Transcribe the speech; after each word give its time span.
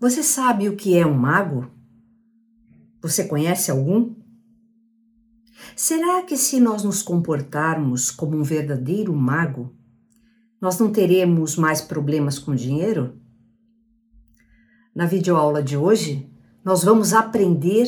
Você 0.00 0.22
sabe 0.22 0.66
o 0.66 0.76
que 0.76 0.96
é 0.96 1.04
um 1.04 1.12
mago? 1.12 1.70
Você 3.02 3.24
conhece 3.24 3.70
algum? 3.70 4.14
Será 5.76 6.22
que 6.22 6.38
se 6.38 6.58
nós 6.58 6.82
nos 6.82 7.02
comportarmos 7.02 8.10
como 8.10 8.34
um 8.34 8.42
verdadeiro 8.42 9.14
mago, 9.14 9.76
nós 10.58 10.78
não 10.78 10.90
teremos 10.90 11.54
mais 11.54 11.82
problemas 11.82 12.38
com 12.38 12.54
dinheiro? 12.54 13.20
Na 14.94 15.04
videoaula 15.04 15.62
de 15.62 15.76
hoje, 15.76 16.32
nós 16.64 16.82
vamos 16.82 17.12
aprender 17.12 17.86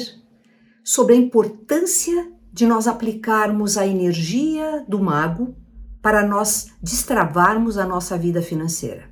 sobre 0.85 1.15
a 1.15 1.19
importância 1.19 2.31
de 2.53 2.67
nós 2.67 2.87
aplicarmos 2.87 3.79
a 3.79 3.87
energia 3.87 4.85
do 4.87 5.01
mago 5.01 5.57
para 6.03 6.29
nós 6.29 6.75
destravarmos 6.83 7.79
a 7.79 7.87
nossa 7.87 8.19
vida 8.19 8.43
financeira. 8.43 9.12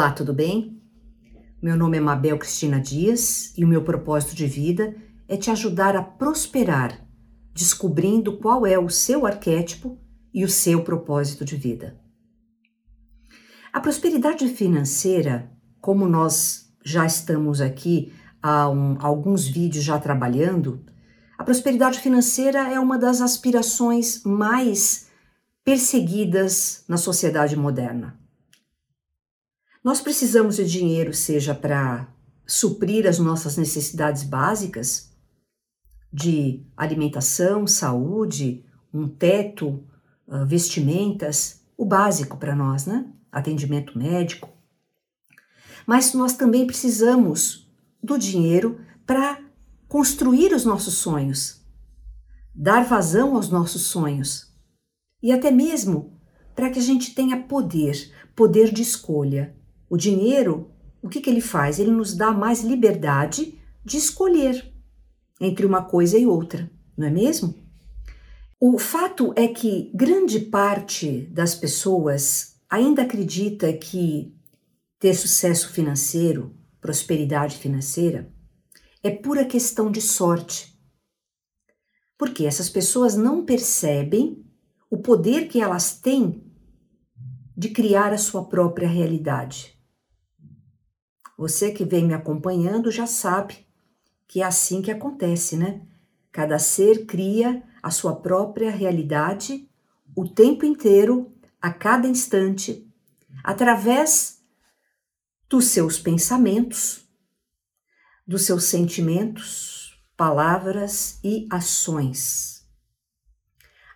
Olá, 0.00 0.12
tudo 0.12 0.32
bem? 0.32 0.82
Meu 1.60 1.76
nome 1.76 1.98
é 1.98 2.00
Mabel 2.00 2.38
Cristina 2.38 2.80
Dias 2.80 3.52
e 3.54 3.62
o 3.62 3.68
meu 3.68 3.84
propósito 3.84 4.34
de 4.34 4.46
vida 4.46 4.96
é 5.28 5.36
te 5.36 5.50
ajudar 5.50 5.94
a 5.94 6.02
prosperar, 6.02 7.06
descobrindo 7.52 8.38
qual 8.38 8.66
é 8.66 8.78
o 8.78 8.88
seu 8.88 9.26
arquétipo 9.26 10.00
e 10.32 10.42
o 10.42 10.48
seu 10.48 10.82
propósito 10.82 11.44
de 11.44 11.54
vida. 11.54 12.00
A 13.70 13.78
prosperidade 13.78 14.48
financeira, 14.48 15.52
como 15.82 16.08
nós 16.08 16.72
já 16.82 17.04
estamos 17.04 17.60
aqui 17.60 18.10
há 18.42 18.70
um, 18.70 18.96
alguns 19.00 19.46
vídeos 19.46 19.84
já 19.84 19.98
trabalhando, 19.98 20.82
a 21.36 21.44
prosperidade 21.44 22.00
financeira 22.00 22.72
é 22.72 22.80
uma 22.80 22.96
das 22.96 23.20
aspirações 23.20 24.24
mais 24.24 25.10
perseguidas 25.62 26.86
na 26.88 26.96
sociedade 26.96 27.54
moderna. 27.54 28.18
Nós 29.82 30.00
precisamos 30.00 30.56
de 30.56 30.64
dinheiro, 30.64 31.14
seja 31.14 31.54
para 31.54 32.06
suprir 32.46 33.06
as 33.06 33.18
nossas 33.18 33.56
necessidades 33.56 34.24
básicas 34.24 35.10
de 36.12 36.62
alimentação, 36.76 37.66
saúde, 37.66 38.64
um 38.92 39.08
teto, 39.08 39.82
ah, 40.28 40.44
vestimentas, 40.44 41.62
o 41.78 41.84
básico 41.84 42.36
para 42.36 42.54
nós, 42.54 42.84
né? 42.84 43.06
Atendimento 43.32 43.96
médico. 43.96 44.50
Mas 45.86 46.12
nós 46.12 46.34
também 46.34 46.66
precisamos 46.66 47.66
do 48.02 48.18
dinheiro 48.18 48.80
para 49.06 49.40
construir 49.88 50.52
os 50.52 50.64
nossos 50.64 50.94
sonhos, 50.94 51.62
dar 52.54 52.84
vazão 52.84 53.34
aos 53.34 53.48
nossos 53.48 53.82
sonhos 53.82 54.52
e 55.22 55.32
até 55.32 55.50
mesmo 55.50 56.12
para 56.54 56.68
que 56.68 56.78
a 56.78 56.82
gente 56.82 57.14
tenha 57.14 57.42
poder, 57.44 58.12
poder 58.36 58.72
de 58.72 58.82
escolha, 58.82 59.56
o 59.90 59.96
dinheiro, 59.96 60.70
o 61.02 61.08
que, 61.08 61.20
que 61.20 61.28
ele 61.28 61.40
faz? 61.40 61.80
Ele 61.80 61.90
nos 61.90 62.14
dá 62.14 62.30
mais 62.30 62.62
liberdade 62.62 63.58
de 63.84 63.96
escolher 63.96 64.72
entre 65.40 65.66
uma 65.66 65.82
coisa 65.82 66.16
e 66.16 66.26
outra, 66.26 66.70
não 66.96 67.08
é 67.08 67.10
mesmo? 67.10 67.54
O 68.60 68.78
fato 68.78 69.32
é 69.36 69.48
que 69.48 69.90
grande 69.94 70.38
parte 70.38 71.22
das 71.32 71.54
pessoas 71.54 72.56
ainda 72.68 73.02
acredita 73.02 73.72
que 73.72 74.32
ter 74.98 75.14
sucesso 75.14 75.70
financeiro, 75.70 76.54
prosperidade 76.80 77.56
financeira, 77.56 78.32
é 79.02 79.10
pura 79.10 79.46
questão 79.46 79.90
de 79.90 80.02
sorte. 80.02 80.78
Porque 82.18 82.44
essas 82.44 82.68
pessoas 82.68 83.16
não 83.16 83.46
percebem 83.46 84.44
o 84.90 84.98
poder 84.98 85.48
que 85.48 85.60
elas 85.60 85.98
têm 85.98 86.44
de 87.56 87.70
criar 87.70 88.12
a 88.12 88.18
sua 88.18 88.44
própria 88.44 88.88
realidade. 88.88 89.79
Você 91.40 91.72
que 91.72 91.86
vem 91.86 92.04
me 92.04 92.12
acompanhando 92.12 92.90
já 92.90 93.06
sabe 93.06 93.66
que 94.28 94.42
é 94.42 94.44
assim 94.44 94.82
que 94.82 94.90
acontece, 94.90 95.56
né? 95.56 95.80
Cada 96.30 96.58
ser 96.58 97.06
cria 97.06 97.62
a 97.82 97.90
sua 97.90 98.14
própria 98.14 98.70
realidade 98.70 99.66
o 100.14 100.28
tempo 100.28 100.66
inteiro, 100.66 101.32
a 101.58 101.72
cada 101.72 102.06
instante, 102.06 102.86
através 103.42 104.42
dos 105.48 105.64
seus 105.68 105.98
pensamentos, 105.98 107.08
dos 108.26 108.42
seus 108.42 108.64
sentimentos, 108.64 109.98
palavras 110.18 111.18
e 111.24 111.48
ações. 111.50 112.68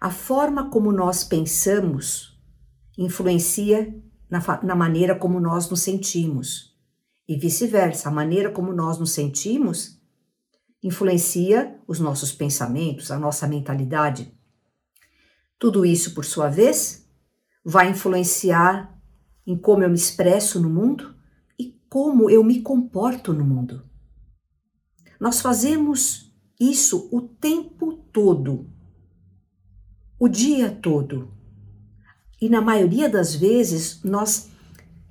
A 0.01 0.11
forma 0.11 0.71
como 0.71 0.91
nós 0.91 1.23
pensamos 1.23 2.41
influencia 2.97 3.95
na, 4.31 4.41
na 4.63 4.75
maneira 4.75 5.15
como 5.15 5.39
nós 5.39 5.69
nos 5.69 5.83
sentimos 5.83 6.74
e 7.29 7.37
vice-versa. 7.37 8.09
A 8.09 8.13
maneira 8.13 8.51
como 8.51 8.73
nós 8.73 8.99
nos 8.99 9.13
sentimos 9.13 10.01
influencia 10.83 11.81
os 11.87 11.99
nossos 11.99 12.31
pensamentos, 12.31 13.11
a 13.11 13.19
nossa 13.19 13.47
mentalidade. 13.47 14.33
Tudo 15.59 15.87
isso, 15.87 16.15
por 16.15 16.25
sua 16.25 16.51
vez, 16.51 17.09
vai 17.65 17.89
influenciar 17.89 19.01
em 19.47 19.57
como 19.57 19.83
eu 19.83 19.89
me 19.89 19.97
expresso 19.97 20.61
no 20.61 20.69
mundo 20.69 21.15
e 21.59 21.79
como 21.89 22.29
eu 22.29 22.45
me 22.45 22.61
comporto 22.61 23.33
no 23.33 23.45
mundo. 23.45 23.83
Nós 25.19 25.41
fazemos 25.41 26.31
isso 26.61 27.09
o 27.11 27.23
tempo 27.23 27.95
todo, 28.13 28.71
o 30.19 30.29
dia 30.29 30.71
todo. 30.71 31.33
E 32.41 32.49
na 32.49 32.61
maioria 32.61 33.09
das 33.09 33.35
vezes 33.35 34.03
nós 34.03 34.51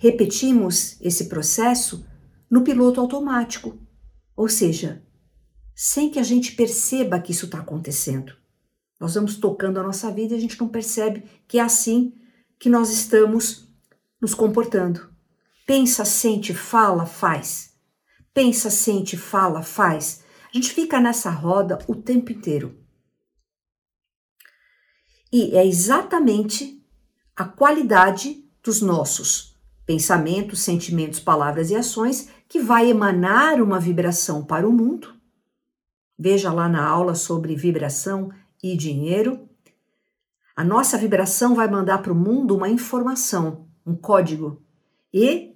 repetimos 0.03 0.97
esse 0.99 1.29
processo 1.29 2.05
no 2.51 2.61
piloto 2.61 2.99
automático, 2.99 3.79
ou 4.35 4.49
seja, 4.49 5.01
sem 5.73 6.09
que 6.09 6.19
a 6.19 6.23
gente 6.23 6.57
perceba 6.57 7.21
que 7.21 7.31
isso 7.31 7.45
está 7.45 7.59
acontecendo. 7.59 8.35
Nós 8.99 9.15
vamos 9.15 9.37
tocando 9.37 9.79
a 9.79 9.83
nossa 9.83 10.11
vida 10.11 10.33
e 10.33 10.37
a 10.37 10.41
gente 10.41 10.59
não 10.59 10.67
percebe 10.67 11.23
que 11.47 11.57
é 11.57 11.61
assim 11.61 12.13
que 12.59 12.67
nós 12.67 12.89
estamos 12.89 13.73
nos 14.21 14.33
comportando. 14.33 15.09
Pensa, 15.65 16.03
sente, 16.03 16.53
fala, 16.53 17.05
faz. 17.05 17.73
Pensa, 18.33 18.69
sente, 18.69 19.15
fala, 19.15 19.63
faz. 19.63 20.21
A 20.53 20.57
gente 20.57 20.73
fica 20.73 20.99
nessa 20.99 21.29
roda 21.29 21.79
o 21.87 21.95
tempo 21.95 22.29
inteiro. 22.29 22.77
E 25.31 25.55
é 25.55 25.65
exatamente 25.65 26.85
a 27.37 27.45
qualidade 27.45 28.43
dos 28.61 28.81
nossos 28.81 29.52
pensamentos, 29.85 30.61
sentimentos, 30.61 31.19
palavras 31.19 31.69
e 31.69 31.75
ações 31.75 32.29
que 32.47 32.59
vai 32.59 32.89
emanar 32.89 33.61
uma 33.61 33.79
vibração 33.79 34.43
para 34.43 34.67
o 34.67 34.71
mundo. 34.71 35.13
Veja 36.17 36.53
lá 36.53 36.69
na 36.69 36.87
aula 36.87 37.15
sobre 37.15 37.55
vibração 37.55 38.29
e 38.61 38.77
dinheiro. 38.77 39.49
A 40.55 40.63
nossa 40.63 40.97
vibração 40.97 41.55
vai 41.55 41.67
mandar 41.67 41.99
para 42.01 42.13
o 42.13 42.15
mundo 42.15 42.55
uma 42.55 42.69
informação, 42.69 43.67
um 43.85 43.95
código, 43.95 44.61
e 45.13 45.55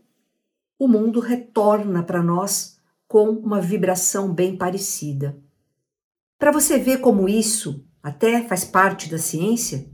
o 0.79 0.87
mundo 0.87 1.19
retorna 1.19 2.03
para 2.03 2.21
nós 2.21 2.79
com 3.07 3.29
uma 3.29 3.61
vibração 3.61 4.33
bem 4.33 4.57
parecida. 4.57 5.37
Para 6.37 6.51
você 6.51 6.77
ver 6.77 6.99
como 6.99 7.29
isso 7.29 7.85
até 8.03 8.43
faz 8.47 8.63
parte 8.63 9.09
da 9.09 9.17
ciência, 9.17 9.89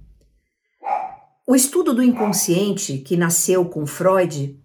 o 1.46 1.56
estudo 1.56 1.94
do 1.94 2.02
inconsciente, 2.02 3.00
que 3.00 3.18
nasceu 3.18 3.66
com 3.66 3.86
Freud, 3.86 4.58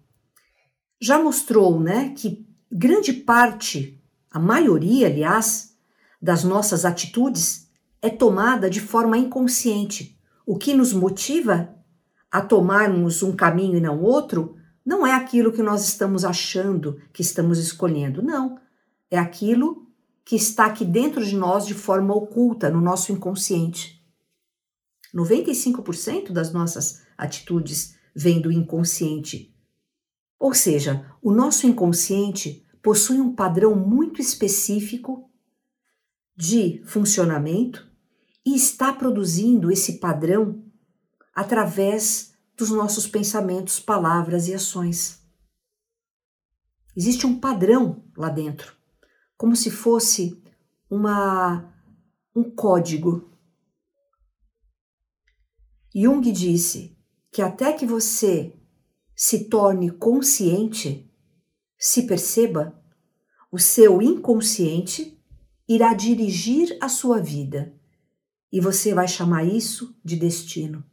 já 0.99 1.21
mostrou 1.21 1.79
né, 1.79 2.13
que 2.15 2.47
grande 2.71 3.11
parte, 3.11 4.01
a 4.31 4.39
maioria, 4.39 5.07
aliás, 5.07 5.75
das 6.21 6.43
nossas 6.43 6.85
atitudes 6.85 7.69
é 8.01 8.09
tomada 8.09 8.69
de 8.69 8.79
forma 8.79 9.17
inconsciente. 9.17 10.17
O 10.45 10.57
que 10.57 10.73
nos 10.73 10.93
motiva 10.93 11.75
a 12.31 12.41
tomarmos 12.41 13.23
um 13.23 13.35
caminho 13.35 13.77
e 13.77 13.81
não 13.81 14.01
outro 14.01 14.55
não 14.85 15.05
é 15.05 15.13
aquilo 15.13 15.51
que 15.51 15.61
nós 15.61 15.85
estamos 15.85 16.23
achando 16.23 16.99
que 17.11 17.21
estamos 17.21 17.59
escolhendo, 17.59 18.21
não. 18.21 18.59
É 19.11 19.17
aquilo 19.17 19.87
que 20.23 20.35
está 20.35 20.65
aqui 20.65 20.85
dentro 20.85 21.25
de 21.25 21.35
nós 21.35 21.65
de 21.65 21.73
forma 21.73 22.15
oculta, 22.15 22.69
no 22.69 22.79
nosso 22.79 23.11
inconsciente. 23.11 23.98
95% 25.13 26.31
das 26.31 26.51
nossas 26.53 27.01
atitudes 27.17 27.95
vêm 28.15 28.41
do 28.41 28.51
inconsciente. 28.51 29.55
Ou 30.39 30.53
seja, 30.53 31.05
o 31.21 31.31
nosso 31.31 31.67
inconsciente 31.67 32.65
possui 32.81 33.19
um 33.19 33.35
padrão 33.35 33.75
muito 33.75 34.21
específico 34.21 35.29
de 36.35 36.81
funcionamento 36.85 37.89
e 38.45 38.55
está 38.55 38.93
produzindo 38.93 39.71
esse 39.71 39.99
padrão 39.99 40.63
através 41.35 42.33
dos 42.57 42.69
nossos 42.69 43.07
pensamentos, 43.07 43.79
palavras 43.79 44.47
e 44.47 44.53
ações. 44.53 45.21
Existe 46.95 47.25
um 47.25 47.39
padrão 47.39 48.03
lá 48.17 48.29
dentro, 48.29 48.73
como 49.37 49.55
se 49.55 49.69
fosse 49.69 50.41
uma 50.89 51.73
um 52.35 52.43
código. 52.43 53.28
Jung 55.93 56.31
disse 56.31 56.97
que 57.31 57.41
até 57.41 57.73
que 57.73 57.85
você 57.85 58.55
se 59.15 59.49
torne 59.49 59.91
consciente, 59.91 61.11
se 61.77 62.03
perceba, 62.03 62.79
o 63.51 63.57
seu 63.57 64.01
inconsciente 64.01 65.19
irá 65.67 65.93
dirigir 65.93 66.77
a 66.81 66.87
sua 66.87 67.19
vida 67.21 67.75
e 68.51 68.59
você 68.59 68.93
vai 68.93 69.07
chamar 69.07 69.43
isso 69.43 69.95
de 70.03 70.15
destino. 70.15 70.83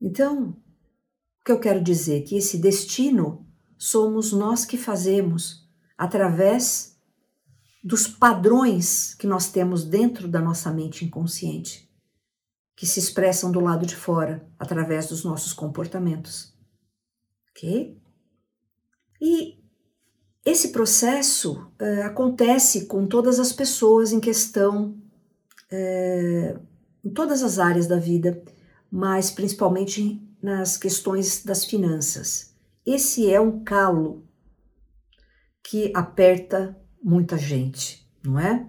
Então, 0.00 0.50
o 0.50 1.44
que 1.44 1.52
eu 1.52 1.60
quero 1.60 1.82
dizer 1.82 2.18
é 2.18 2.22
que 2.22 2.36
esse 2.36 2.58
destino 2.58 3.46
somos 3.78 4.32
nós 4.32 4.64
que 4.64 4.76
fazemos 4.76 5.68
através 5.96 6.98
dos 7.82 8.06
padrões 8.06 9.14
que 9.14 9.26
nós 9.26 9.50
temos 9.50 9.84
dentro 9.84 10.26
da 10.26 10.40
nossa 10.40 10.70
mente 10.70 11.04
inconsciente, 11.04 11.83
que 12.76 12.86
se 12.86 12.98
expressam 12.98 13.52
do 13.52 13.60
lado 13.60 13.86
de 13.86 13.94
fora 13.94 14.46
através 14.58 15.08
dos 15.08 15.24
nossos 15.24 15.52
comportamentos. 15.52 16.52
Ok? 17.50 17.96
E 19.20 19.62
esse 20.44 20.68
processo 20.68 21.70
é, 21.78 22.02
acontece 22.02 22.86
com 22.86 23.06
todas 23.06 23.38
as 23.40 23.52
pessoas 23.52 24.12
em 24.12 24.20
questão, 24.20 25.00
é, 25.70 26.58
em 27.02 27.10
todas 27.10 27.42
as 27.42 27.58
áreas 27.58 27.86
da 27.86 27.96
vida, 27.96 28.42
mas 28.90 29.30
principalmente 29.30 30.20
nas 30.42 30.76
questões 30.76 31.42
das 31.44 31.64
finanças. 31.64 32.54
Esse 32.84 33.30
é 33.30 33.40
um 33.40 33.64
calo 33.64 34.28
que 35.62 35.90
aperta 35.94 36.78
muita 37.02 37.38
gente, 37.38 38.06
não 38.22 38.38
é? 38.38 38.68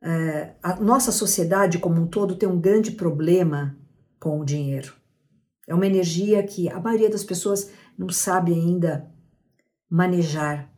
É? 0.00 0.54
A 0.62 0.76
nossa 0.76 1.10
sociedade 1.10 1.78
como 1.78 2.00
um 2.00 2.06
todo 2.06 2.36
tem 2.36 2.48
um 2.48 2.60
grande 2.60 2.92
problema 2.92 3.76
com 4.18 4.40
o 4.40 4.44
dinheiro. 4.44 4.94
É 5.66 5.74
uma 5.74 5.86
energia 5.86 6.42
que 6.42 6.68
a 6.68 6.80
maioria 6.80 7.10
das 7.10 7.24
pessoas 7.24 7.70
não 7.96 8.08
sabe 8.08 8.52
ainda 8.52 9.12
manejar 9.90 10.72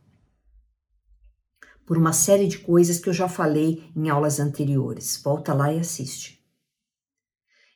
por 1.85 1.97
uma 1.97 2.13
série 2.13 2.47
de 2.47 2.59
coisas 2.59 2.99
que 2.99 3.09
eu 3.09 3.13
já 3.13 3.27
falei 3.27 3.91
em 3.95 4.09
aulas 4.09 4.39
anteriores. 4.39 5.21
Volta 5.23 5.53
lá 5.53 5.73
e 5.73 5.79
assiste. 5.79 6.41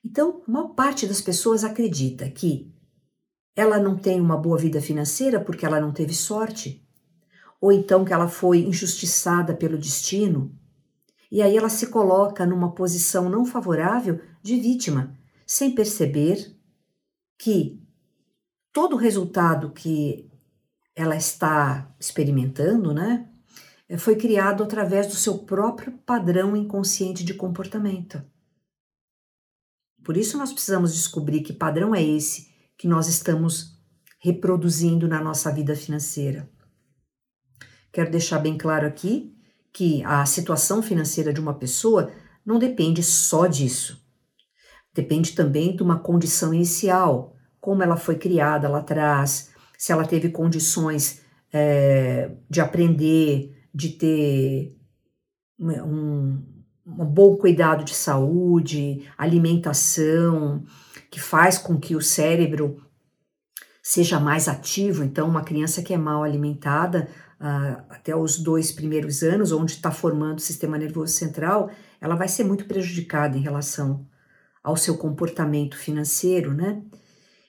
Então, 0.04 0.44
a 0.48 0.52
maior 0.52 0.70
parte 0.70 1.08
das 1.08 1.22
pessoas 1.22 1.64
acredita 1.64 2.30
que 2.30 2.72
ela 3.56 3.80
não 3.80 3.98
tem 3.98 4.22
uma 4.22 4.38
boa 4.38 4.58
vida 4.58 4.82
financeira 4.82 5.40
porque 5.40 5.66
ela 5.66 5.80
não 5.80 5.92
teve 5.92 6.14
sorte, 6.14 6.86
ou 7.60 7.72
então 7.72 8.06
que 8.06 8.14
ela 8.14 8.28
foi 8.28 8.60
injustiçada 8.60 9.56
pelo 9.56 9.78
destino, 9.78 10.54
e 11.32 11.42
aí 11.42 11.58
ela 11.58 11.70
se 11.70 11.88
coloca 11.88 12.46
numa 12.46 12.74
posição 12.74 13.30
não 13.30 13.46
favorável 13.46 14.22
de 14.42 14.60
vítima, 14.60 15.18
sem 15.46 15.74
perceber 15.74 16.56
que 17.38 17.82
todo 18.72 18.94
o 18.94 19.00
resultado 19.00 19.72
que 19.72 20.30
ela 20.96 21.16
está 21.16 21.94
experimentando, 22.00 22.94
né, 22.94 23.30
foi 23.98 24.16
criado 24.16 24.64
através 24.64 25.08
do 25.08 25.16
seu 25.16 25.40
próprio 25.40 25.92
padrão 26.06 26.56
inconsciente 26.56 27.24
de 27.24 27.34
comportamento. 27.34 28.24
Por 30.04 30.16
isso 30.16 30.38
nós 30.38 30.54
precisamos 30.54 30.94
descobrir 30.94 31.42
que 31.42 31.54
padrão 31.54 31.94
é 31.94 32.02
esse 32.02 32.50
que 32.78 32.88
nós 32.88 33.08
estamos 33.08 33.76
reproduzindo 34.20 35.08
na 35.08 35.22
nossa 35.22 35.52
vida 35.52 35.76
financeira. 35.76 36.50
Quero 37.92 38.12
deixar 38.12 38.40
bem 38.40 38.58
claro 38.58 38.88
aqui 38.88 39.35
que 39.76 40.02
a 40.06 40.26
situação 40.26 40.82
financeira 40.82 41.34
de 41.34 41.42
uma 41.42 41.54
pessoa 41.54 42.10
não 42.46 42.58
depende 42.58 43.04
só 43.04 43.46
disso. 43.46 44.02
Depende 44.94 45.34
também 45.34 45.76
de 45.76 45.84
uma 45.84 46.00
condição 46.00 46.54
inicial, 46.54 47.36
como 47.60 47.84
ela 47.84 47.98
foi 47.98 48.16
criada 48.16 48.70
lá 48.70 48.78
atrás, 48.80 49.52
se 49.78 49.92
ela 49.92 50.08
teve 50.08 50.30
condições 50.30 51.24
é, 51.52 52.32
de 52.50 52.62
aprender, 52.62 53.54
de 53.74 53.90
ter 53.90 54.78
um, 55.60 56.42
um 56.88 57.06
bom 57.06 57.36
cuidado 57.36 57.84
de 57.84 57.94
saúde, 57.94 59.06
alimentação, 59.18 60.64
que 61.12 61.20
faz 61.20 61.58
com 61.58 61.78
que 61.78 61.98
o 61.98 62.02
cérebro 62.02 62.82
seja 63.84 64.22
mais 64.22 64.48
ativo. 64.48 65.04
Então, 65.04 65.28
uma 65.28 65.44
criança 65.44 65.84
que 65.84 65.94
é 65.94 65.98
mal 65.98 66.24
alimentada 66.24 67.10
até 67.40 68.16
os 68.16 68.38
dois 68.38 68.72
primeiros 68.72 69.22
anos, 69.22 69.52
onde 69.52 69.74
está 69.74 69.92
formando 69.92 70.38
o 70.38 70.42
sistema 70.42 70.78
nervoso 70.78 71.14
central, 71.14 71.70
ela 72.00 72.16
vai 72.16 72.28
ser 72.28 72.44
muito 72.44 72.66
prejudicada 72.66 73.38
em 73.38 73.42
relação 73.42 74.06
ao 74.64 74.76
seu 74.76 74.98
comportamento 74.98 75.78
financeiro, 75.78 76.54
né? 76.54 76.82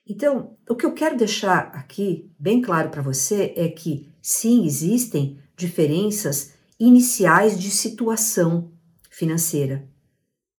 Então, 0.09 0.56
o 0.69 0.77
que 0.77 0.87
eu 0.87 0.93
quero 0.93 1.17
deixar 1.17 1.71
aqui 1.75 2.31
bem 2.38 2.62
claro 2.62 2.91
para 2.91 3.03
você 3.03 3.53
é 3.56 3.69
que 3.69 4.12
sim, 4.23 4.65
existem 4.65 5.41
diferenças 5.56 6.53
iniciais 6.79 7.59
de 7.59 7.71
situação 7.71 8.71
financeira. 9.11 9.89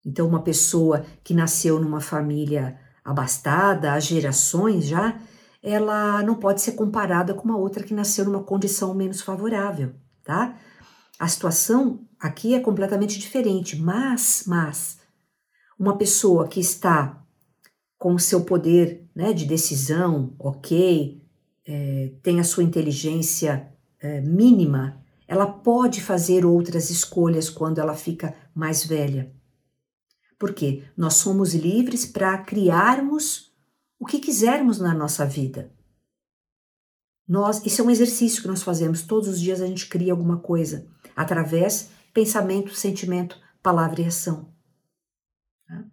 Então, 0.05 0.27
uma 0.27 0.41
pessoa 0.41 1.05
que 1.23 1.33
nasceu 1.33 1.79
numa 1.79 2.01
família 2.01 2.79
abastada, 3.05 3.93
há 3.93 3.99
gerações 3.99 4.85
já, 4.85 5.17
ela 5.61 6.21
não 6.23 6.35
pode 6.35 6.61
ser 6.61 6.73
comparada 6.73 7.33
com 7.33 7.43
uma 7.43 7.57
outra 7.57 7.83
que 7.83 7.93
nasceu 7.93 8.25
numa 8.25 8.43
condição 8.43 8.93
menos 8.93 9.21
favorável, 9.21 9.93
tá? 10.23 10.57
A 11.19 11.27
situação 11.27 12.05
aqui 12.19 12.53
é 12.53 12.59
completamente 12.59 13.17
diferente, 13.19 13.75
mas, 13.75 14.43
mas, 14.45 14.99
uma 15.79 15.97
pessoa 15.97 16.47
que 16.47 16.59
está 16.59 17.23
com 17.97 18.13
o 18.13 18.19
seu 18.19 18.41
poder 18.41 19.09
né, 19.15 19.33
de 19.33 19.45
decisão, 19.45 20.35
ok, 20.37 21.21
é, 21.65 22.11
tem 22.21 22.39
a 22.39 22.43
sua 22.43 22.63
inteligência 22.63 23.71
é, 23.99 24.21
mínima, 24.21 25.01
ela 25.27 25.45
pode 25.45 26.01
fazer 26.01 26.45
outras 26.45 26.89
escolhas 26.89 27.49
quando 27.49 27.79
ela 27.79 27.95
fica 27.95 28.33
mais 28.53 28.85
velha. 28.85 29.31
Porque 30.39 30.83
nós 30.95 31.15
somos 31.15 31.53
livres 31.53 32.05
para 32.05 32.37
criarmos 32.37 33.46
o 33.99 34.05
que 34.05 34.19
quisermos 34.19 34.79
na 34.79 34.93
nossa 34.93 35.25
vida. 35.25 35.71
Nós, 37.27 37.65
isso 37.65 37.81
é 37.81 37.85
um 37.85 37.89
exercício 37.89 38.41
que 38.41 38.47
nós 38.47 38.63
fazemos 38.63 39.01
todos 39.01 39.27
os 39.27 39.39
dias, 39.39 39.61
a 39.61 39.67
gente 39.67 39.87
cria 39.87 40.13
alguma 40.13 40.39
coisa 40.39 40.87
através 41.15 41.89
pensamento, 42.13 42.73
sentimento, 42.73 43.37
palavra 43.61 44.01
e 44.01 44.05
ação. 44.05 44.53
Tá? 45.67 45.85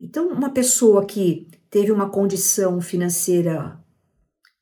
Então, 0.00 0.28
uma 0.28 0.50
pessoa 0.50 1.04
que 1.04 1.50
teve 1.68 1.90
uma 1.90 2.08
condição 2.08 2.80
financeira 2.80 3.82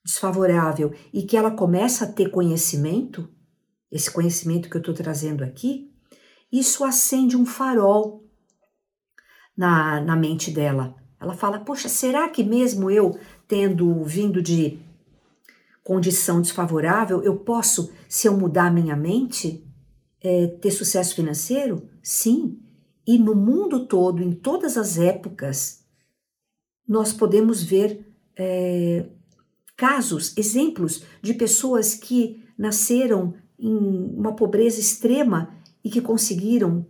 desfavorável 0.05 0.95
e 1.13 1.25
que 1.25 1.37
ela 1.37 1.51
começa 1.51 2.05
a 2.05 2.13
ter 2.13 2.31
conhecimento, 2.31 3.29
esse 3.91 4.11
conhecimento 4.11 4.71
que 4.71 4.77
eu 4.77 4.81
estou 4.81 4.95
trazendo 4.95 5.45
aqui, 5.45 5.93
isso 6.51 6.85
acende 6.85 7.37
um 7.37 7.45
farol 7.45 8.25
na, 9.57 10.01
na 10.01 10.17
mente 10.17 10.51
dela. 10.51 10.95
Ela 11.21 11.35
fala: 11.35 11.61
Poxa, 11.61 11.89
será 11.89 12.29
que 12.29 12.45
mesmo 12.45 12.91
eu 12.91 13.19
tendo 13.49 14.03
vindo 14.05 14.43
de 14.43 14.79
condição 15.83 16.41
desfavorável, 16.41 17.23
eu 17.23 17.37
posso, 17.37 17.93
se 18.09 18.27
eu 18.27 18.37
mudar 18.37 18.73
minha 18.73 18.97
mente, 18.97 19.65
é, 20.21 20.47
ter 20.47 20.71
sucesso 20.71 21.15
financeiro? 21.15 21.89
Sim. 22.03 22.59
E 23.07 23.19
no 23.19 23.35
mundo 23.35 23.87
todo, 23.87 24.23
em 24.23 24.33
todas 24.33 24.77
as 24.77 24.99
épocas, 24.99 25.85
nós 26.87 27.13
podemos 27.13 27.63
ver 27.63 28.05
é, 28.37 29.07
casos, 29.77 30.37
exemplos 30.37 31.05
de 31.23 31.35
pessoas 31.35 31.95
que 31.95 32.45
nasceram 32.59 33.35
em 33.59 33.77
uma 34.17 34.35
pobreza 34.35 34.81
extrema 34.81 35.55
e 35.85 35.91
que 35.91 36.01
conseguiram 36.01 36.87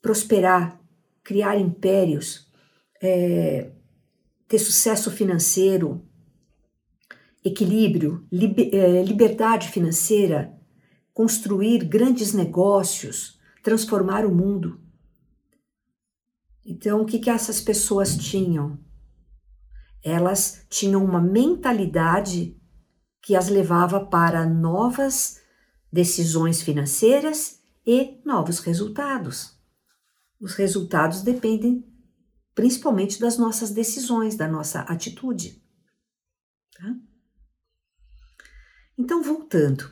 prosperar, 0.00 0.80
criar 1.22 1.58
impérios, 1.58 2.50
é, 3.02 3.72
ter 4.46 4.58
sucesso 4.60 5.10
financeiro, 5.10 6.06
equilíbrio, 7.44 8.24
liber, 8.30 8.72
é, 8.72 9.02
liberdade 9.02 9.68
financeira, 9.68 10.56
construir 11.12 11.84
grandes 11.84 12.32
negócios, 12.32 13.40
transformar 13.62 14.24
o 14.24 14.32
mundo. 14.32 14.80
Então, 16.64 17.02
o 17.02 17.04
que, 17.04 17.18
que 17.18 17.28
essas 17.28 17.60
pessoas 17.60 18.16
tinham? 18.16 18.78
Elas 20.04 20.64
tinham 20.70 21.04
uma 21.04 21.20
mentalidade 21.20 22.56
que 23.20 23.34
as 23.34 23.48
levava 23.48 24.04
para 24.04 24.46
novas 24.46 25.40
decisões 25.92 26.62
financeiras 26.62 27.60
e 27.84 28.20
novos 28.24 28.60
resultados. 28.60 29.58
Os 30.40 30.54
resultados 30.54 31.22
dependem 31.22 31.91
principalmente 32.54 33.18
das 33.18 33.38
nossas 33.38 33.70
decisões, 33.70 34.36
da 34.36 34.48
nossa 34.48 34.80
atitude. 34.80 35.62
Tá? 36.74 36.94
Então, 38.98 39.22
voltando, 39.22 39.90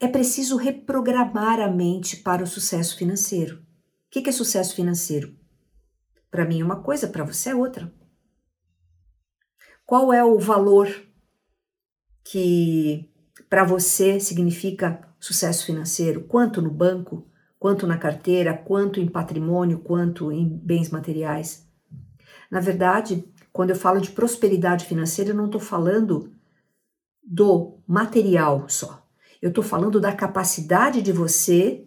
é 0.00 0.06
preciso 0.06 0.56
reprogramar 0.56 1.60
a 1.60 1.68
mente 1.68 2.16
para 2.18 2.42
o 2.42 2.46
sucesso 2.46 2.96
financeiro. 2.96 3.56
O 3.56 4.10
que 4.10 4.28
é 4.28 4.32
sucesso 4.32 4.74
financeiro? 4.74 5.36
Para 6.30 6.44
mim 6.44 6.60
é 6.60 6.64
uma 6.64 6.82
coisa, 6.82 7.08
para 7.08 7.24
você 7.24 7.50
é 7.50 7.54
outra. 7.54 7.92
Qual 9.84 10.12
é 10.12 10.22
o 10.22 10.38
valor 10.38 10.88
que 12.22 13.10
para 13.48 13.64
você 13.64 14.20
significa 14.20 15.02
sucesso 15.18 15.64
financeiro? 15.64 16.24
Quanto 16.24 16.60
no 16.60 16.70
banco? 16.70 17.26
Quanto 17.58 17.86
na 17.86 17.98
carteira? 17.98 18.56
Quanto 18.56 19.00
em 19.00 19.08
patrimônio? 19.08 19.80
Quanto 19.80 20.30
em 20.30 20.48
bens 20.48 20.90
materiais? 20.90 21.68
Na 22.50 22.60
verdade, 22.60 23.24
quando 23.52 23.70
eu 23.70 23.76
falo 23.76 24.00
de 24.00 24.10
prosperidade 24.10 24.86
financeira, 24.86 25.30
eu 25.30 25.36
não 25.36 25.46
estou 25.46 25.60
falando 25.60 26.32
do 27.22 27.80
material 27.86 28.68
só. 28.68 29.06
Eu 29.42 29.50
estou 29.50 29.62
falando 29.62 30.00
da 30.00 30.12
capacidade 30.12 31.02
de 31.02 31.12
você 31.12 31.86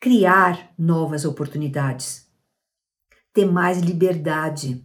criar 0.00 0.72
novas 0.78 1.24
oportunidades, 1.24 2.26
ter 3.32 3.44
mais 3.44 3.78
liberdade, 3.78 4.84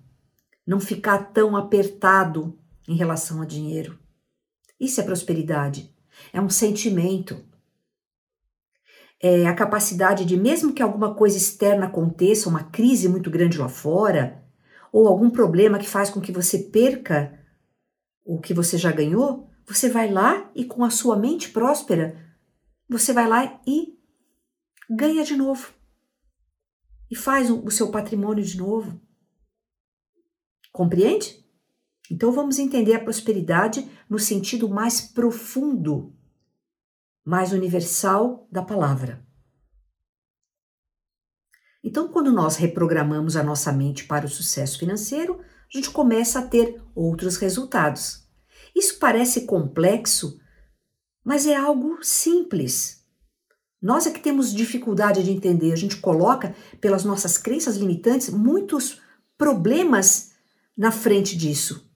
não 0.67 0.79
ficar 0.79 1.31
tão 1.31 1.55
apertado 1.55 2.59
em 2.87 2.95
relação 2.95 3.41
a 3.41 3.45
dinheiro. 3.45 3.97
Isso 4.79 4.99
é 4.99 5.03
prosperidade. 5.03 5.95
É 6.33 6.41
um 6.41 6.49
sentimento. 6.49 7.43
É 9.21 9.47
a 9.47 9.55
capacidade 9.55 10.25
de, 10.25 10.37
mesmo 10.37 10.73
que 10.73 10.83
alguma 10.83 11.15
coisa 11.15 11.37
externa 11.37 11.85
aconteça, 11.85 12.49
uma 12.49 12.63
crise 12.63 13.07
muito 13.07 13.29
grande 13.29 13.57
lá 13.57 13.69
fora, 13.69 14.43
ou 14.91 15.07
algum 15.07 15.29
problema 15.29 15.79
que 15.79 15.87
faz 15.87 16.09
com 16.09 16.21
que 16.21 16.31
você 16.31 16.59
perca 16.59 17.39
o 18.23 18.39
que 18.39 18.53
você 18.53 18.77
já 18.77 18.91
ganhou, 18.91 19.49
você 19.65 19.89
vai 19.89 20.11
lá 20.11 20.49
e 20.55 20.65
com 20.65 20.83
a 20.83 20.89
sua 20.89 21.17
mente 21.17 21.49
próspera, 21.49 22.17
você 22.87 23.13
vai 23.13 23.27
lá 23.27 23.61
e 23.67 23.97
ganha 24.89 25.23
de 25.23 25.35
novo. 25.35 25.73
E 27.09 27.15
faz 27.15 27.49
o 27.49 27.69
seu 27.69 27.91
patrimônio 27.91 28.43
de 28.43 28.57
novo. 28.57 28.99
Compreende? 30.71 31.43
Então 32.09 32.31
vamos 32.31 32.59
entender 32.59 32.93
a 32.93 33.03
prosperidade 33.03 33.89
no 34.09 34.19
sentido 34.19 34.69
mais 34.69 35.01
profundo, 35.01 36.14
mais 37.25 37.51
universal 37.51 38.47
da 38.51 38.61
palavra. 38.61 39.25
Então, 41.83 42.07
quando 42.07 42.31
nós 42.31 42.55
reprogramamos 42.55 43.35
a 43.35 43.43
nossa 43.43 43.71
mente 43.71 44.05
para 44.05 44.25
o 44.25 44.29
sucesso 44.29 44.77
financeiro, 44.79 45.39
a 45.41 45.77
gente 45.77 45.89
começa 45.89 46.39
a 46.39 46.47
ter 46.47 46.81
outros 46.93 47.37
resultados. 47.37 48.23
Isso 48.75 48.99
parece 48.99 49.41
complexo, 49.41 50.39
mas 51.23 51.47
é 51.47 51.55
algo 51.55 51.97
simples. 52.03 53.03
Nós 53.81 54.07
é 54.07 54.11
que 54.11 54.19
temos 54.19 54.53
dificuldade 54.53 55.23
de 55.23 55.31
entender, 55.31 55.71
a 55.71 55.75
gente 55.75 55.97
coloca, 55.97 56.55
pelas 56.79 57.03
nossas 57.03 57.37
crenças 57.37 57.77
limitantes, 57.77 58.29
muitos 58.29 59.01
problemas 59.37 60.31
na 60.77 60.91
frente 60.91 61.37
disso. 61.37 61.89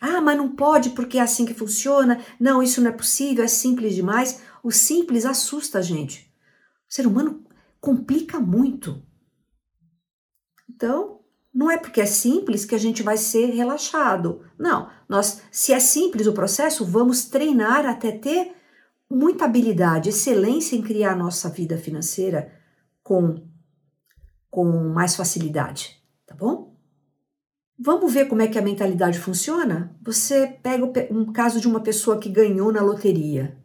Ah, 0.00 0.20
mas 0.20 0.36
não 0.36 0.54
pode 0.54 0.90
porque 0.90 1.18
é 1.18 1.22
assim 1.22 1.44
que 1.44 1.54
funciona. 1.54 2.20
Não, 2.38 2.62
isso 2.62 2.80
não 2.80 2.90
é 2.90 2.92
possível, 2.92 3.44
é 3.44 3.48
simples 3.48 3.94
demais. 3.94 4.40
O 4.68 4.70
simples 4.70 5.24
assusta 5.24 5.78
a 5.78 5.80
gente. 5.80 6.30
O 6.86 6.92
ser 6.92 7.06
humano 7.06 7.42
complica 7.80 8.38
muito. 8.38 9.02
Então, 10.68 11.20
não 11.54 11.70
é 11.70 11.78
porque 11.78 12.02
é 12.02 12.04
simples 12.04 12.66
que 12.66 12.74
a 12.74 12.78
gente 12.78 13.02
vai 13.02 13.16
ser 13.16 13.46
relaxado. 13.46 14.42
Não, 14.58 14.90
nós, 15.08 15.40
se 15.50 15.72
é 15.72 15.80
simples 15.80 16.26
o 16.26 16.34
processo, 16.34 16.84
vamos 16.84 17.24
treinar 17.24 17.86
até 17.86 18.12
ter 18.12 18.56
muita 19.08 19.46
habilidade, 19.46 20.10
excelência 20.10 20.76
em 20.76 20.82
criar 20.82 21.12
a 21.12 21.16
nossa 21.16 21.48
vida 21.48 21.78
financeira 21.78 22.52
com, 23.02 23.48
com 24.50 24.70
mais 24.92 25.16
facilidade, 25.16 25.98
tá 26.26 26.34
bom? 26.34 26.76
Vamos 27.78 28.12
ver 28.12 28.28
como 28.28 28.42
é 28.42 28.48
que 28.48 28.58
a 28.58 28.62
mentalidade 28.62 29.18
funciona? 29.18 29.96
Você 30.02 30.46
pega 30.62 30.84
um 31.10 31.32
caso 31.32 31.58
de 31.58 31.66
uma 31.66 31.80
pessoa 31.80 32.18
que 32.18 32.28
ganhou 32.28 32.70
na 32.70 32.82
loteria. 32.82 33.57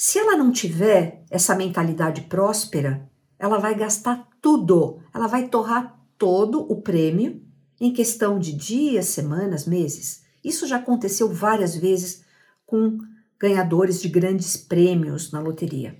Se 0.00 0.16
ela 0.16 0.36
não 0.36 0.52
tiver 0.52 1.24
essa 1.28 1.56
mentalidade 1.56 2.20
próspera, 2.20 3.10
ela 3.36 3.58
vai 3.58 3.74
gastar 3.74 4.28
tudo, 4.40 5.02
ela 5.12 5.26
vai 5.26 5.48
torrar 5.48 6.00
todo 6.16 6.60
o 6.60 6.80
prêmio 6.80 7.44
em 7.80 7.92
questão 7.92 8.38
de 8.38 8.52
dias, 8.52 9.06
semanas, 9.06 9.66
meses. 9.66 10.22
Isso 10.44 10.68
já 10.68 10.76
aconteceu 10.76 11.28
várias 11.28 11.74
vezes 11.74 12.24
com 12.64 12.96
ganhadores 13.40 14.00
de 14.00 14.08
grandes 14.08 14.56
prêmios 14.56 15.32
na 15.32 15.40
loteria. 15.40 15.98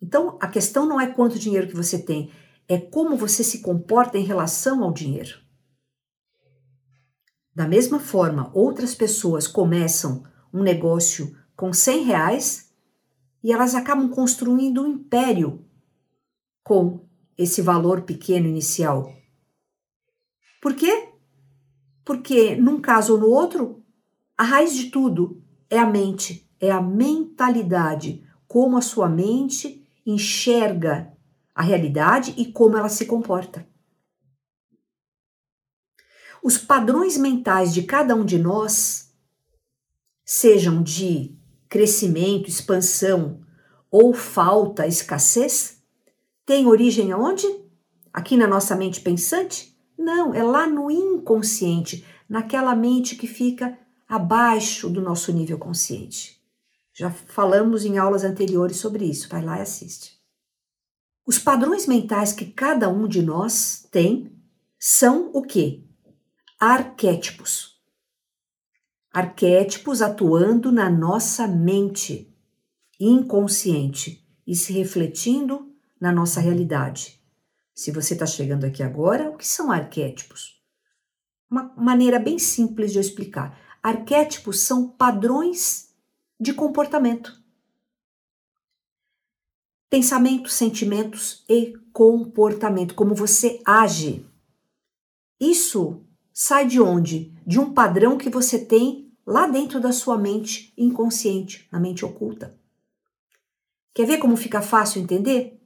Então, 0.00 0.38
a 0.40 0.46
questão 0.46 0.86
não 0.86 1.00
é 1.00 1.08
quanto 1.08 1.40
dinheiro 1.40 1.66
que 1.66 1.74
você 1.74 1.98
tem, 1.98 2.30
é 2.68 2.78
como 2.78 3.16
você 3.16 3.42
se 3.42 3.62
comporta 3.62 4.16
em 4.16 4.24
relação 4.24 4.84
ao 4.84 4.92
dinheiro. 4.92 5.40
Da 7.52 7.66
mesma 7.66 7.98
forma, 7.98 8.48
outras 8.54 8.94
pessoas 8.94 9.48
começam 9.48 10.22
um 10.54 10.62
negócio 10.62 11.36
com 11.58 11.72
100 11.72 12.04
reais 12.04 12.72
e 13.42 13.52
elas 13.52 13.74
acabam 13.74 14.08
construindo 14.08 14.80
um 14.80 14.86
império 14.86 15.66
com 16.62 17.04
esse 17.36 17.60
valor 17.60 18.02
pequeno 18.02 18.46
inicial. 18.46 19.12
Por 20.62 20.76
quê? 20.76 21.08
Porque 22.04 22.54
num 22.54 22.80
caso 22.80 23.14
ou 23.14 23.18
no 23.18 23.26
outro, 23.26 23.84
a 24.36 24.44
raiz 24.44 24.72
de 24.72 24.88
tudo 24.88 25.42
é 25.68 25.80
a 25.80 25.84
mente, 25.84 26.48
é 26.60 26.70
a 26.70 26.80
mentalidade, 26.80 28.24
como 28.46 28.78
a 28.78 28.80
sua 28.80 29.08
mente 29.08 29.84
enxerga 30.06 31.12
a 31.52 31.62
realidade 31.62 32.34
e 32.36 32.52
como 32.52 32.76
ela 32.76 32.88
se 32.88 33.04
comporta. 33.04 33.68
Os 36.40 36.56
padrões 36.56 37.18
mentais 37.18 37.74
de 37.74 37.82
cada 37.82 38.14
um 38.14 38.24
de 38.24 38.38
nós, 38.38 39.12
sejam 40.24 40.84
de 40.84 41.36
crescimento, 41.68 42.48
expansão 42.48 43.40
ou 43.90 44.12
falta, 44.12 44.86
escassez, 44.86 45.82
tem 46.44 46.66
origem 46.66 47.12
aonde? 47.12 47.46
Aqui 48.12 48.36
na 48.36 48.46
nossa 48.46 48.74
mente 48.74 49.00
pensante? 49.00 49.76
Não, 49.96 50.34
é 50.34 50.42
lá 50.42 50.66
no 50.66 50.90
inconsciente, 50.90 52.04
naquela 52.28 52.74
mente 52.74 53.16
que 53.16 53.26
fica 53.26 53.78
abaixo 54.08 54.88
do 54.88 55.00
nosso 55.00 55.32
nível 55.32 55.58
consciente. 55.58 56.40
Já 56.94 57.10
falamos 57.10 57.84
em 57.84 57.98
aulas 57.98 58.24
anteriores 58.24 58.78
sobre 58.78 59.04
isso, 59.04 59.28
vai 59.28 59.42
lá 59.42 59.58
e 59.58 59.62
assiste. 59.62 60.18
Os 61.26 61.38
padrões 61.38 61.86
mentais 61.86 62.32
que 62.32 62.46
cada 62.46 62.88
um 62.88 63.06
de 63.06 63.22
nós 63.22 63.86
tem 63.90 64.32
são 64.78 65.30
o 65.34 65.42
quê? 65.42 65.84
Arquétipos. 66.58 67.77
Arquétipos 69.12 70.02
atuando 70.02 70.70
na 70.70 70.90
nossa 70.90 71.46
mente 71.46 72.34
inconsciente 73.00 74.26
e 74.46 74.54
se 74.54 74.72
refletindo 74.72 75.74
na 76.00 76.12
nossa 76.12 76.40
realidade. 76.40 77.18
Se 77.74 77.90
você 77.90 78.14
está 78.14 78.26
chegando 78.26 78.64
aqui 78.64 78.82
agora, 78.82 79.30
o 79.30 79.36
que 79.36 79.46
são 79.46 79.70
arquétipos? 79.70 80.60
Uma 81.50 81.72
maneira 81.76 82.18
bem 82.18 82.38
simples 82.38 82.92
de 82.92 82.98
eu 82.98 83.00
explicar. 83.00 83.58
Arquétipos 83.82 84.60
são 84.60 84.88
padrões 84.88 85.94
de 86.38 86.52
comportamento. 86.52 87.40
Pensamentos, 89.88 90.54
sentimentos 90.54 91.44
e 91.48 91.74
comportamento, 91.92 92.94
como 92.94 93.14
você 93.14 93.62
age. 93.64 94.26
Isso 95.40 96.04
sai 96.40 96.68
de 96.68 96.80
onde? 96.80 97.34
De 97.44 97.58
um 97.58 97.74
padrão 97.74 98.16
que 98.16 98.30
você 98.30 98.64
tem 98.64 99.12
lá 99.26 99.48
dentro 99.48 99.80
da 99.80 99.90
sua 99.90 100.16
mente 100.16 100.72
inconsciente, 100.78 101.66
na 101.72 101.80
mente 101.80 102.04
oculta. 102.04 102.56
Quer 103.92 104.06
ver 104.06 104.18
como 104.18 104.36
fica 104.36 104.62
fácil 104.62 105.02
entender? 105.02 105.60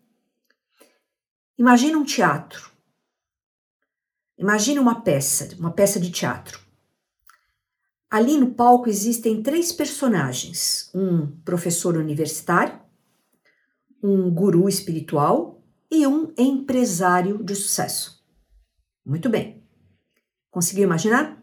Imagina 1.58 1.98
um 1.98 2.04
teatro. 2.04 2.70
Imagine 4.38 4.78
uma 4.78 5.02
peça, 5.02 5.54
uma 5.58 5.70
peça 5.70 6.00
de 6.00 6.10
teatro. 6.10 6.58
Ali 8.10 8.38
no 8.38 8.54
palco 8.54 8.88
existem 8.88 9.42
três 9.42 9.72
personagens: 9.72 10.90
um 10.94 11.26
professor 11.42 11.98
universitário, 11.98 12.80
um 14.02 14.30
guru 14.30 14.70
espiritual 14.70 15.62
e 15.90 16.06
um 16.06 16.32
empresário 16.38 17.44
de 17.44 17.54
sucesso. 17.54 18.24
Muito 19.04 19.28
bem. 19.28 19.61
Conseguiu 20.52 20.84
imaginar? 20.84 21.42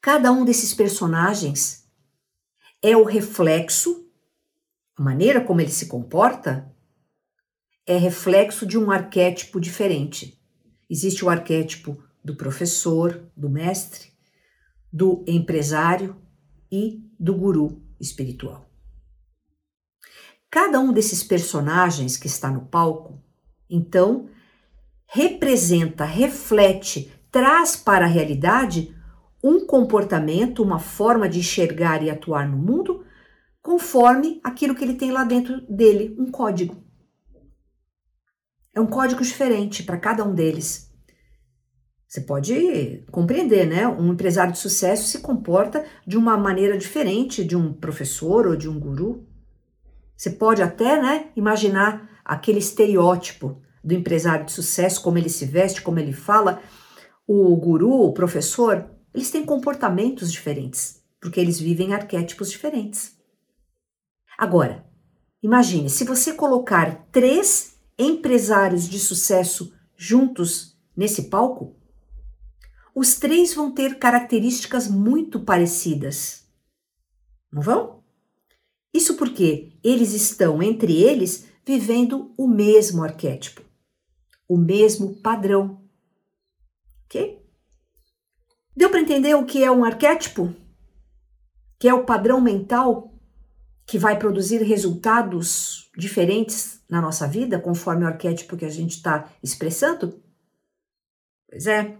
Cada 0.00 0.30
um 0.30 0.44
desses 0.44 0.72
personagens 0.72 1.84
é 2.80 2.96
o 2.96 3.04
reflexo, 3.04 4.08
a 4.96 5.02
maneira 5.02 5.44
como 5.44 5.60
ele 5.60 5.72
se 5.72 5.86
comporta 5.86 6.72
é 7.84 7.96
reflexo 7.96 8.64
de 8.64 8.78
um 8.78 8.92
arquétipo 8.92 9.60
diferente. 9.60 10.40
Existe 10.88 11.24
o 11.24 11.28
arquétipo 11.28 12.00
do 12.24 12.36
professor, 12.36 13.28
do 13.36 13.50
mestre, 13.50 14.12
do 14.92 15.24
empresário 15.26 16.16
e 16.70 17.02
do 17.18 17.34
guru, 17.34 17.82
espiritual. 17.98 18.70
Cada 20.48 20.78
um 20.78 20.92
desses 20.92 21.24
personagens 21.24 22.16
que 22.16 22.28
está 22.28 22.50
no 22.50 22.66
palco, 22.66 23.20
então, 23.68 24.30
representa, 25.06 26.04
reflete, 26.04 27.12
traz 27.30 27.76
para 27.76 28.04
a 28.04 28.08
realidade 28.08 28.94
um 29.42 29.66
comportamento, 29.66 30.62
uma 30.62 30.78
forma 30.78 31.28
de 31.28 31.38
enxergar 31.38 32.02
e 32.02 32.10
atuar 32.10 32.48
no 32.48 32.58
mundo 32.58 33.04
conforme 33.62 34.40
aquilo 34.42 34.74
que 34.74 34.84
ele 34.84 34.94
tem 34.94 35.10
lá 35.12 35.24
dentro 35.24 35.60
dele, 35.68 36.16
um 36.18 36.30
código. 36.30 36.82
É 38.74 38.80
um 38.80 38.86
código 38.86 39.22
diferente 39.22 39.82
para 39.82 39.98
cada 39.98 40.24
um 40.24 40.34
deles. 40.34 40.90
Você 42.06 42.22
pode 42.22 43.04
compreender, 43.10 43.66
né? 43.66 43.86
Um 43.86 44.12
empresário 44.12 44.52
de 44.52 44.58
sucesso 44.58 45.06
se 45.06 45.20
comporta 45.20 45.84
de 46.06 46.16
uma 46.16 46.36
maneira 46.36 46.76
diferente 46.76 47.44
de 47.44 47.56
um 47.56 47.72
professor 47.72 48.46
ou 48.46 48.56
de 48.56 48.68
um 48.68 48.80
guru. 48.80 49.28
Você 50.16 50.30
pode 50.30 50.60
até, 50.60 51.00
né, 51.00 51.30
imaginar 51.36 52.10
aquele 52.24 52.58
estereótipo 52.58 53.62
do 53.82 53.94
empresário 53.94 54.44
de 54.44 54.52
sucesso, 54.52 55.02
como 55.02 55.18
ele 55.18 55.28
se 55.28 55.44
veste, 55.44 55.82
como 55.82 55.98
ele 55.98 56.12
fala. 56.12 56.60
O 57.32 57.54
guru, 57.54 58.06
o 58.06 58.12
professor, 58.12 58.90
eles 59.14 59.30
têm 59.30 59.44
comportamentos 59.46 60.32
diferentes, 60.32 61.00
porque 61.20 61.38
eles 61.38 61.60
vivem 61.60 61.94
arquétipos 61.94 62.50
diferentes. 62.50 63.16
Agora, 64.36 64.84
imagine 65.40 65.88
se 65.88 66.02
você 66.02 66.34
colocar 66.34 67.06
três 67.12 67.76
empresários 67.96 68.88
de 68.88 68.98
sucesso 68.98 69.72
juntos 69.96 70.76
nesse 70.96 71.30
palco, 71.30 71.76
os 72.96 73.14
três 73.14 73.54
vão 73.54 73.70
ter 73.70 74.00
características 74.00 74.88
muito 74.88 75.38
parecidas. 75.38 76.48
Não 77.52 77.62
vão? 77.62 78.02
Isso 78.92 79.16
porque 79.16 79.78
eles 79.84 80.14
estão, 80.14 80.60
entre 80.60 81.00
eles, 81.00 81.46
vivendo 81.64 82.34
o 82.36 82.48
mesmo 82.48 83.04
arquétipo, 83.04 83.62
o 84.48 84.56
mesmo 84.56 85.14
padrão. 85.22 85.80
Ok? 87.10 87.44
Deu 88.76 88.88
para 88.88 89.00
entender 89.00 89.34
o 89.34 89.44
que 89.44 89.64
é 89.64 89.70
um 89.70 89.84
arquétipo? 89.84 90.54
Que 91.78 91.88
é 91.88 91.94
o 91.94 92.04
padrão 92.04 92.40
mental 92.40 93.12
que 93.84 93.98
vai 93.98 94.16
produzir 94.16 94.62
resultados 94.62 95.90
diferentes 95.96 96.80
na 96.88 97.00
nossa 97.00 97.26
vida, 97.26 97.58
conforme 97.58 98.04
o 98.04 98.06
arquétipo 98.06 98.56
que 98.56 98.64
a 98.64 98.70
gente 98.70 98.92
está 98.92 99.28
expressando? 99.42 100.22
Pois 101.48 101.66
é. 101.66 101.98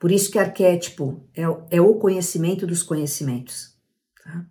Por 0.00 0.10
isso 0.10 0.30
que 0.32 0.38
arquétipo 0.38 1.28
é, 1.32 1.42
é 1.76 1.80
o 1.80 1.94
conhecimento 1.94 2.66
dos 2.66 2.82
conhecimentos. 2.82 3.76
Tá? 4.24 4.44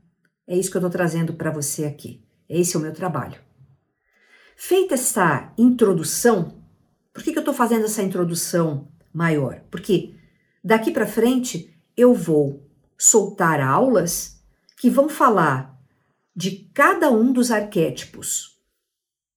É 0.48 0.58
isso 0.58 0.72
que 0.72 0.78
eu 0.78 0.80
estou 0.80 0.92
trazendo 0.92 1.34
para 1.34 1.52
você 1.52 1.84
aqui. 1.84 2.26
Esse 2.48 2.78
é 2.78 2.80
o 2.80 2.82
meu 2.82 2.94
trabalho. 2.94 3.42
Feita 4.56 4.94
essa 4.94 5.54
introdução, 5.58 6.64
por 7.14 7.22
que, 7.22 7.34
que 7.34 7.38
eu 7.38 7.42
estou 7.42 7.54
fazendo 7.54 7.86
essa 7.86 8.02
introdução 8.02 8.88
maior? 9.18 9.62
Porque 9.72 10.14
daqui 10.64 10.92
para 10.92 11.08
frente 11.08 11.76
eu 11.98 12.14
vou 12.14 12.70
soltar 12.96 13.60
aulas 13.60 14.40
que 14.80 14.92
vão 14.92 15.10
falar 15.10 15.76
de 16.36 16.70
cada 16.72 17.10
um 17.10 17.34
dos 17.34 17.50
arquétipos, 17.50 18.60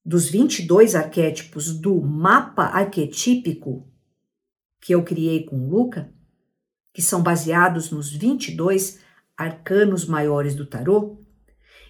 dos 0.04 0.28
22 0.28 0.94
arquétipos 0.94 1.72
do 1.72 1.98
mapa 2.02 2.64
arquetípico 2.64 3.90
que 4.78 4.94
eu 4.94 5.02
criei 5.02 5.44
com 5.44 5.56
o 5.56 5.70
Luca, 5.70 6.12
que 6.92 7.00
são 7.00 7.22
baseados 7.22 7.90
nos 7.90 8.12
22 8.12 9.00
arcanos 9.34 10.04
maiores 10.04 10.54
do 10.54 10.66
tarô. 10.66 11.22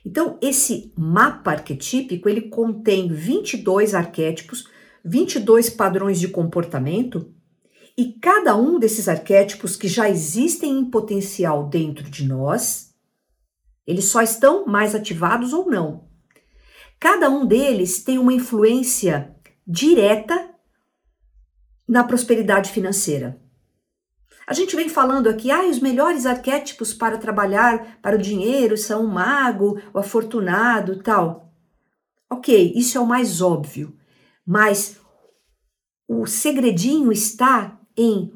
Então, 0.04 0.38
esse 0.40 0.92
mapa 0.96 1.52
arquetípico, 1.52 2.28
ele 2.28 2.42
contém 2.42 3.12
22 3.12 3.94
arquétipos, 3.94 4.68
22 5.04 5.70
padrões 5.70 6.20
de 6.20 6.28
comportamento, 6.28 7.34
e 8.00 8.14
cada 8.14 8.56
um 8.56 8.78
desses 8.78 9.10
arquétipos 9.10 9.76
que 9.76 9.86
já 9.86 10.08
existem 10.08 10.78
em 10.78 10.90
potencial 10.90 11.68
dentro 11.68 12.08
de 12.08 12.26
nós, 12.26 12.94
eles 13.86 14.06
só 14.06 14.22
estão 14.22 14.64
mais 14.64 14.94
ativados 14.94 15.52
ou 15.52 15.70
não. 15.70 16.08
Cada 16.98 17.28
um 17.28 17.44
deles 17.44 18.02
tem 18.02 18.16
uma 18.16 18.32
influência 18.32 19.36
direta 19.66 20.48
na 21.86 22.02
prosperidade 22.02 22.70
financeira. 22.70 23.38
A 24.46 24.54
gente 24.54 24.74
vem 24.74 24.88
falando 24.88 25.28
aqui, 25.28 25.50
ah, 25.50 25.68
os 25.68 25.78
melhores 25.78 26.24
arquétipos 26.24 26.94
para 26.94 27.18
trabalhar 27.18 27.98
para 28.00 28.16
o 28.16 28.22
dinheiro 28.22 28.78
são 28.78 29.04
o 29.04 29.08
mago, 29.08 29.78
o 29.92 29.98
afortunado, 29.98 31.02
tal. 31.02 31.52
Ok, 32.30 32.72
isso 32.74 32.96
é 32.96 33.00
o 33.02 33.06
mais 33.06 33.42
óbvio, 33.42 33.94
mas 34.46 34.98
o 36.08 36.24
segredinho 36.24 37.12
está 37.12 37.76
em 38.02 38.32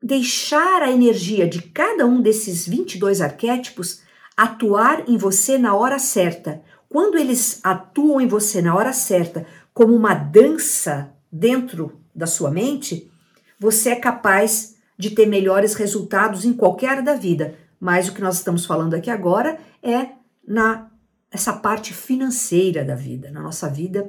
deixar 0.00 0.80
a 0.80 0.92
energia 0.92 1.48
de 1.48 1.60
cada 1.60 2.06
um 2.06 2.22
desses 2.22 2.64
22 2.64 3.20
arquétipos 3.20 4.02
atuar 4.36 5.08
em 5.08 5.16
você 5.16 5.58
na 5.58 5.74
hora 5.74 5.98
certa. 5.98 6.62
Quando 6.88 7.18
eles 7.18 7.58
atuam 7.64 8.20
em 8.20 8.28
você 8.28 8.62
na 8.62 8.76
hora 8.76 8.92
certa, 8.92 9.44
como 9.74 9.96
uma 9.96 10.14
dança 10.14 11.12
dentro 11.32 12.00
da 12.14 12.24
sua 12.24 12.48
mente, 12.48 13.10
você 13.58 13.90
é 13.90 13.96
capaz 13.96 14.76
de 14.96 15.10
ter 15.10 15.26
melhores 15.26 15.74
resultados 15.74 16.44
em 16.44 16.52
qualquer 16.52 16.90
área 16.90 17.02
da 17.02 17.14
vida. 17.14 17.56
Mas 17.80 18.08
o 18.08 18.14
que 18.14 18.22
nós 18.22 18.36
estamos 18.36 18.64
falando 18.64 18.94
aqui 18.94 19.10
agora 19.10 19.58
é 19.82 20.10
na 20.46 20.88
essa 21.32 21.52
parte 21.52 21.92
financeira 21.92 22.84
da 22.84 22.94
vida, 22.94 23.30
na 23.32 23.42
nossa 23.42 23.68
vida 23.68 24.08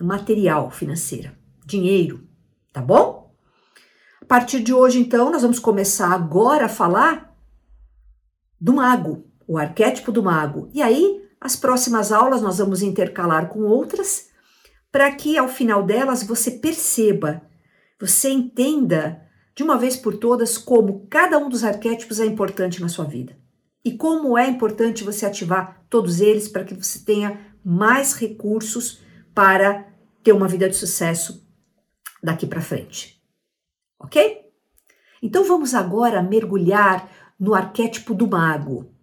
material 0.00 0.70
financeira, 0.70 1.32
dinheiro, 1.64 2.26
tá 2.72 2.82
bom? 2.82 3.23
A 4.24 4.26
partir 4.26 4.60
de 4.60 4.72
hoje, 4.72 4.98
então, 4.98 5.30
nós 5.30 5.42
vamos 5.42 5.58
começar 5.58 6.10
agora 6.10 6.64
a 6.64 6.68
falar 6.68 7.36
do 8.58 8.72
mago, 8.72 9.30
o 9.46 9.58
arquétipo 9.58 10.10
do 10.10 10.22
mago. 10.22 10.70
E 10.72 10.80
aí, 10.80 11.22
as 11.38 11.54
próximas 11.54 12.10
aulas 12.10 12.40
nós 12.40 12.56
vamos 12.56 12.80
intercalar 12.80 13.50
com 13.50 13.60
outras, 13.64 14.30
para 14.90 15.12
que 15.12 15.36
ao 15.36 15.46
final 15.46 15.82
delas 15.82 16.22
você 16.22 16.52
perceba, 16.52 17.42
você 18.00 18.30
entenda 18.30 19.20
de 19.54 19.62
uma 19.62 19.76
vez 19.76 19.94
por 19.94 20.16
todas 20.16 20.56
como 20.56 21.06
cada 21.10 21.36
um 21.38 21.50
dos 21.50 21.62
arquétipos 21.62 22.18
é 22.18 22.24
importante 22.24 22.80
na 22.80 22.88
sua 22.88 23.04
vida. 23.04 23.36
E 23.84 23.92
como 23.92 24.38
é 24.38 24.48
importante 24.48 25.04
você 25.04 25.26
ativar 25.26 25.84
todos 25.90 26.22
eles 26.22 26.48
para 26.48 26.64
que 26.64 26.74
você 26.74 26.98
tenha 27.00 27.38
mais 27.62 28.14
recursos 28.14 29.02
para 29.34 29.86
ter 30.22 30.32
uma 30.32 30.48
vida 30.48 30.66
de 30.66 30.76
sucesso 30.76 31.46
daqui 32.22 32.46
para 32.46 32.62
frente. 32.62 33.13
Ok? 33.98 34.50
Então 35.22 35.44
vamos 35.44 35.74
agora 35.74 36.22
mergulhar 36.22 37.10
no 37.38 37.54
arquétipo 37.54 38.14
do 38.14 38.26
mago 38.26 38.94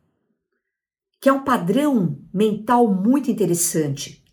que 1.22 1.30
é 1.30 1.32
um 1.32 1.44
padrão 1.44 2.20
mental 2.34 2.92
muito 2.92 3.30
interessante. 3.30 4.26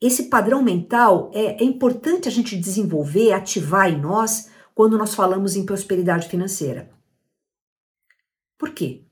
Esse 0.00 0.28
padrão 0.28 0.62
mental 0.62 1.32
é, 1.34 1.60
é 1.60 1.64
importante 1.64 2.28
a 2.28 2.30
gente 2.30 2.56
desenvolver, 2.56 3.32
ativar 3.32 3.92
em 3.92 4.00
nós 4.00 4.48
quando 4.72 4.96
nós 4.96 5.16
falamos 5.16 5.56
em 5.56 5.66
prosperidade 5.66 6.28
financeira. 6.28 6.88
Por 8.56 8.70
quê? 8.70 9.04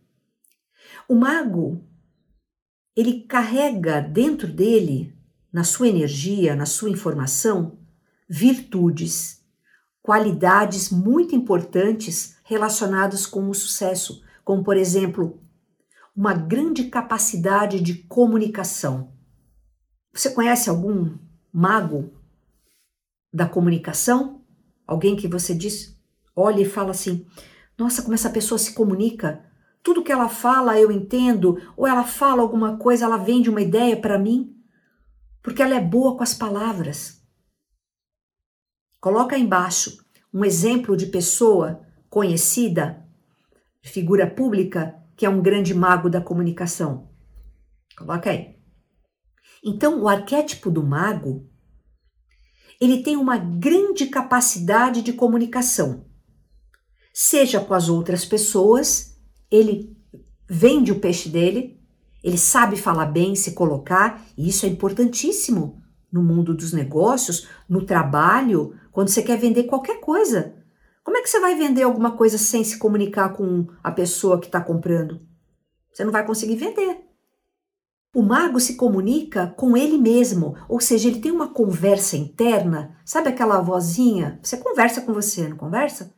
O 1.09 1.16
mago, 1.16 1.85
ele 2.94 3.22
carrega 3.22 4.00
dentro 4.00 4.46
dele, 4.46 5.12
na 5.52 5.64
sua 5.64 5.88
energia, 5.88 6.54
na 6.54 6.66
sua 6.66 6.90
informação, 6.90 7.76
virtudes, 8.28 9.44
qualidades 10.07 10.88
muito 10.88 11.35
importantes 11.35 12.37
relacionadas 12.45 13.27
com 13.27 13.51
o 13.51 13.55
sucesso, 13.55 14.23
como 14.45 14.62
por 14.62 14.77
exemplo, 14.77 15.40
uma 16.14 16.33
grande 16.33 16.85
capacidade 16.85 17.81
de 17.81 17.95
comunicação. 18.05 19.12
Você 20.14 20.31
conhece 20.31 20.71
algum 20.71 21.19
mago 21.53 22.12
da 23.35 23.49
comunicação? 23.49 24.42
Alguém 24.87 25.16
que 25.16 25.27
você 25.27 25.53
diz, 25.53 25.99
olha 26.37 26.61
e 26.61 26.64
fala 26.64 26.92
assim: 26.92 27.27
nossa, 27.77 28.01
como 28.01 28.14
essa 28.14 28.31
pessoa 28.31 28.59
se 28.59 28.75
comunica. 28.75 29.45
Tudo 29.83 30.05
que 30.05 30.12
ela 30.12 30.29
fala 30.29 30.79
eu 30.81 30.92
entendo, 30.92 31.61
ou 31.77 31.85
ela 31.85 32.05
fala 32.05 32.42
alguma 32.42 32.77
coisa, 32.77 33.05
ela 33.05 33.16
vende 33.16 33.51
uma 33.51 33.61
ideia 33.61 33.97
para 33.97 34.19
mim, 34.19 34.57
porque 35.42 35.62
ela 35.62 35.75
é 35.75 35.81
boa 35.81 36.16
com 36.16 36.23
as 36.23 36.33
palavras. 36.33 37.26
Coloca 39.07 39.38
embaixo 39.38 40.05
um 40.35 40.45
exemplo 40.45 40.97
de 40.97 41.07
pessoa 41.07 41.81
conhecida, 42.11 43.07
figura 43.81 44.29
pública, 44.29 44.97
que 45.16 45.25
é 45.25 45.31
um 45.31 45.40
grande 45.40 45.73
mago 45.73 46.11
da 46.11 46.21
comunicação. 46.21 47.09
Coloca 47.97 48.31
aí. 48.31 48.57
Então, 49.64 50.03
o 50.03 50.09
arquétipo 50.09 50.73
do 50.73 50.85
mago, 50.85 51.49
ele 52.81 53.05
tem 53.05 53.16
uma 53.16 53.38
grande 53.38 54.07
capacidade 54.07 55.03
de 55.03 55.12
comunicação. 55.12 56.05
Seja 57.14 57.61
com 57.61 57.75
as 57.75 57.88
outras 57.88 58.25
pessoas, 58.25 59.16
ele 59.49 59.97
vende 60.51 60.90
o 60.90 60.99
peixe 60.99 61.29
dele, 61.29 61.81
ele 62.25 62.37
sabe 62.37 62.75
falar 62.75 63.07
bem, 63.07 63.37
se 63.37 63.53
colocar, 63.53 64.27
e 64.37 64.49
isso 64.49 64.66
é 64.66 64.69
importantíssimo 64.69 65.81
no 66.11 66.23
mundo 66.23 66.55
dos 66.55 66.73
negócios, 66.73 67.47
no 67.69 67.85
trabalho, 67.85 68.75
quando 68.96 69.11
você 69.11 69.22
quer 69.22 69.37
vender 69.37 69.64
qualquer 69.64 70.00
coisa. 70.00 70.54
Como 71.04 71.18
é 71.18 71.20
que 71.20 71.28
você 71.28 71.38
vai 71.38 71.54
vender 71.54 71.82
alguma 71.82 72.12
coisa 72.16 72.38
sem 72.38 72.64
se 72.64 72.78
comunicar 72.78 73.28
com 73.35 73.66
a 73.85 73.92
pessoa 73.92 74.40
que 74.40 74.46
está 74.46 74.59
comprando? 74.59 75.20
Você 75.92 76.02
não 76.02 76.11
vai 76.11 76.24
conseguir 76.24 76.56
vender. 76.56 77.00
O 78.14 78.22
mago 78.22 78.59
se 78.59 78.74
comunica 78.74 79.48
com 79.54 79.76
ele 79.76 79.98
mesmo, 79.98 80.56
ou 80.66 80.80
seja, 80.80 81.09
ele 81.09 81.20
tem 81.20 81.30
uma 81.30 81.48
conversa 81.48 82.16
interna. 82.16 82.96
Sabe 83.04 83.28
aquela 83.28 83.61
vozinha? 83.61 84.40
Você 84.42 84.56
conversa 84.56 85.02
com 85.02 85.12
você, 85.12 85.46
não 85.46 85.59
conversa? 85.59 86.14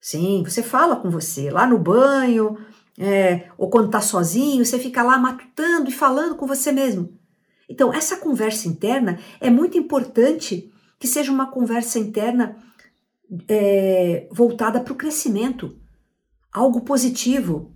Sim, 0.00 0.42
você 0.44 0.60
fala 0.60 0.96
com 0.96 1.08
você 1.08 1.52
lá 1.52 1.68
no 1.68 1.78
banho, 1.78 2.58
é, 2.98 3.48
ou 3.56 3.70
quando 3.70 3.86
está 3.86 4.00
sozinho, 4.00 4.64
você 4.64 4.76
fica 4.76 5.04
lá 5.04 5.18
matutando 5.18 5.88
e 5.88 5.92
falando 5.92 6.34
com 6.34 6.48
você 6.48 6.72
mesmo. 6.72 7.16
Então, 7.68 7.94
essa 7.94 8.16
conversa 8.16 8.66
interna 8.66 9.20
é 9.40 9.48
muito 9.48 9.78
importante 9.78 10.71
que 11.02 11.08
seja 11.08 11.32
uma 11.32 11.50
conversa 11.50 11.98
interna 11.98 12.54
é, 13.48 14.28
voltada 14.30 14.78
para 14.78 14.92
o 14.92 14.96
crescimento, 14.96 15.76
algo 16.52 16.82
positivo. 16.82 17.74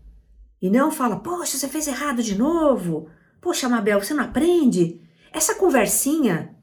E 0.62 0.70
não 0.70 0.92
fala, 0.92 1.16
poxa, 1.16 1.58
você 1.58 1.66
fez 1.66 1.88
errado 1.88 2.22
de 2.22 2.38
novo. 2.38 3.10
Poxa, 3.40 3.68
Mabel, 3.68 4.00
você 4.00 4.14
não 4.14 4.22
aprende? 4.22 5.00
Essa 5.32 5.56
conversinha 5.56 6.54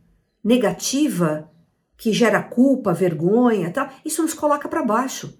negativa 0.42 1.52
que 1.98 2.14
gera 2.14 2.42
culpa, 2.42 2.94
vergonha, 2.94 3.70
tal, 3.70 3.90
isso 4.06 4.22
nos 4.22 4.34
coloca 4.34 4.70
para 4.70 4.86
baixo. 4.86 5.38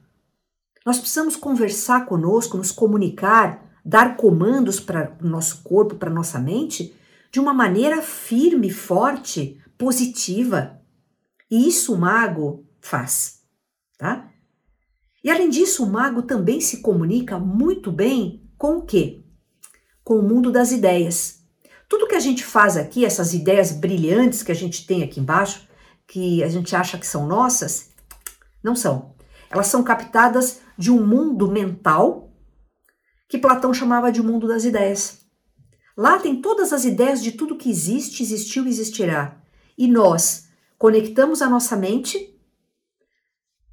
Nós 0.86 1.00
precisamos 1.00 1.38
conversar 1.38 2.06
conosco, 2.06 2.58
nos 2.58 2.70
comunicar, 2.70 3.80
dar 3.86 4.18
comandos 4.18 4.78
para 4.78 5.16
o 5.22 5.26
nosso 5.26 5.64
corpo, 5.64 5.96
para 5.96 6.10
nossa 6.10 6.38
mente, 6.38 6.94
de 7.32 7.40
uma 7.40 7.54
maneira 7.54 8.02
firme, 8.02 8.70
forte, 8.70 9.58
positiva. 9.78 10.83
E 11.50 11.68
isso 11.68 11.94
o 11.94 11.98
mago 11.98 12.66
faz, 12.82 13.42
tá? 13.98 14.30
E 15.24 15.30
além 15.30 15.50
disso, 15.50 15.84
o 15.84 15.90
mago 15.90 16.24
também 16.24 16.60
se 16.60 16.82
comunica 16.82 17.40
muito 17.40 17.92
bem 17.92 18.50
com 18.58 18.78
o 18.78 18.86
quê? 18.86 19.24
Com 20.04 20.20
o 20.20 20.24
mundo 20.24 20.52
das 20.52 20.72
ideias. 20.72 21.44
Tudo 21.88 22.08
que 22.08 22.16
a 22.16 22.20
gente 22.20 22.44
faz 22.44 22.76
aqui, 22.76 23.06
essas 23.06 23.34
ideias 23.34 23.72
brilhantes 23.72 24.44
que 24.44 24.52
a 24.52 24.56
gente 24.56 24.86
tem 24.86 25.04
aqui 25.04 25.20
embaixo, 25.20 25.68
que 26.08 26.44
a 26.44 26.50
gente 26.50 26.76
acha 26.76 26.98
que 26.98 27.08
são 27.08 27.26
nossas, 27.26 27.90
não 28.64 28.76
são. 28.76 29.16
Elas 29.50 29.68
são 29.68 29.84
captadas 29.84 30.62
de 30.78 30.92
um 30.92 31.06
mundo 31.06 31.50
mental 31.50 32.32
que 33.30 33.38
Platão 33.38 33.74
chamava 33.74 34.12
de 34.12 34.22
mundo 34.22 34.48
das 34.48 34.66
ideias. 34.66 35.20
Lá 35.96 36.20
tem 36.20 36.42
todas 36.42 36.74
as 36.74 36.86
ideias 36.86 37.22
de 37.22 37.32
tudo 37.32 37.58
que 37.58 37.70
existe, 37.70 38.24
existiu 38.24 38.66
e 38.66 38.70
existirá. 38.70 39.42
E 39.78 39.88
nós 39.88 40.48
conectamos 40.84 41.42
a 41.42 41.50
nossa 41.50 41.78
mente, 41.78 42.38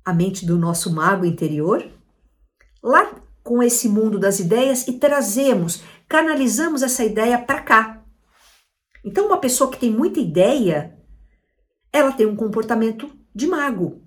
a 0.05 0.15
mente 0.15 0.47
do 0.47 0.57
nosso 0.57 0.95
mago 0.95 1.27
interior, 1.27 1.85
lá 2.81 3.21
com 3.43 3.61
esse 3.61 3.89
mundo 3.89 4.17
das 4.17 4.39
ideias 4.39 4.87
e 4.87 4.93
trazemos, 4.93 5.83
canalizamos 6.09 6.85
essa 6.85 7.03
ideia 7.03 7.37
para 7.37 7.63
cá. 7.63 8.05
Então, 9.05 9.27
uma 9.27 9.39
pessoa 9.39 9.69
que 9.69 9.77
tem 9.77 9.91
muita 9.91 10.21
ideia, 10.21 10.97
ela 11.93 12.13
tem 12.13 12.27
um 12.27 12.37
comportamento 12.37 13.11
de 13.35 13.49
mago. 13.49 14.07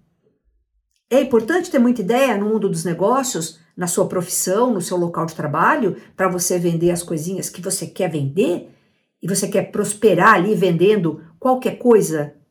É 1.10 1.20
importante 1.20 1.70
ter 1.70 1.80
muita 1.80 2.00
ideia 2.00 2.38
no 2.38 2.48
mundo 2.48 2.70
dos 2.70 2.86
negócios, 2.86 3.60
na 3.76 3.86
sua 3.86 4.08
profissão, 4.08 4.74
no 4.74 4.80
seu 4.80 4.96
local 4.96 5.26
de 5.26 5.36
trabalho, 5.36 6.02
para 6.16 6.30
você 6.30 6.58
vender 6.58 6.92
as 6.92 7.04
coisinhas 7.04 7.50
que 7.50 7.62
você 7.62 7.86
quer 7.86 8.10
vender 8.10 8.74
e 9.22 9.28
você 9.28 9.50
quer 9.50 9.74
prosperar 9.74 10.36
ali 10.36 10.56
vendendo 10.56 11.22
qualquer 11.38 11.78
coisa. 11.78 12.42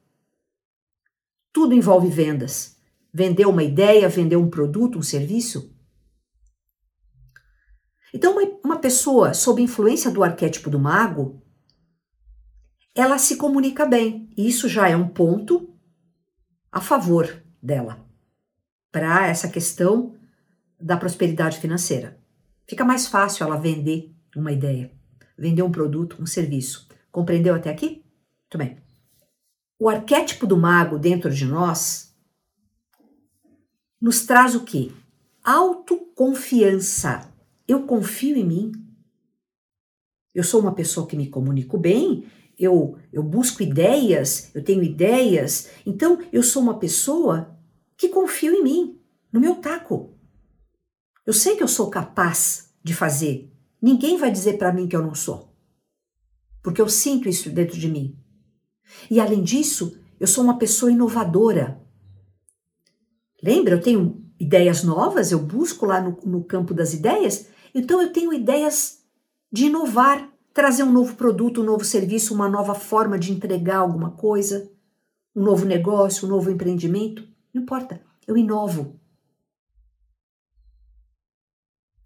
Tudo 1.53 1.75
envolve 1.75 2.09
vendas. 2.09 2.77
Vender 3.13 3.47
uma 3.47 3.63
ideia, 3.63 4.09
vender 4.09 4.37
um 4.37 4.49
produto, 4.49 4.99
um 4.99 5.03
serviço. 5.03 5.73
Então, 8.15 8.37
uma, 8.65 8.79
pessoa 8.79 9.33
sob 9.33 9.63
influência 9.63 10.11
do 10.11 10.23
arquétipo 10.25 10.69
do 10.69 10.79
mago, 10.79 11.43
ela 12.95 13.17
se 13.17 13.37
comunica 13.37 13.87
bem. 13.87 14.31
E 14.37 14.49
isso 14.49 14.69
já 14.69 14.89
é 14.89 14.97
um 14.97 15.09
ponto 15.09 15.73
a 16.71 16.81
favor 16.81 17.43
dela 17.63 18.05
para 18.91 19.27
essa 19.27 19.49
questão 19.49 20.15
da 20.81 20.97
prosperidade 20.97 21.59
financeira. 21.59 22.19
Fica 22.67 22.85
mais 22.85 23.07
fácil 23.07 23.45
ela 23.45 23.57
vender 23.57 24.15
uma 24.37 24.53
ideia, 24.53 24.91
vender 25.39 25.63
um 25.63 25.71
produto, 25.71 26.21
um 26.21 26.27
serviço. 26.27 26.89
Compreendeu 27.11 27.55
até 27.55 27.71
aqui? 27.71 28.05
Muito 28.45 28.59
bem. 28.59 28.82
O 29.83 29.89
arquétipo 29.89 30.47
do 30.47 30.57
mago 30.57 30.97
dentro 30.97 31.29
de 31.29 31.45
nós 31.45 32.15
nos 34.01 34.25
traz 34.25 34.55
o 34.55 34.63
quê? 34.63 34.93
Autoconfiança. 35.43 37.29
Eu 37.67 37.83
confio 37.83 38.37
em 38.37 38.47
mim. 38.47 38.73
Eu 40.33 40.45
sou 40.45 40.61
uma 40.61 40.73
pessoa 40.73 41.05
que 41.05 41.17
me 41.17 41.29
comunico 41.29 41.77
bem, 41.77 42.25
eu, 42.57 42.97
eu 43.13 43.25
busco 43.25 43.61
ideias, 43.61 44.55
eu 44.55 44.63
tenho 44.63 44.85
ideias, 44.85 45.69
então 45.85 46.17
eu 46.33 46.45
sou 46.45 46.63
uma 46.63 46.79
pessoa 46.79 47.59
que 47.97 48.09
confio 48.09 48.55
em 48.55 48.63
mim, 48.63 49.01
no 49.33 49.41
meu 49.41 49.57
taco. 49.57 50.17
Eu 51.27 51.33
sei 51.33 51.57
que 51.57 51.63
eu 51.65 51.67
sou 51.67 51.91
capaz 51.91 52.73
de 52.85 52.95
fazer. 52.95 53.53
Ninguém 53.83 54.17
vai 54.17 54.31
dizer 54.31 54.59
para 54.59 54.73
mim 54.73 54.87
que 54.87 54.95
eu 54.95 55.03
não 55.03 55.17
sou. 55.17 55.53
Porque 56.63 56.81
eu 56.81 56.89
sinto 56.89 57.29
isso 57.29 57.51
dentro 57.51 57.77
de 57.77 57.89
mim. 57.89 58.22
E 59.11 59.21
além 59.21 59.43
disso, 59.43 59.97
eu 60.19 60.27
sou 60.27 60.45
uma 60.45 60.59
pessoa 60.59 60.93
inovadora. 60.93 61.81
Lembra, 63.43 63.75
eu 63.75 63.83
tenho 63.83 64.25
ideias 64.39 64.83
novas, 64.83 65.33
eu 65.33 65.39
busco 65.39 65.87
lá 65.87 66.01
no, 66.01 66.19
no 66.25 66.45
campo 66.45 66.73
das 66.73 66.95
ideias, 66.95 67.49
então 67.75 68.01
eu 68.01 68.13
tenho 68.13 68.33
ideias 68.33 69.03
de 69.51 69.67
inovar, 69.67 70.33
trazer 70.55 70.83
um 70.83 70.93
novo 70.93 71.15
produto, 71.15 71.61
um 71.61 71.65
novo 71.65 71.85
serviço, 71.85 72.35
uma 72.35 72.49
nova 72.49 72.75
forma 72.75 73.19
de 73.19 73.33
entregar 73.33 73.79
alguma 73.79 74.11
coisa, 74.13 74.71
um 75.35 75.43
novo 75.43 75.65
negócio, 75.65 76.27
um 76.27 76.31
novo 76.31 76.51
empreendimento. 76.51 77.27
Não 77.53 77.63
importa, 77.63 78.01
eu 78.27 78.37
inovo. 78.37 78.99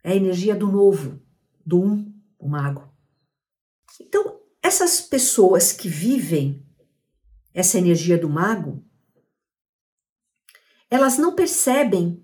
É 0.02 0.12
a 0.12 0.16
energia 0.16 0.54
do 0.54 0.68
novo, 0.68 1.20
do 1.64 1.82
um, 1.82 2.12
o 2.38 2.48
mago. 2.48 2.88
Então, 4.00 4.40
essas 4.62 5.00
pessoas 5.00 5.72
que 5.72 5.88
vivem 5.88 6.65
essa 7.56 7.78
energia 7.78 8.18
do 8.18 8.28
mago, 8.28 8.84
elas 10.90 11.16
não 11.16 11.34
percebem 11.34 12.22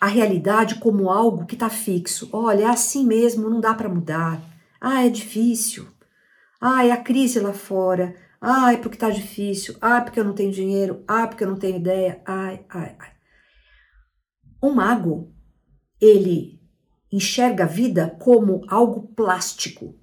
a 0.00 0.06
realidade 0.06 0.76
como 0.76 1.10
algo 1.10 1.44
que 1.44 1.54
está 1.54 1.68
fixo. 1.68 2.30
Olha, 2.32 2.64
é 2.64 2.66
assim 2.66 3.04
mesmo, 3.06 3.50
não 3.50 3.60
dá 3.60 3.74
para 3.74 3.90
mudar. 3.90 4.42
Ah, 4.80 5.04
é 5.04 5.10
difícil. 5.10 5.86
Ah, 6.58 6.86
é 6.86 6.92
a 6.92 6.96
crise 6.96 7.38
lá 7.38 7.52
fora. 7.52 8.16
Ah, 8.40 8.72
é 8.72 8.78
porque 8.78 8.96
está 8.96 9.10
difícil. 9.10 9.76
Ah, 9.82 9.98
é 9.98 10.00
porque 10.00 10.18
eu 10.18 10.24
não 10.24 10.32
tenho 10.32 10.50
dinheiro. 10.50 11.04
Ah, 11.06 11.24
é 11.24 11.26
porque 11.26 11.44
eu 11.44 11.48
não 11.48 11.58
tenho 11.58 11.76
ideia. 11.76 12.22
Ai, 12.24 12.64
ai, 12.70 12.96
ai. 12.98 13.12
O 14.62 14.70
mago, 14.70 15.34
ele 16.00 16.58
enxerga 17.12 17.64
a 17.64 17.66
vida 17.66 18.16
como 18.18 18.64
algo 18.66 19.08
plástico, 19.08 19.99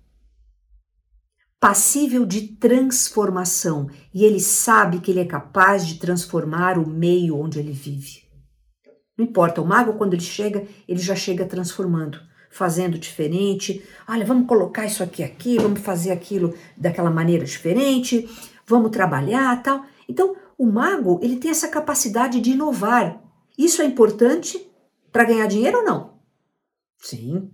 passível 1.59 2.25
de 2.25 2.49
transformação, 2.55 3.89
e 4.13 4.23
ele 4.23 4.39
sabe 4.39 4.99
que 4.99 5.11
ele 5.11 5.19
é 5.19 5.25
capaz 5.25 5.85
de 5.87 5.95
transformar 5.95 6.77
o 6.77 6.87
meio 6.87 7.37
onde 7.37 7.59
ele 7.59 7.71
vive. 7.71 8.27
Não 9.17 9.25
importa, 9.25 9.61
o 9.61 9.65
mago, 9.65 9.93
quando 9.93 10.13
ele 10.13 10.21
chega, 10.21 10.67
ele 10.87 10.99
já 10.99 11.15
chega 11.15 11.45
transformando, 11.45 12.19
fazendo 12.51 12.99
diferente. 12.99 13.83
Olha, 14.07 14.23
vamos 14.23 14.47
colocar 14.47 14.85
isso 14.85 15.01
aqui 15.01 15.23
aqui, 15.23 15.57
vamos 15.57 15.79
fazer 15.79 16.11
aquilo 16.11 16.53
daquela 16.77 17.09
maneira 17.09 17.43
diferente, 17.43 18.29
vamos 18.67 18.91
trabalhar, 18.91 19.63
tal. 19.63 19.83
Então, 20.07 20.35
o 20.55 20.67
mago, 20.67 21.19
ele 21.23 21.37
tem 21.37 21.49
essa 21.49 21.67
capacidade 21.67 22.39
de 22.39 22.51
inovar. 22.51 23.19
Isso 23.57 23.81
é 23.81 23.85
importante 23.85 24.71
para 25.11 25.23
ganhar 25.23 25.47
dinheiro 25.47 25.79
ou 25.79 25.83
não? 25.83 26.19
Sim. 26.99 27.51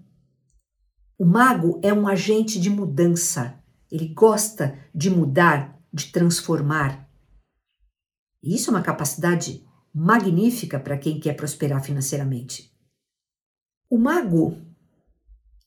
O 1.17 1.25
mago 1.25 1.79
é 1.81 1.93
um 1.93 2.05
agente 2.05 2.59
de 2.59 2.69
mudança. 2.69 3.62
Ele 3.93 4.08
gosta 4.08 4.75
de 4.93 5.08
mudar, 5.08 5.79
de 5.93 6.12
transformar. 6.12 7.08
E 8.41 8.56
isso 8.56 8.71
é 8.71 8.73
uma 8.73 8.82
capacidade 8.82 9.63
magnífica 9.93 10.79
para 10.79 10.97
quem 10.97 11.19
quer 11.19 11.36
prosperar 11.36 11.84
financeiramente. 11.84 12.75
O 13.88 13.99
mago 13.99 14.58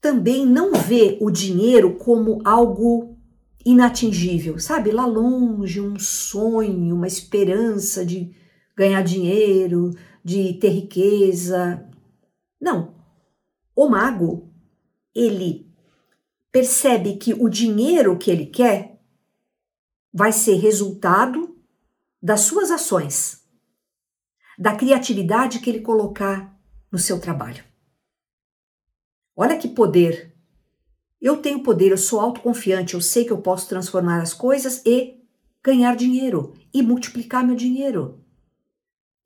também 0.01 0.45
não 0.45 0.73
vê 0.73 1.17
o 1.21 1.31
dinheiro 1.31 1.95
como 1.99 2.43
algo 2.45 3.17
inatingível, 3.65 4.59
sabe? 4.59 4.91
Lá 4.91 5.07
longe, 5.07 5.81
um 5.81 5.97
sonho, 5.97 6.97
uma 6.97 7.07
esperança 7.07 8.05
de 8.05 8.35
ganhar 8.77 9.03
dinheiro, 9.03 9.93
de 10.25 10.55
ter 10.55 10.71
riqueza. 10.71 11.89
Não. 12.61 12.93
O 13.77 13.89
mago, 13.89 14.53
ele 15.15 15.73
percebe 16.57 17.19
que 17.19 17.35
o 17.35 17.51
dinheiro 17.51 18.17
que 18.17 18.31
ele 18.31 18.47
quer 18.47 18.99
vai 20.11 20.33
ser 20.33 20.55
resultado 20.55 21.55
das 22.23 22.41
suas 22.41 22.71
ações, 22.71 23.47
da 24.59 24.75
criatividade 24.75 25.59
que 25.59 25.69
ele 25.69 25.83
colocar 25.83 26.59
no 26.91 26.99
seu 26.99 27.21
trabalho. 27.21 27.63
Olha 29.37 29.59
que 29.59 29.69
poder! 29.69 30.35
Eu 31.21 31.43
tenho 31.43 31.63
poder, 31.63 31.91
eu 31.91 31.99
sou 31.99 32.21
autoconfiante, 32.21 32.95
eu 32.95 33.03
sei 33.03 33.27
que 33.27 33.33
eu 33.35 33.43
posso 33.43 33.69
transformar 33.69 34.23
as 34.23 34.33
coisas 34.33 34.81
e 34.87 35.23
ganhar 35.63 35.95
dinheiro 35.95 36.55
e 36.73 36.81
multiplicar 36.83 37.47
meu 37.47 37.55
dinheiro 37.55 38.25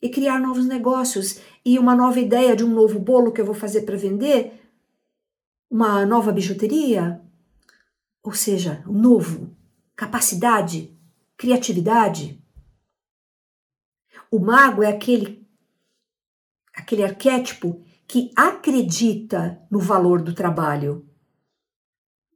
e 0.03 0.09
criar 0.09 0.41
novos 0.41 0.67
negócios 0.67 1.39
e 1.65 1.79
uma 1.79 1.95
nova 1.95 2.19
ideia 2.19 2.57
de 2.57 2.65
um 2.65 2.75
novo 2.75 2.99
bolo 2.99 3.31
que 3.31 3.41
eu 3.41 3.47
vou 3.47 3.55
fazer 3.55 3.83
para 3.83 3.97
vender, 3.97 4.60
uma 5.71 6.05
nova 6.05 6.33
bijuteria, 6.33 7.23
ou 8.23 8.33
seja, 8.33 8.83
um 8.87 8.93
novo, 8.93 9.57
capacidade, 9.95 10.99
criatividade. 11.37 12.43
O 14.31 14.41
mago 14.41 14.83
é 14.83 14.89
aquele 14.89 15.41
aquele 16.75 17.05
arquétipo 17.05 17.85
que 18.07 18.33
acredita 18.35 19.65
no 19.71 19.79
valor 19.79 20.23
do 20.23 20.35
trabalho. 20.35 21.09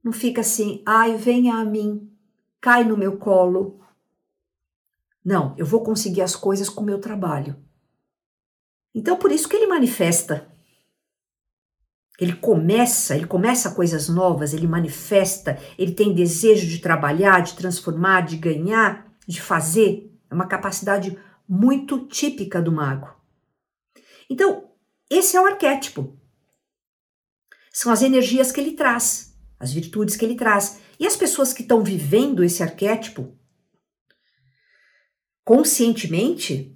Não 0.02 0.12
fica 0.12 0.42
assim, 0.42 0.82
ai, 0.86 1.16
venha 1.16 1.56
a 1.56 1.64
mim, 1.64 2.14
cai 2.60 2.84
no 2.84 2.96
meu 2.96 3.16
colo. 3.16 3.80
Não, 5.24 5.54
eu 5.56 5.64
vou 5.64 5.82
conseguir 5.82 6.20
as 6.20 6.36
coisas 6.36 6.68
com 6.68 6.82
o 6.82 6.84
meu 6.84 7.00
trabalho. 7.00 7.56
Então, 8.94 9.16
por 9.16 9.32
isso 9.32 9.48
que 9.48 9.56
ele 9.56 9.66
manifesta. 9.66 10.53
Ele 12.18 12.34
começa, 12.34 13.16
ele 13.16 13.26
começa 13.26 13.74
coisas 13.74 14.08
novas, 14.08 14.54
ele 14.54 14.68
manifesta, 14.68 15.58
ele 15.76 15.92
tem 15.92 16.14
desejo 16.14 16.66
de 16.66 16.78
trabalhar, 16.78 17.40
de 17.40 17.54
transformar, 17.54 18.20
de 18.20 18.36
ganhar, 18.36 19.12
de 19.26 19.40
fazer. 19.40 20.12
É 20.30 20.34
uma 20.34 20.46
capacidade 20.46 21.18
muito 21.48 22.06
típica 22.06 22.62
do 22.62 22.70
mago. 22.70 23.12
Então, 24.30 24.70
esse 25.10 25.36
é 25.36 25.40
o 25.40 25.46
arquétipo. 25.46 26.16
São 27.72 27.90
as 27.90 28.02
energias 28.02 28.52
que 28.52 28.60
ele 28.60 28.72
traz, 28.72 29.36
as 29.58 29.72
virtudes 29.72 30.16
que 30.16 30.24
ele 30.24 30.36
traz. 30.36 30.80
E 30.98 31.06
as 31.06 31.16
pessoas 31.16 31.52
que 31.52 31.62
estão 31.62 31.82
vivendo 31.82 32.44
esse 32.44 32.62
arquétipo 32.62 33.36
conscientemente, 35.44 36.74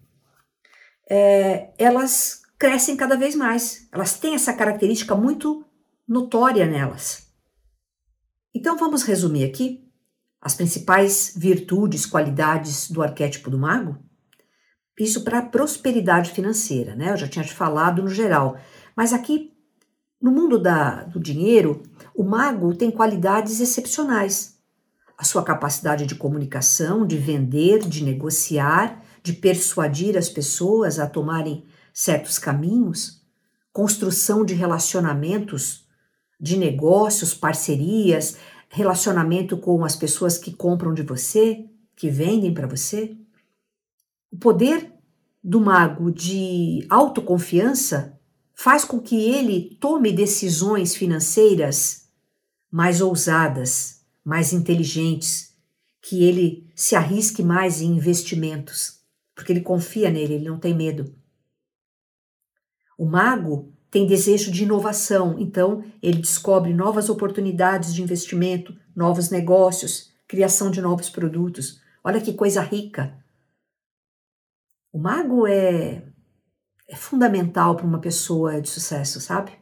é, 1.09 1.73
elas 1.79 2.43
crescem 2.59 2.97
cada 2.97 3.17
vez 3.17 3.35
mais. 3.35 3.89
Elas 3.93 4.19
têm 4.19 4.35
essa 4.35 4.53
característica 4.53 5.15
muito 5.15 5.65
notória 6.07 6.67
nelas. 6.67 7.29
Então 8.55 8.77
vamos 8.77 9.03
resumir 9.03 9.45
aqui 9.45 9.89
as 10.41 10.55
principais 10.55 11.35
virtudes, 11.37 12.07
qualidades 12.07 12.91
do 12.91 13.03
arquétipo 13.03 13.51
do 13.51 13.59
mago? 13.59 13.99
Isso 14.99 15.23
para 15.23 15.39
a 15.39 15.47
prosperidade 15.47 16.31
financeira, 16.31 16.95
né? 16.97 17.13
Eu 17.13 17.17
já 17.17 17.29
tinha 17.29 17.45
te 17.45 17.53
falado 17.53 18.03
no 18.03 18.09
geral. 18.09 18.59
Mas 18.97 19.13
aqui, 19.13 19.53
no 20.21 20.33
mundo 20.33 20.59
da, 20.59 21.05
do 21.05 21.21
dinheiro, 21.21 21.83
o 22.15 22.25
mago 22.25 22.75
tem 22.75 22.91
qualidades 22.91 23.61
excepcionais. 23.61 24.59
A 25.17 25.25
sua 25.25 25.45
capacidade 25.45 26.07
de 26.07 26.17
comunicação, 26.17 27.07
de 27.07 27.17
vender, 27.17 27.81
de 27.81 28.05
negociar, 28.05 29.05
de 29.23 29.33
persuadir 29.33 30.17
as 30.17 30.29
pessoas 30.29 30.99
a 30.99 31.07
tomarem 31.07 31.65
certos 31.99 32.39
caminhos, 32.39 33.21
construção 33.73 34.45
de 34.45 34.55
relacionamentos, 34.55 35.85
de 36.41 36.57
negócios, 36.57 37.35
parcerias, 37.35 38.37
relacionamento 38.69 39.59
com 39.59 39.85
as 39.85 39.97
pessoas 39.97 40.39
que 40.39 40.53
compram 40.53 40.95
de 40.95 41.03
você, 41.03 41.67
que 41.97 42.09
vendem 42.09 42.55
para 42.55 42.69
você. 42.69 43.17
O 44.31 44.39
poder 44.39 44.93
do 45.43 45.61
mago 45.61 46.13
de 46.13 46.87
autoconfiança 46.89 48.17
faz 48.55 48.85
com 48.85 49.01
que 49.01 49.17
ele 49.17 49.77
tome 49.81 50.13
decisões 50.13 50.95
financeiras 50.95 52.09
mais 52.71 53.01
ousadas, 53.01 54.05
mais 54.25 54.53
inteligentes, 54.53 55.53
que 56.01 56.23
ele 56.23 56.71
se 56.77 56.95
arrisque 56.95 57.43
mais 57.43 57.83
em 57.83 57.97
investimentos, 57.97 59.01
porque 59.35 59.51
ele 59.51 59.63
confia 59.63 60.11
nele, 60.11 60.35
ele 60.35 60.49
não 60.49 60.61
tem 60.61 60.73
medo. 60.73 61.18
O 62.99 63.07
mago 63.07 63.73
tem 63.91 64.07
desejo 64.07 64.51
de 64.51 64.65
inovação, 64.65 65.39
então 65.39 65.85
ele 66.03 66.19
descobre 66.19 66.75
novas 66.75 67.09
oportunidades 67.09 67.95
de 67.95 68.03
investimento, 68.03 68.77
novos 68.95 69.31
negócios, 69.31 70.13
criação 70.27 70.71
de 70.71 70.83
novos 70.83 71.09
produtos. 71.09 71.81
Olha 72.03 72.21
que 72.21 72.35
coisa 72.35 72.61
rica! 72.61 73.17
O 74.93 74.99
mago 74.99 75.47
é, 75.47 76.03
é 76.89 76.97
fundamental 76.97 77.77
para 77.77 77.87
uma 77.87 78.01
pessoa 78.01 78.61
de 78.61 78.69
sucesso, 78.69 79.21
sabe? 79.21 79.53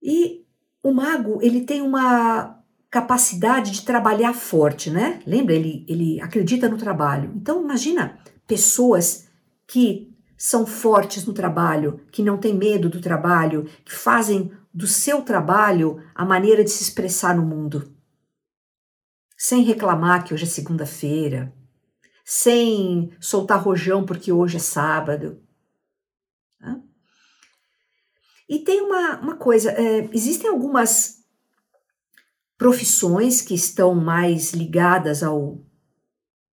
E 0.00 0.46
o 0.82 0.92
mago, 0.92 1.40
ele 1.42 1.62
tem 1.62 1.82
uma 1.82 2.62
capacidade 2.88 3.72
de 3.72 3.82
trabalhar 3.84 4.32
forte, 4.32 4.88
né? 4.88 5.20
Lembra? 5.26 5.54
Ele, 5.54 5.84
ele 5.88 6.20
acredita 6.20 6.68
no 6.68 6.78
trabalho. 6.78 7.32
Então, 7.34 7.62
imagina 7.62 8.18
pessoas 8.46 9.28
que 9.66 10.15
são 10.36 10.66
fortes 10.66 11.24
no 11.24 11.32
trabalho, 11.32 12.00
que 12.10 12.22
não 12.22 12.36
têm 12.36 12.54
medo 12.54 12.88
do 12.88 13.00
trabalho, 13.00 13.64
que 13.84 13.92
fazem 13.92 14.52
do 14.72 14.86
seu 14.86 15.22
trabalho 15.22 16.02
a 16.14 16.24
maneira 16.24 16.62
de 16.62 16.70
se 16.70 16.82
expressar 16.82 17.34
no 17.34 17.44
mundo. 17.44 17.94
Sem 19.36 19.62
reclamar 19.62 20.24
que 20.24 20.34
hoje 20.34 20.44
é 20.44 20.46
segunda-feira, 20.46 21.52
sem 22.24 23.10
soltar 23.20 23.62
rojão 23.62 24.04
porque 24.04 24.32
hoje 24.32 24.56
é 24.56 24.60
sábado. 24.60 25.40
Tá? 26.58 26.80
E 28.48 28.58
tem 28.58 28.80
uma, 28.82 29.20
uma 29.20 29.36
coisa: 29.36 29.70
é, 29.70 30.08
existem 30.12 30.50
algumas 30.50 31.24
profissões 32.58 33.40
que 33.40 33.54
estão 33.54 33.94
mais 33.94 34.52
ligadas 34.52 35.22
ao, 35.22 35.64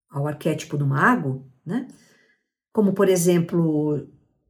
ao 0.09 0.27
arquétipo 0.27 0.77
do 0.77 0.85
mago, 0.85 1.49
né? 1.65 1.87
Como, 2.73 2.93
por 2.93 3.07
exemplo, 3.07 4.07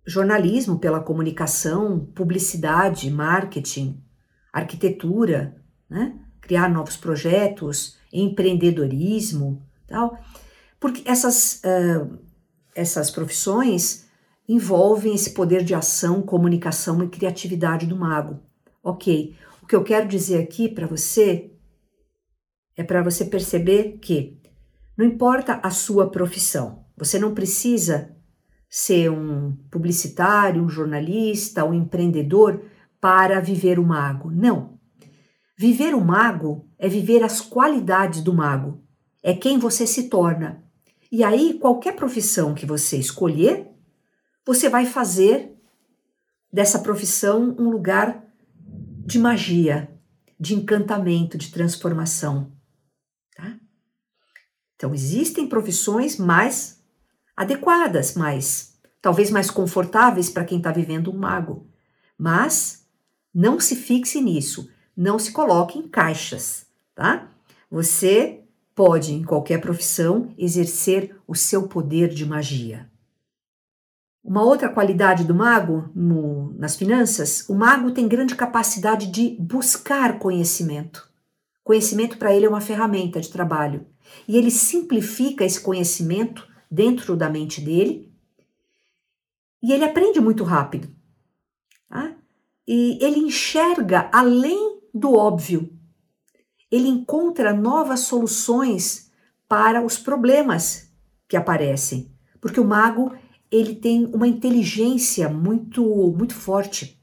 jornalismo 0.07 0.79
pela 0.79 1.01
comunicação, 1.01 1.99
publicidade, 2.15 3.11
marketing, 3.11 4.01
arquitetura, 4.51 5.61
né? 5.89 6.17
criar 6.39 6.69
novos 6.69 6.95
projetos, 6.95 7.97
empreendedorismo, 8.11 9.61
tal. 9.87 10.17
Porque 10.79 11.07
essas, 11.09 11.61
uh, 11.65 12.17
essas 12.73 13.11
profissões 13.11 14.07
envolvem 14.47 15.13
esse 15.13 15.31
poder 15.31 15.63
de 15.63 15.75
ação, 15.75 16.21
comunicação 16.21 17.03
e 17.03 17.09
criatividade 17.09 17.85
do 17.85 17.95
mago. 17.95 18.39
Ok, 18.81 19.35
o 19.61 19.65
que 19.65 19.75
eu 19.75 19.83
quero 19.83 20.07
dizer 20.07 20.41
aqui 20.41 20.67
para 20.67 20.87
você 20.87 21.51
é 22.75 22.83
para 22.83 23.03
você 23.03 23.25
perceber 23.25 23.99
que 24.01 24.41
não 24.97 25.05
importa 25.05 25.59
a 25.63 25.71
sua 25.71 26.09
profissão, 26.09 26.85
você 26.95 27.17
não 27.17 27.33
precisa 27.33 28.15
ser 28.69 29.11
um 29.11 29.55
publicitário, 29.69 30.63
um 30.63 30.69
jornalista, 30.69 31.65
um 31.65 31.73
empreendedor 31.73 32.63
para 32.99 33.39
viver 33.39 33.77
o 33.77 33.83
mago. 33.83 34.31
Não. 34.31 34.79
Viver 35.57 35.93
o 35.93 36.01
mago 36.01 36.67
é 36.79 36.87
viver 36.87 37.23
as 37.23 37.39
qualidades 37.39 38.21
do 38.21 38.33
mago. 38.33 38.83
É 39.21 39.33
quem 39.33 39.59
você 39.59 39.85
se 39.85 40.09
torna. 40.09 40.63
E 41.11 41.23
aí, 41.23 41.59
qualquer 41.59 41.95
profissão 41.95 42.55
que 42.55 42.65
você 42.65 42.97
escolher, 42.97 43.69
você 44.45 44.67
vai 44.67 44.85
fazer 44.85 45.53
dessa 46.51 46.79
profissão 46.79 47.55
um 47.59 47.69
lugar 47.69 48.23
de 49.05 49.19
magia, 49.19 49.89
de 50.39 50.55
encantamento, 50.55 51.37
de 51.37 51.51
transformação. 51.51 52.51
Então, 54.83 54.93
existem 54.93 55.47
profissões 55.47 56.17
mais 56.17 56.77
adequadas, 57.37 58.15
mais 58.15 58.73
talvez 59.01 59.31
mais 59.31 59.49
confortáveis 59.49 60.29
para 60.29 60.43
quem 60.43 60.57
está 60.57 60.73
vivendo 60.73 61.09
um 61.09 61.17
mago. 61.17 61.65
Mas 62.17 62.85
não 63.33 63.61
se 63.61 63.77
fixe 63.77 64.19
nisso, 64.19 64.69
não 64.93 65.17
se 65.17 65.31
coloque 65.31 65.79
em 65.79 65.87
caixas, 65.87 66.65
tá? 66.93 67.29
Você 67.71 68.41
pode, 68.75 69.13
em 69.13 69.23
qualquer 69.23 69.61
profissão, 69.61 70.33
exercer 70.37 71.15
o 71.25 71.33
seu 71.33 71.69
poder 71.69 72.09
de 72.09 72.25
magia. 72.25 72.91
Uma 74.21 74.43
outra 74.43 74.67
qualidade 74.67 75.23
do 75.23 75.33
mago 75.33 75.89
no, 75.95 76.53
nas 76.57 76.75
finanças, 76.75 77.47
o 77.47 77.55
mago 77.55 77.91
tem 77.91 78.05
grande 78.05 78.35
capacidade 78.35 79.07
de 79.07 79.37
buscar 79.39 80.19
conhecimento. 80.19 81.09
Conhecimento 81.63 82.17
para 82.17 82.35
ele 82.35 82.45
é 82.45 82.49
uma 82.49 82.59
ferramenta 82.59 83.21
de 83.21 83.29
trabalho. 83.29 83.92
E 84.27 84.37
ele 84.37 84.51
simplifica 84.51 85.43
esse 85.43 85.59
conhecimento 85.59 86.47
dentro 86.69 87.15
da 87.15 87.29
mente 87.29 87.61
dele 87.61 88.11
e 89.61 89.71
ele 89.71 89.85
aprende 89.85 90.19
muito 90.19 90.43
rápido. 90.43 90.89
Tá? 91.87 92.15
E 92.67 92.97
ele 93.01 93.19
enxerga 93.19 94.09
além 94.11 94.81
do 94.93 95.13
óbvio. 95.13 95.71
Ele 96.69 96.89
encontra 96.89 97.53
novas 97.53 98.01
soluções 98.01 99.11
para 99.47 99.83
os 99.83 99.97
problemas 99.97 100.91
que 101.27 101.37
aparecem, 101.37 102.11
porque 102.41 102.59
o 102.59 102.65
mago 102.65 103.15
ele 103.51 103.75
tem 103.75 104.05
uma 104.13 104.27
inteligência 104.27 105.29
muito 105.29 105.83
muito 106.17 106.33
forte. 106.33 106.99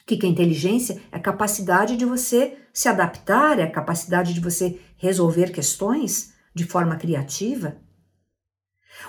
O 0.00 0.06
que 0.06 0.26
é 0.26 0.28
inteligência? 0.28 1.00
É 1.12 1.16
a 1.16 1.20
capacidade 1.20 1.96
de 1.96 2.04
você 2.04 2.58
se 2.72 2.88
adaptar, 2.88 3.58
é 3.58 3.64
a 3.64 3.70
capacidade 3.70 4.34
de 4.34 4.40
você 4.40 4.80
resolver 5.02 5.50
questões 5.50 6.32
de 6.54 6.64
forma 6.64 6.96
criativa. 6.96 7.76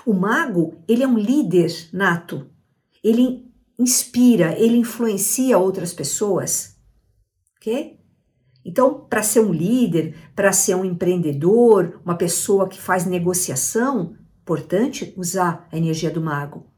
O 0.04 0.12
mago, 0.12 0.82
ele 0.88 1.04
é 1.04 1.06
um 1.06 1.16
líder 1.16 1.70
nato. 1.92 2.50
Ele 3.02 3.48
inspira, 3.78 4.58
ele 4.58 4.76
influencia 4.76 5.56
outras 5.56 5.94
pessoas. 5.94 6.76
OK? 7.56 8.00
Então, 8.64 9.06
para 9.06 9.22
ser 9.22 9.40
um 9.40 9.52
líder, 9.52 10.32
para 10.34 10.52
ser 10.52 10.74
um 10.74 10.84
empreendedor, 10.84 12.00
uma 12.04 12.16
pessoa 12.16 12.68
que 12.68 12.80
faz 12.80 13.06
negociação, 13.06 14.16
importante 14.42 15.14
usar 15.16 15.68
a 15.70 15.76
energia 15.76 16.10
do 16.10 16.20
mago. 16.20 16.72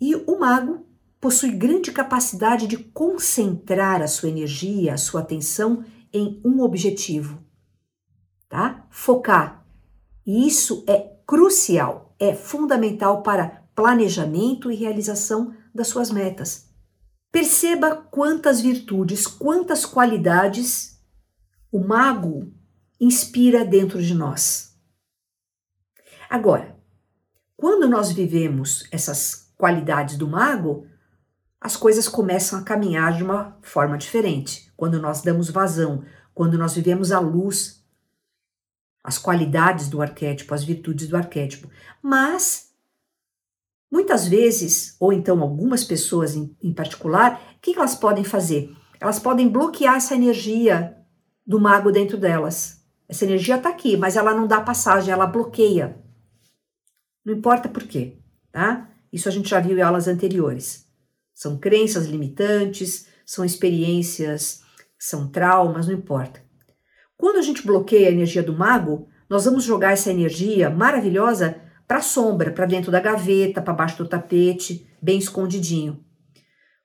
E 0.00 0.16
o 0.16 0.36
mago 0.36 0.84
possui 1.20 1.52
grande 1.52 1.92
capacidade 1.92 2.66
de 2.66 2.76
concentrar 2.76 4.02
a 4.02 4.08
sua 4.08 4.28
energia, 4.28 4.94
a 4.94 4.98
sua 4.98 5.20
atenção 5.20 5.84
em 6.14 6.40
um 6.44 6.62
objetivo, 6.62 7.44
tá? 8.48 8.86
Focar. 8.88 9.66
E 10.24 10.46
isso 10.46 10.84
é 10.86 11.18
crucial, 11.26 12.14
é 12.20 12.32
fundamental 12.32 13.22
para 13.22 13.64
planejamento 13.74 14.70
e 14.70 14.76
realização 14.76 15.54
das 15.74 15.88
suas 15.88 16.10
metas. 16.12 16.72
Perceba 17.32 17.96
quantas 17.96 18.60
virtudes, 18.60 19.26
quantas 19.26 19.84
qualidades 19.84 21.02
o 21.72 21.80
mago 21.80 22.54
inspira 23.00 23.64
dentro 23.64 24.00
de 24.00 24.14
nós. 24.14 24.78
Agora, 26.30 26.78
quando 27.56 27.88
nós 27.88 28.12
vivemos 28.12 28.86
essas 28.92 29.52
qualidades 29.56 30.16
do 30.16 30.28
mago, 30.28 30.86
as 31.64 31.78
coisas 31.78 32.06
começam 32.06 32.58
a 32.58 32.62
caminhar 32.62 33.16
de 33.16 33.24
uma 33.24 33.56
forma 33.62 33.96
diferente. 33.96 34.70
Quando 34.76 35.00
nós 35.00 35.22
damos 35.22 35.48
vazão, 35.48 36.04
quando 36.34 36.58
nós 36.58 36.74
vivemos 36.74 37.10
à 37.10 37.18
luz, 37.18 37.82
as 39.02 39.16
qualidades 39.16 39.88
do 39.88 40.02
arquétipo, 40.02 40.52
as 40.52 40.62
virtudes 40.62 41.08
do 41.08 41.16
arquétipo. 41.16 41.70
Mas, 42.02 42.70
muitas 43.90 44.28
vezes, 44.28 44.94
ou 45.00 45.10
então 45.10 45.40
algumas 45.40 45.82
pessoas 45.82 46.36
em, 46.36 46.54
em 46.62 46.70
particular, 46.70 47.40
o 47.56 47.60
que 47.62 47.74
elas 47.74 47.94
podem 47.94 48.24
fazer? 48.24 48.70
Elas 49.00 49.18
podem 49.18 49.48
bloquear 49.48 49.96
essa 49.96 50.14
energia 50.14 50.94
do 51.46 51.58
mago 51.58 51.90
dentro 51.90 52.18
delas. 52.18 52.84
Essa 53.08 53.24
energia 53.24 53.56
está 53.56 53.70
aqui, 53.70 53.96
mas 53.96 54.16
ela 54.16 54.34
não 54.34 54.46
dá 54.46 54.60
passagem, 54.60 55.10
ela 55.10 55.26
bloqueia. 55.26 55.98
Não 57.24 57.32
importa 57.32 57.70
por 57.70 57.84
quê, 57.84 58.18
tá? 58.52 58.90
Isso 59.10 59.30
a 59.30 59.32
gente 59.32 59.48
já 59.48 59.60
viu 59.60 59.78
em 59.78 59.80
aulas 59.80 60.06
anteriores. 60.06 60.83
São 61.34 61.58
crenças 61.58 62.06
limitantes, 62.06 63.08
são 63.26 63.44
experiências, 63.44 64.62
são 64.98 65.28
traumas, 65.28 65.88
não 65.88 65.94
importa. 65.94 66.42
Quando 67.16 67.38
a 67.38 67.42
gente 67.42 67.66
bloqueia 67.66 68.08
a 68.08 68.12
energia 68.12 68.42
do 68.42 68.56
mago, 68.56 69.08
nós 69.28 69.44
vamos 69.44 69.64
jogar 69.64 69.92
essa 69.92 70.10
energia 70.10 70.70
maravilhosa 70.70 71.60
para 71.86 71.98
a 71.98 72.02
sombra, 72.02 72.50
para 72.50 72.66
dentro 72.66 72.90
da 72.90 73.00
gaveta, 73.00 73.60
para 73.60 73.74
baixo 73.74 73.98
do 73.98 74.08
tapete, 74.08 74.88
bem 75.02 75.18
escondidinho. 75.18 76.02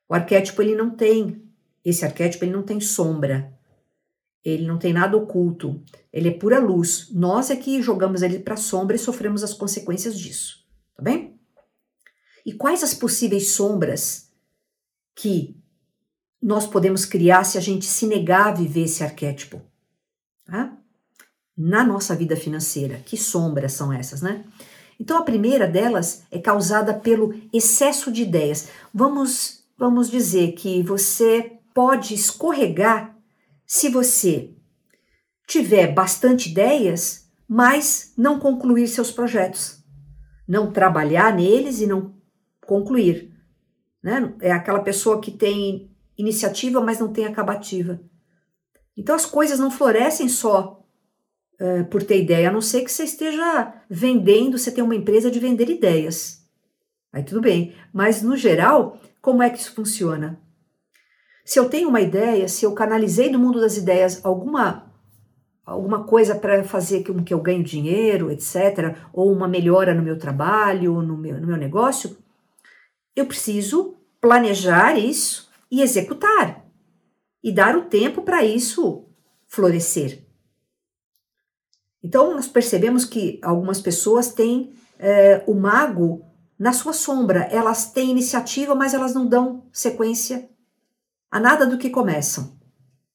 O 0.07 0.13
arquétipo 0.13 0.61
ele 0.61 0.75
não 0.75 0.89
tem, 0.89 1.49
esse 1.83 2.05
arquétipo 2.05 2.43
ele 2.43 2.51
não 2.51 2.63
tem 2.63 2.79
sombra. 2.79 3.53
Ele 4.43 4.65
não 4.65 4.77
tem 4.77 4.93
nada 4.93 5.17
oculto. 5.17 5.83
Ele 6.11 6.29
é 6.29 6.31
pura 6.31 6.59
luz. 6.59 7.09
Nós 7.11 7.49
é 7.49 7.55
que 7.55 7.81
jogamos 7.81 8.21
ele 8.21 8.39
para 8.39 8.53
a 8.53 8.57
sombra 8.57 8.95
e 8.95 8.99
sofremos 8.99 9.43
as 9.43 9.53
consequências 9.53 10.17
disso. 10.17 10.65
Tá 10.95 11.03
bem? 11.03 11.39
E 12.45 12.53
quais 12.53 12.83
as 12.83 12.93
possíveis 12.93 13.51
sombras 13.51 14.28
que 15.15 15.55
nós 16.41 16.65
podemos 16.65 17.05
criar 17.05 17.43
se 17.43 17.57
a 17.57 17.61
gente 17.61 17.85
se 17.85 18.07
negar 18.07 18.47
a 18.47 18.53
viver 18.53 18.83
esse 18.83 19.03
arquétipo. 19.03 19.61
Tá? 20.45 20.77
Na 21.57 21.83
nossa 21.83 22.15
vida 22.15 22.35
financeira, 22.35 23.01
que 23.05 23.17
sombras 23.17 23.73
são 23.73 23.91
essas, 23.91 24.21
né? 24.21 24.45
Então 24.99 25.17
a 25.17 25.23
primeira 25.23 25.67
delas 25.67 26.23
é 26.29 26.39
causada 26.39 26.93
pelo 26.93 27.33
excesso 27.53 28.11
de 28.11 28.23
ideias. 28.23 28.69
Vamos, 28.93 29.63
vamos 29.77 30.09
dizer 30.09 30.53
que 30.53 30.83
você 30.83 31.57
pode 31.73 32.13
escorregar 32.13 33.15
se 33.65 33.87
você 33.89 34.53
tiver 35.47 35.93
bastante 35.93 36.49
ideias, 36.49 37.29
mas 37.47 38.13
não 38.17 38.39
concluir 38.39 38.87
seus 38.87 39.11
projetos. 39.11 39.83
Não 40.47 40.71
trabalhar 40.71 41.33
neles 41.33 41.79
e 41.79 41.87
não 41.87 42.13
concluir. 42.65 43.28
Né? 44.01 44.33
É 44.41 44.51
aquela 44.51 44.81
pessoa 44.81 45.21
que 45.21 45.31
tem 45.31 45.91
iniciativa, 46.17 46.81
mas 46.81 46.99
não 46.99 47.11
tem 47.11 47.25
acabativa. 47.25 47.99
Então 48.95 49.15
as 49.15 49.25
coisas 49.25 49.59
não 49.59 49.71
florescem 49.71 50.27
só 50.27 50.83
uh, 51.59 51.85
por 51.85 52.03
ter 52.03 52.21
ideia, 52.21 52.49
a 52.49 52.51
não 52.51 52.61
ser 52.61 52.83
que 52.83 52.91
você 52.91 53.03
esteja 53.03 53.73
vendendo, 53.89 54.57
você 54.57 54.71
tem 54.71 54.83
uma 54.83 54.95
empresa 54.95 55.31
de 55.31 55.39
vender 55.39 55.69
ideias. 55.69 56.45
Aí 57.11 57.23
tudo 57.23 57.41
bem. 57.41 57.73
Mas 57.93 58.21
no 58.21 58.35
geral, 58.35 58.99
como 59.21 59.41
é 59.41 59.49
que 59.49 59.57
isso 59.57 59.73
funciona? 59.73 60.39
Se 61.45 61.57
eu 61.57 61.69
tenho 61.69 61.89
uma 61.89 62.01
ideia, 62.01 62.47
se 62.47 62.65
eu 62.65 62.73
canalizei 62.73 63.29
do 63.29 63.39
mundo 63.39 63.59
das 63.59 63.77
ideias 63.77 64.23
alguma 64.23 64.87
alguma 65.65 66.03
coisa 66.03 66.33
para 66.33 66.63
fazer 66.63 67.03
com 67.03 67.23
que 67.23 67.33
eu 67.33 67.39
ganhe 67.39 67.63
dinheiro, 67.63 68.31
etc., 68.31 68.95
ou 69.13 69.31
uma 69.31 69.47
melhora 69.47 69.93
no 69.93 70.01
meu 70.01 70.17
trabalho, 70.17 70.99
no 71.01 71.15
meu, 71.15 71.39
no 71.39 71.45
meu 71.45 71.57
negócio, 71.57 72.17
eu 73.19 73.25
preciso 73.25 73.95
planejar 74.19 74.97
isso 74.97 75.49
e 75.71 75.81
executar 75.81 76.65
e 77.43 77.51
dar 77.51 77.75
o 77.75 77.85
tempo 77.85 78.21
para 78.21 78.43
isso 78.43 79.05
florescer. 79.47 80.25
Então, 82.03 82.33
nós 82.33 82.47
percebemos 82.47 83.05
que 83.05 83.39
algumas 83.41 83.81
pessoas 83.81 84.31
têm 84.33 84.73
é, 84.97 85.43
o 85.47 85.53
mago 85.53 86.25
na 86.57 86.73
sua 86.73 86.93
sombra. 86.93 87.41
Elas 87.51 87.91
têm 87.91 88.11
iniciativa, 88.11 88.75
mas 88.75 88.93
elas 88.93 89.13
não 89.13 89.27
dão 89.27 89.63
sequência 89.71 90.49
a 91.31 91.39
nada 91.39 91.65
do 91.65 91.77
que 91.77 91.89
começam. 91.89 92.57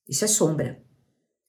Isso 0.09 0.25
é 0.25 0.29
sombra. 0.29 0.83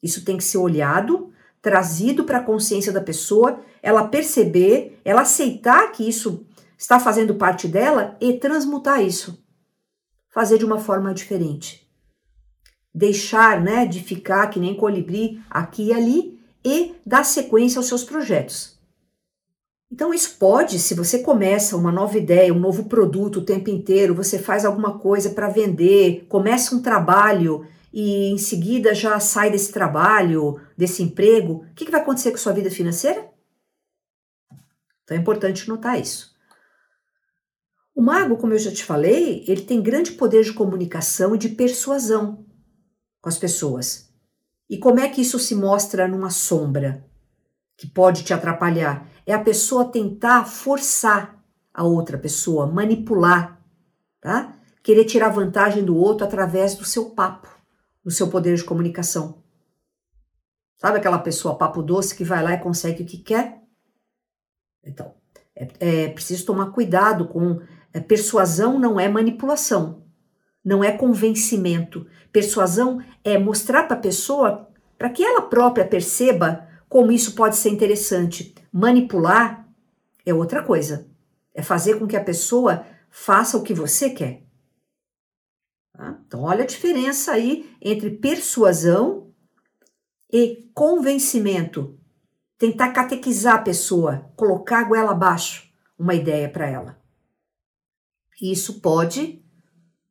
Isso 0.01 0.23
tem 0.23 0.37
que 0.37 0.43
ser 0.43 0.57
olhado, 0.57 1.33
trazido 1.61 2.23
para 2.23 2.39
a 2.39 2.43
consciência 2.43 2.91
da 2.91 3.01
pessoa, 3.01 3.59
ela 3.81 4.07
perceber, 4.07 4.99
ela 5.03 5.21
aceitar 5.21 5.91
que 5.91 6.07
isso 6.07 6.45
está 6.77 6.99
fazendo 6.99 7.35
parte 7.35 7.67
dela 7.67 8.17
e 8.19 8.33
transmutar 8.33 9.01
isso. 9.01 9.43
Fazer 10.29 10.57
de 10.57 10.65
uma 10.65 10.79
forma 10.79 11.13
diferente. 11.13 11.89
Deixar, 12.93 13.61
né, 13.61 13.85
de 13.85 14.01
ficar 14.01 14.47
que 14.47 14.59
nem 14.59 14.75
colibri 14.75 15.41
aqui 15.49 15.87
e 15.87 15.93
ali 15.93 16.39
e 16.63 16.95
dar 17.05 17.23
sequência 17.23 17.79
aos 17.79 17.87
seus 17.87 18.03
projetos. 18.03 18.75
Então 19.91 20.13
isso 20.13 20.37
pode, 20.37 20.79
se 20.79 20.93
você 20.93 21.19
começa 21.19 21.77
uma 21.77 21.91
nova 21.91 22.17
ideia, 22.17 22.53
um 22.53 22.59
novo 22.59 22.85
produto 22.85 23.37
o 23.37 23.45
tempo 23.45 23.69
inteiro, 23.69 24.15
você 24.15 24.39
faz 24.39 24.65
alguma 24.65 24.99
coisa 24.99 25.29
para 25.29 25.47
vender, 25.47 26.25
começa 26.27 26.75
um 26.75 26.81
trabalho 26.81 27.65
e 27.93 28.31
em 28.31 28.37
seguida 28.37 28.93
já 28.93 29.17
sai 29.21 29.49
desse 29.49 29.71
trabalho, 29.71 30.59
desse 30.75 31.01
emprego, 31.01 31.65
o 31.71 31.73
que, 31.73 31.85
que 31.85 31.91
vai 31.91 32.01
acontecer 32.01 32.31
com 32.31 32.37
sua 32.37 32.51
vida 32.51 32.69
financeira? 32.69 33.29
Então 35.03 35.15
é 35.15 35.19
importante 35.19 35.69
notar 35.69 35.97
isso. 35.97 36.34
O 37.95 38.01
mago, 38.01 38.35
como 38.35 38.51
eu 38.51 38.59
já 38.59 38.71
te 38.73 38.83
falei, 38.83 39.45
ele 39.47 39.61
tem 39.61 39.81
grande 39.81 40.11
poder 40.11 40.43
de 40.43 40.51
comunicação 40.51 41.33
e 41.33 41.37
de 41.37 41.47
persuasão 41.47 42.45
com 43.21 43.29
as 43.29 43.37
pessoas. 43.37 44.13
E 44.69 44.77
como 44.77 44.99
é 44.99 45.07
que 45.07 45.21
isso 45.21 45.39
se 45.39 45.55
mostra 45.55 46.05
numa 46.05 46.29
sombra 46.29 47.09
que 47.77 47.87
pode 47.87 48.25
te 48.25 48.33
atrapalhar? 48.33 49.09
É 49.25 49.33
a 49.33 49.41
pessoa 49.41 49.89
tentar 49.89 50.43
forçar 50.43 51.41
a 51.73 51.83
outra 51.83 52.17
pessoa, 52.17 52.67
manipular, 52.67 53.63
tá? 54.19 54.59
Querer 54.83 55.05
tirar 55.05 55.29
vantagem 55.29 55.83
do 55.83 55.95
outro 55.95 56.27
através 56.27 56.75
do 56.75 56.83
seu 56.83 57.11
papo, 57.11 57.47
do 58.03 58.11
seu 58.11 58.29
poder 58.29 58.57
de 58.57 58.63
comunicação. 58.65 59.41
Sabe 60.77 60.97
aquela 60.97 61.19
pessoa 61.19 61.57
papo 61.57 61.81
doce 61.81 62.13
que 62.13 62.25
vai 62.25 62.43
lá 62.43 62.53
e 62.53 62.61
consegue 62.61 63.03
o 63.03 63.05
que 63.05 63.19
quer? 63.19 63.61
Então, 64.83 65.15
é, 65.55 65.67
é 65.79 66.09
preciso 66.09 66.45
tomar 66.45 66.71
cuidado 66.71 67.27
com 67.27 67.61
persuasão 68.01 68.77
não 68.79 68.99
é 68.99 69.07
manipulação, 69.07 70.03
não 70.63 70.83
é 70.83 70.91
convencimento. 70.91 72.05
Persuasão 72.31 73.01
é 73.23 73.37
mostrar 73.37 73.83
para 73.83 73.95
a 73.95 74.01
pessoa, 74.01 74.69
para 74.97 75.09
que 75.09 75.23
ela 75.23 75.43
própria 75.43 75.87
perceba 75.87 76.67
como 76.89 77.11
isso 77.11 77.35
pode 77.35 77.55
ser 77.55 77.69
interessante. 77.69 78.53
Manipular 78.71 79.67
é 80.25 80.33
outra 80.33 80.63
coisa. 80.63 81.07
É 81.53 81.61
fazer 81.61 81.99
com 81.99 82.07
que 82.07 82.17
a 82.17 82.23
pessoa 82.23 82.85
faça 83.09 83.57
o 83.57 83.63
que 83.63 83.73
você 83.73 84.09
quer. 84.09 84.43
Tá? 85.93 86.19
Então, 86.27 86.41
olha 86.41 86.63
a 86.63 86.67
diferença 86.67 87.31
aí 87.31 87.73
entre 87.81 88.09
persuasão 88.09 89.31
e 90.31 90.69
convencimento. 90.73 91.97
Tentar 92.57 92.91
catequizar 92.91 93.55
a 93.55 93.61
pessoa, 93.61 94.31
colocar 94.35 94.79
a 94.79 94.83
goela 94.83 95.11
abaixo 95.11 95.71
uma 95.97 96.13
ideia 96.13 96.49
para 96.49 96.67
ela. 96.67 97.04
Isso 98.41 98.81
pode 98.81 99.43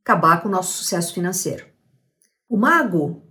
acabar 0.02 0.42
com 0.42 0.48
o 0.48 0.52
nosso 0.52 0.78
sucesso 0.78 1.14
financeiro. 1.14 1.66
O 2.48 2.56
mago, 2.56 3.22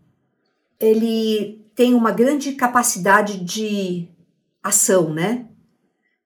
ele 0.79 1.65
tem 1.75 1.93
uma 1.93 2.11
grande 2.11 2.53
capacidade 2.53 3.43
de 3.43 4.07
ação, 4.61 5.13
né? 5.13 5.47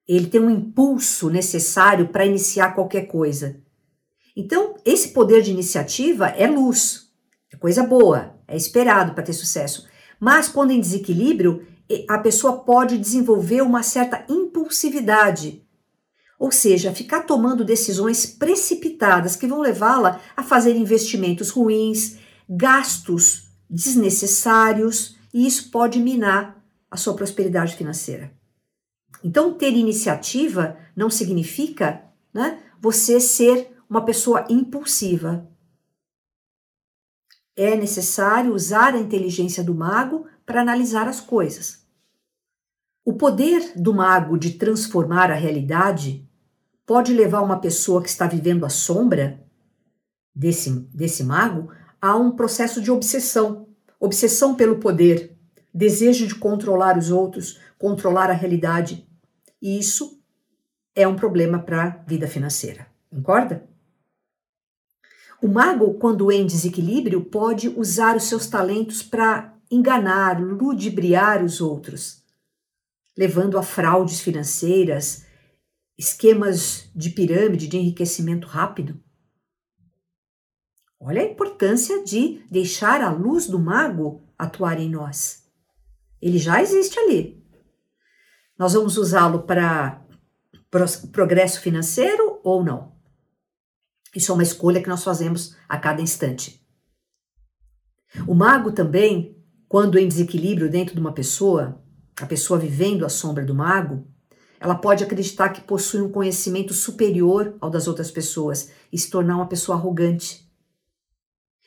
Ele 0.08 0.28
tem 0.28 0.40
um 0.40 0.50
impulso 0.50 1.30
necessário 1.30 2.08
para 2.10 2.26
iniciar 2.26 2.74
qualquer 2.74 3.08
coisa. 3.08 3.62
Então, 4.36 4.76
esse 4.86 5.10
poder 5.10 5.42
de 5.42 5.52
iniciativa 5.52 6.28
é 6.28 6.48
luz, 6.48 7.12
é 7.52 7.58
coisa 7.58 7.84
boa, 7.84 8.36
é 8.48 8.56
esperado 8.56 9.14
para 9.14 9.24
ter 9.24 9.34
sucesso. 9.34 9.88
Mas 10.20 10.48
quando 10.48 10.72
em 10.72 10.80
desequilíbrio, 10.80 11.66
a 12.10 12.18
pessoa 12.20 12.60
pode 12.60 12.98
desenvolver 12.98 13.62
uma 13.62 13.84
certa 13.84 14.26
impulsividade, 14.30 15.67
ou 16.38 16.52
seja, 16.52 16.94
ficar 16.94 17.22
tomando 17.22 17.66
decisões 17.66 18.26
precipitadas 18.26 19.36
que 19.36 19.48
vão 19.48 19.60
levá-la 19.60 20.22
a 20.36 20.44
fazer 20.44 20.76
investimentos 20.76 21.50
ruins, 21.50 22.18
gastos 22.48 23.50
desnecessários, 23.70 25.18
e 25.34 25.48
isso 25.48 25.72
pode 25.72 26.00
minar 26.00 26.64
a 26.90 26.96
sua 26.96 27.16
prosperidade 27.16 27.76
financeira. 27.76 28.32
Então, 29.24 29.54
ter 29.54 29.74
iniciativa 29.74 30.78
não 30.96 31.10
significa 31.10 32.04
né, 32.34 32.62
você 32.80 33.20
ser 33.20 33.76
uma 33.90 34.06
pessoa 34.06 34.46
impulsiva. 34.50 35.50
É 37.56 37.76
necessário 37.76 38.54
usar 38.54 38.94
a 38.94 39.00
inteligência 39.00 39.64
do 39.64 39.74
mago 39.74 40.28
para 40.46 40.62
analisar 40.62 41.08
as 41.08 41.20
coisas. 41.20 41.86
O 43.04 43.14
poder 43.14 43.74
do 43.76 43.94
mago 43.94 44.38
de 44.38 44.54
transformar 44.54 45.32
a 45.32 45.36
realidade 45.36 46.27
pode 46.88 47.14
levar 47.14 47.42
uma 47.42 47.60
pessoa 47.60 48.02
que 48.02 48.10
está 48.10 48.26
vivendo 48.26 48.66
a 48.66 48.70
sombra 48.70 49.46
desse, 50.34 50.72
desse 50.94 51.24
mago 51.24 51.70
a 52.02 52.16
um 52.16 52.32
processo 52.32 52.82
de 52.82 52.90
obsessão 52.90 53.68
obsessão 54.00 54.56
pelo 54.56 54.78
poder, 54.78 55.36
desejo 55.74 56.28
de 56.28 56.36
controlar 56.36 56.98
os 56.98 57.10
outros, 57.12 57.60
controlar 57.78 58.30
a 58.30 58.34
realidade. 58.34 59.08
E 59.62 59.78
isso 59.78 60.22
é 60.96 61.08
um 61.08 61.16
problema 61.16 61.60
para 61.60 61.84
a 61.84 61.90
vida 62.08 62.28
financeira. 62.28 62.88
Concorda? 63.10 63.68
O 65.42 65.48
mago, 65.48 65.96
quando 65.96 66.32
em 66.32 66.46
desequilíbrio, 66.46 67.26
pode 67.26 67.70
usar 67.70 68.16
os 68.16 68.24
seus 68.24 68.48
talentos 68.48 69.04
para 69.04 69.54
enganar, 69.70 70.40
ludibriar 70.42 71.44
os 71.44 71.60
outros, 71.62 72.24
levando 73.16 73.58
a 73.58 73.64
fraudes 73.64 74.20
financeiras, 74.20 75.27
esquemas 75.98 76.90
de 76.96 77.10
pirâmide 77.10 77.68
de 77.68 77.78
enriquecimento 77.78 78.48
rápido. 78.48 79.02
Olha 81.00 81.22
a 81.22 81.26
importância 81.26 82.04
de 82.04 82.46
deixar 82.50 83.02
a 83.02 83.12
luz 83.12 83.48
do 83.48 83.60
mago 83.60 84.22
atuar 84.38 84.80
em 84.80 84.90
nós. 84.90 85.48
Ele 86.22 86.38
já 86.38 86.62
existe 86.62 87.00
ali. 87.00 87.44
Nós 88.58 88.74
vamos 88.74 88.98
usá-lo 88.98 89.44
para 89.44 90.04
progresso 91.12 91.62
financeiro 91.62 92.40
ou 92.44 92.64
não? 92.64 92.96
Isso 94.16 94.32
é 94.32 94.34
uma 94.34 94.44
escolha 94.44 94.82
que 94.82 94.90
nós 94.90 95.04
fazemos 95.04 95.56
a 95.70 95.78
cada 95.78 96.02
instante. 96.02 96.66
O 98.28 98.34
mago 98.34 98.72
também, 98.72 99.38
quando 99.68 100.00
em 100.00 100.08
desequilíbrio 100.08 100.70
dentro 100.70 100.96
de 100.96 101.02
uma 101.02 101.14
pessoa, 101.14 101.84
a 102.20 102.26
pessoa 102.26 102.60
vivendo 102.60 103.06
a 103.06 103.10
sombra 103.10 103.46
do 103.46 103.54
mago, 103.54 104.08
ela 104.60 104.76
pode 104.76 105.04
acreditar 105.04 105.50
que 105.50 105.62
possui 105.62 106.02
um 106.02 106.12
conhecimento 106.12 106.74
superior 106.74 107.56
ao 107.62 107.70
das 107.70 107.88
outras 107.88 108.10
pessoas 108.10 108.72
e 108.92 108.98
se 108.98 109.10
tornar 109.10 109.36
uma 109.36 109.48
pessoa 109.48 109.78
arrogante. 109.78 110.48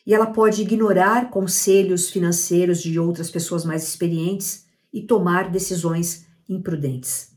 E 0.06 0.14
ela 0.14 0.26
pode 0.26 0.62
ignorar 0.62 1.30
conselhos 1.30 2.10
financeiros 2.10 2.82
de 2.82 2.98
outras 2.98 3.30
pessoas 3.30 3.64
mais 3.64 3.82
experientes 3.82 4.66
e 4.92 5.02
tomar 5.02 5.50
decisões 5.50 6.26
imprudentes. 6.48 7.30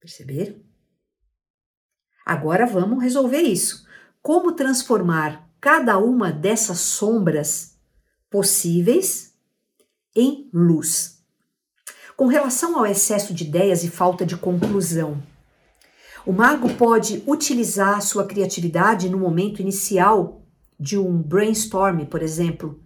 Perceberam? 0.00 0.60
Agora 2.26 2.66
vamos 2.66 3.02
resolver 3.02 3.42
isso. 3.42 3.86
Como 4.20 4.52
transformar 4.52 5.48
cada 5.60 5.98
uma 5.98 6.32
dessas 6.32 6.80
sombras 6.80 7.78
possíveis 8.28 9.34
em 10.14 10.50
luz? 10.52 11.11
Com 12.16 12.26
relação 12.26 12.78
ao 12.78 12.86
excesso 12.86 13.32
de 13.32 13.44
ideias 13.44 13.84
e 13.84 13.88
falta 13.88 14.24
de 14.24 14.36
conclusão, 14.36 15.22
o 16.24 16.32
mago 16.32 16.72
pode 16.74 17.22
utilizar 17.26 18.00
sua 18.02 18.26
criatividade 18.26 19.08
no 19.08 19.18
momento 19.18 19.60
inicial 19.60 20.46
de 20.78 20.98
um 20.98 21.20
brainstorm, 21.20 22.04
por 22.04 22.22
exemplo. 22.22 22.80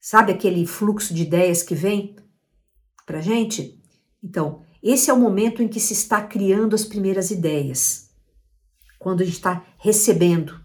Sabe 0.00 0.32
aquele 0.32 0.66
fluxo 0.66 1.14
de 1.14 1.22
ideias 1.22 1.62
que 1.62 1.74
vem 1.74 2.16
para 3.06 3.20
gente? 3.20 3.80
Então, 4.22 4.62
esse 4.82 5.10
é 5.10 5.12
o 5.12 5.18
momento 5.18 5.62
em 5.62 5.68
que 5.68 5.80
se 5.80 5.92
está 5.92 6.22
criando 6.22 6.74
as 6.74 6.84
primeiras 6.84 7.30
ideias 7.30 8.08
quando 8.98 9.22
a 9.22 9.24
gente 9.24 9.36
está 9.36 9.64
recebendo, 9.78 10.60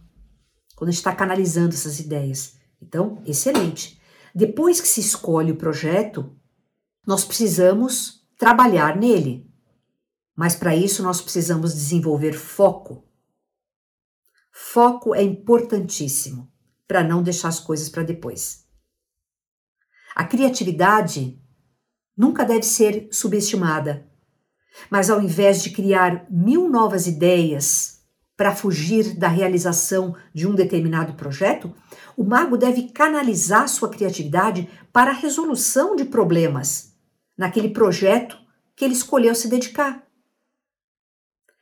quando 0.75 0.89
a 0.89 0.91
gente 0.91 0.99
está 0.99 1.15
canalizando 1.15 1.73
essas 1.73 1.99
ideias. 1.99 2.55
Então, 2.81 3.21
excelente. 3.25 3.99
Depois 4.33 4.81
que 4.81 4.87
se 4.87 4.99
escolhe 4.99 5.51
o 5.51 5.57
projeto, 5.57 6.35
nós 7.05 7.25
precisamos 7.25 8.25
trabalhar 8.37 8.95
nele. 8.95 9.49
Mas 10.35 10.55
para 10.55 10.75
isso 10.75 11.03
nós 11.03 11.21
precisamos 11.21 11.73
desenvolver 11.73 12.33
foco. 12.33 13.07
Foco 14.51 15.13
é 15.13 15.21
importantíssimo 15.21 16.51
para 16.87 17.03
não 17.03 17.21
deixar 17.21 17.49
as 17.49 17.59
coisas 17.59 17.89
para 17.89 18.03
depois. 18.03 18.65
A 20.15 20.23
criatividade 20.23 21.41
nunca 22.15 22.45
deve 22.45 22.63
ser 22.63 23.07
subestimada, 23.11 24.07
mas 24.89 25.09
ao 25.09 25.21
invés 25.21 25.61
de 25.61 25.71
criar 25.71 26.25
mil 26.29 26.69
novas 26.69 27.07
ideias 27.07 28.01
para 28.35 28.55
fugir 28.55 29.15
da 29.17 29.27
realização 29.27 30.15
de 30.33 30.47
um 30.47 30.55
determinado 30.55 31.13
projeto, 31.13 31.73
o 32.17 32.23
mago 32.23 32.57
deve 32.57 32.89
canalizar 32.89 33.67
sua 33.67 33.89
criatividade 33.89 34.69
para 34.91 35.11
a 35.11 35.15
resolução 35.15 35.95
de 35.95 36.05
problemas 36.05 36.92
naquele 37.37 37.69
projeto 37.69 38.37
que 38.75 38.83
ele 38.85 38.93
escolheu 38.93 39.33
se 39.35 39.47
dedicar. 39.47 40.03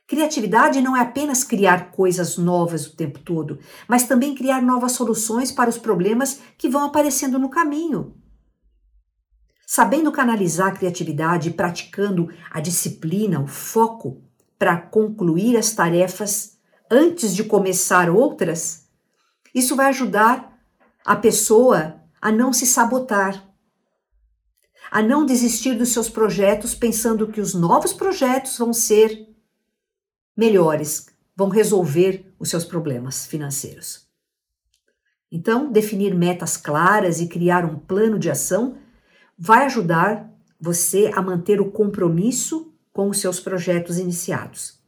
Criatividade 0.06 0.80
não 0.80 0.96
é 0.96 1.00
apenas 1.00 1.42
criar 1.42 1.90
coisas 1.90 2.36
novas 2.36 2.86
o 2.86 2.96
tempo 2.96 3.18
todo, 3.20 3.58
mas 3.88 4.04
também 4.04 4.34
criar 4.34 4.60
novas 4.60 4.92
soluções 4.92 5.50
para 5.50 5.70
os 5.70 5.78
problemas 5.78 6.40
que 6.58 6.68
vão 6.68 6.84
aparecendo 6.84 7.38
no 7.38 7.48
caminho. 7.48 8.14
Sabendo 9.66 10.12
canalizar 10.12 10.68
a 10.68 10.76
criatividade 10.76 11.48
e 11.48 11.52
praticando 11.52 12.28
a 12.50 12.60
disciplina, 12.60 13.40
o 13.40 13.46
foco 13.46 14.22
para 14.58 14.76
concluir 14.76 15.56
as 15.56 15.72
tarefas 15.72 16.58
antes 16.90 17.34
de 17.34 17.42
começar 17.42 18.10
outras, 18.10 18.86
isso 19.54 19.74
vai 19.74 19.86
ajudar 19.86 20.58
a 21.04 21.16
pessoa 21.16 22.02
a 22.20 22.30
não 22.30 22.52
se 22.52 22.66
sabotar, 22.66 23.48
a 24.92 25.00
não 25.00 25.24
desistir 25.24 25.74
dos 25.74 25.88
seus 25.88 26.10
projetos 26.10 26.74
pensando 26.74 27.26
que 27.26 27.40
os 27.40 27.54
novos 27.54 27.94
projetos 27.94 28.58
vão 28.58 28.74
ser 28.74 29.26
melhores, 30.36 31.06
vão 31.34 31.48
resolver 31.48 32.30
os 32.38 32.50
seus 32.50 32.62
problemas 32.62 33.24
financeiros. 33.24 34.06
Então, 35.30 35.72
definir 35.72 36.14
metas 36.14 36.58
claras 36.58 37.22
e 37.22 37.26
criar 37.26 37.64
um 37.64 37.78
plano 37.78 38.18
de 38.18 38.28
ação 38.28 38.76
vai 39.38 39.64
ajudar 39.64 40.30
você 40.60 41.10
a 41.14 41.22
manter 41.22 41.58
o 41.58 41.70
compromisso 41.70 42.74
com 42.92 43.08
os 43.08 43.18
seus 43.18 43.40
projetos 43.40 43.96
iniciados. 43.98 44.78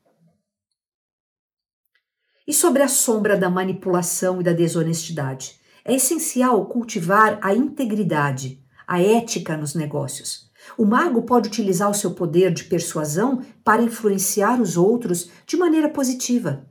E 2.47 2.53
sobre 2.53 2.83
a 2.83 2.89
sombra 2.89 3.39
da 3.39 3.49
manipulação 3.49 4.43
e 4.43 4.45
da 4.45 4.53
desonestidade? 4.53 5.59
É 5.83 5.95
essencial 5.95 6.67
cultivar 6.67 7.39
a 7.41 7.55
integridade, 7.55 8.63
a 8.87 9.01
ética 9.01 9.57
nos 9.57 9.74
negócios. 9.74 10.51
O 10.78 10.85
mago 10.85 11.22
pode 11.22 11.49
utilizar 11.49 11.91
o 11.91 11.95
seu 11.95 12.12
poder 12.12 12.53
de 12.53 12.64
persuasão 12.64 13.45
para 13.62 13.82
influenciar 13.82 14.61
os 14.61 14.76
outros 14.76 15.30
de 15.47 15.57
maneira 15.57 15.89
positiva, 15.89 16.66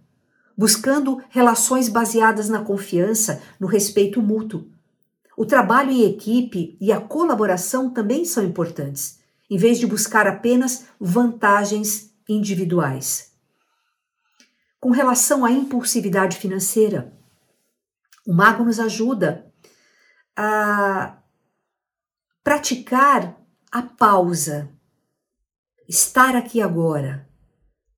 buscando 0.58 1.22
relações 1.30 1.90
baseadas 1.90 2.50
na 2.50 2.64
confiança, 2.64 3.42
no 3.60 3.68
respeito 3.68 4.22
mútuo. 4.22 4.68
O 5.38 5.46
trabalho 5.46 5.92
em 5.92 6.04
equipe 6.04 6.78
e 6.80 6.92
a 6.92 7.02
colaboração 7.02 7.90
também 7.90 8.26
são 8.26 8.44
importantes, 8.44 9.20
em 9.50 9.58
vez 9.58 9.80
de 9.80 9.88
buscar 9.88 10.28
apenas 10.28 10.86
vantagens 11.00 12.12
individuais. 12.28 13.32
Com 14.80 14.90
relação 14.92 15.46
à 15.46 15.52
impulsividade 15.52 16.38
financeira, 16.38 17.14
O 18.26 18.34
mago 18.34 18.64
nos 18.64 18.80
ajuda 18.80 19.52
a 20.36 21.18
praticar 22.44 23.40
a 23.72 23.82
pausa, 23.82 24.70
estar 25.88 26.36
aqui 26.36 26.62
agora, 26.62 27.28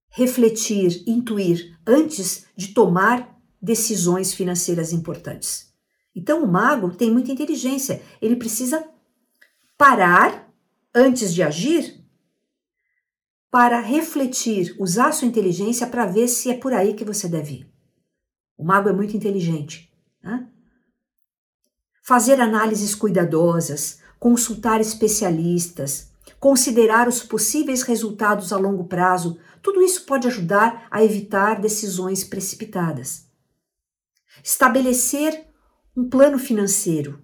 refletir, 0.09 1.03
intuir 1.07 1.77
antes 1.85 2.45
de 2.55 2.69
tomar 2.69 3.37
decisões 3.61 4.33
financeiras 4.33 4.93
importantes. 4.93 5.73
Então, 6.15 6.43
o 6.43 6.47
mago 6.47 6.95
tem 6.95 7.11
muita 7.11 7.31
inteligência, 7.31 8.01
ele 8.21 8.35
precisa 8.35 8.87
parar 9.77 10.49
antes 10.93 11.33
de 11.33 11.43
agir 11.43 12.01
para 13.51 13.79
refletir, 13.79 14.75
usar 14.79 15.11
sua 15.11 15.27
inteligência 15.27 15.87
para 15.87 16.05
ver 16.05 16.27
se 16.27 16.49
é 16.49 16.57
por 16.57 16.73
aí 16.73 16.93
que 16.93 17.03
você 17.03 17.27
deve 17.27 17.53
ir. 17.55 17.73
O 18.57 18.63
mago 18.63 18.87
é 18.87 18.93
muito 18.93 19.17
inteligente. 19.17 19.91
Né? 20.23 20.47
Fazer 22.03 22.39
análises 22.39 22.93
cuidadosas, 22.95 23.99
consultar 24.19 24.81
especialistas, 24.81 26.11
considerar 26.39 27.07
os 27.07 27.23
possíveis 27.23 27.81
resultados 27.81 28.53
a 28.53 28.57
longo 28.57 28.85
prazo, 28.85 29.39
tudo 29.61 29.81
isso 29.81 30.05
pode 30.05 30.27
ajudar 30.27 30.87
a 30.91 31.03
evitar 31.03 31.59
decisões 31.59 32.23
precipitadas. 32.23 33.25
Estabelecer 34.43 35.47
um 35.95 36.07
plano 36.07 36.37
financeiro, 36.37 37.23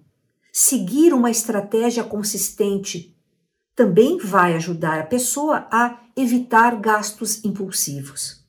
seguir 0.52 1.12
uma 1.12 1.30
estratégia 1.30 2.02
consistente, 2.02 3.16
também 3.74 4.18
vai 4.18 4.54
ajudar 4.54 5.00
a 5.00 5.06
pessoa 5.06 5.68
a 5.70 6.00
evitar 6.16 6.80
gastos 6.80 7.44
impulsivos. 7.44 8.44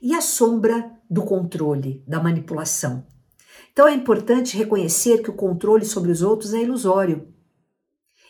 E 0.00 0.14
a 0.14 0.20
sombra 0.20 0.98
do 1.08 1.24
controle, 1.24 2.02
da 2.06 2.20
manipulação. 2.20 3.06
Então 3.72 3.88
é 3.88 3.94
importante 3.94 4.56
reconhecer 4.56 5.22
que 5.22 5.30
o 5.30 5.34
controle 5.34 5.84
sobre 5.84 6.10
os 6.10 6.20
outros 6.20 6.52
é 6.52 6.60
ilusório. 6.62 7.32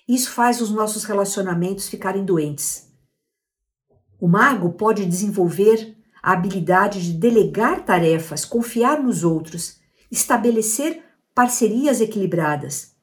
Isso 0.08 0.30
faz 0.30 0.60
os 0.60 0.70
nossos 0.70 1.04
relacionamentos 1.04 1.88
ficarem 1.88 2.24
doentes. 2.24 2.88
O 4.20 4.28
mago 4.28 4.72
pode 4.72 5.04
desenvolver 5.04 5.96
a 6.22 6.32
habilidade 6.32 7.02
de 7.02 7.12
delegar 7.12 7.84
tarefas, 7.84 8.44
confiar 8.44 9.02
nos 9.02 9.24
outros, 9.24 9.80
estabelecer 10.10 11.02
parcerias 11.34 12.00
equilibradas, 12.00 12.94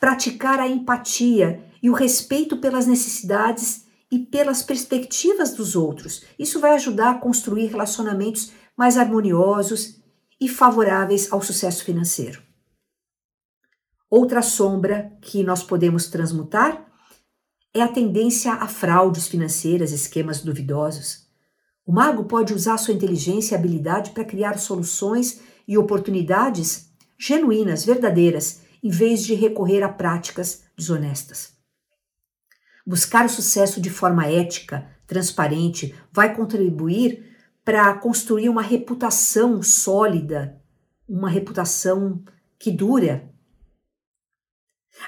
praticar 0.00 0.58
a 0.58 0.66
empatia 0.66 1.62
e 1.80 1.88
o 1.88 1.92
respeito 1.92 2.56
pelas 2.56 2.86
necessidades 2.86 3.86
e 4.10 4.18
pelas 4.18 4.62
perspectivas 4.62 5.54
dos 5.54 5.76
outros. 5.76 6.24
Isso 6.36 6.58
vai 6.58 6.72
ajudar 6.72 7.10
a 7.10 7.18
construir 7.18 7.66
relacionamentos 7.66 8.50
mais 8.76 8.96
harmoniosos 8.98 10.01
e 10.42 10.48
favoráveis 10.48 11.32
ao 11.32 11.40
sucesso 11.40 11.84
financeiro. 11.84 12.42
Outra 14.10 14.42
sombra 14.42 15.16
que 15.20 15.44
nós 15.44 15.62
podemos 15.62 16.08
transmutar 16.08 16.84
é 17.72 17.80
a 17.80 17.86
tendência 17.86 18.52
a 18.54 18.66
fraudes 18.66 19.28
financeiras, 19.28 19.92
esquemas 19.92 20.42
duvidosos. 20.42 21.28
O 21.86 21.92
mago 21.92 22.24
pode 22.24 22.52
usar 22.52 22.76
sua 22.76 22.92
inteligência 22.92 23.54
e 23.54 23.58
habilidade 23.58 24.10
para 24.10 24.24
criar 24.24 24.58
soluções 24.58 25.40
e 25.66 25.78
oportunidades 25.78 26.90
genuínas, 27.16 27.84
verdadeiras, 27.84 28.62
em 28.82 28.90
vez 28.90 29.22
de 29.22 29.34
recorrer 29.34 29.84
a 29.84 29.88
práticas 29.88 30.64
desonestas. 30.76 31.52
Buscar 32.84 33.26
o 33.26 33.30
sucesso 33.30 33.80
de 33.80 33.90
forma 33.90 34.26
ética, 34.26 34.90
transparente, 35.06 35.94
vai 36.12 36.34
contribuir 36.34 37.31
para 37.64 37.94
construir 37.94 38.48
uma 38.48 38.62
reputação 38.62 39.62
sólida, 39.62 40.60
uma 41.08 41.28
reputação 41.28 42.22
que 42.58 42.70
dura. 42.70 43.30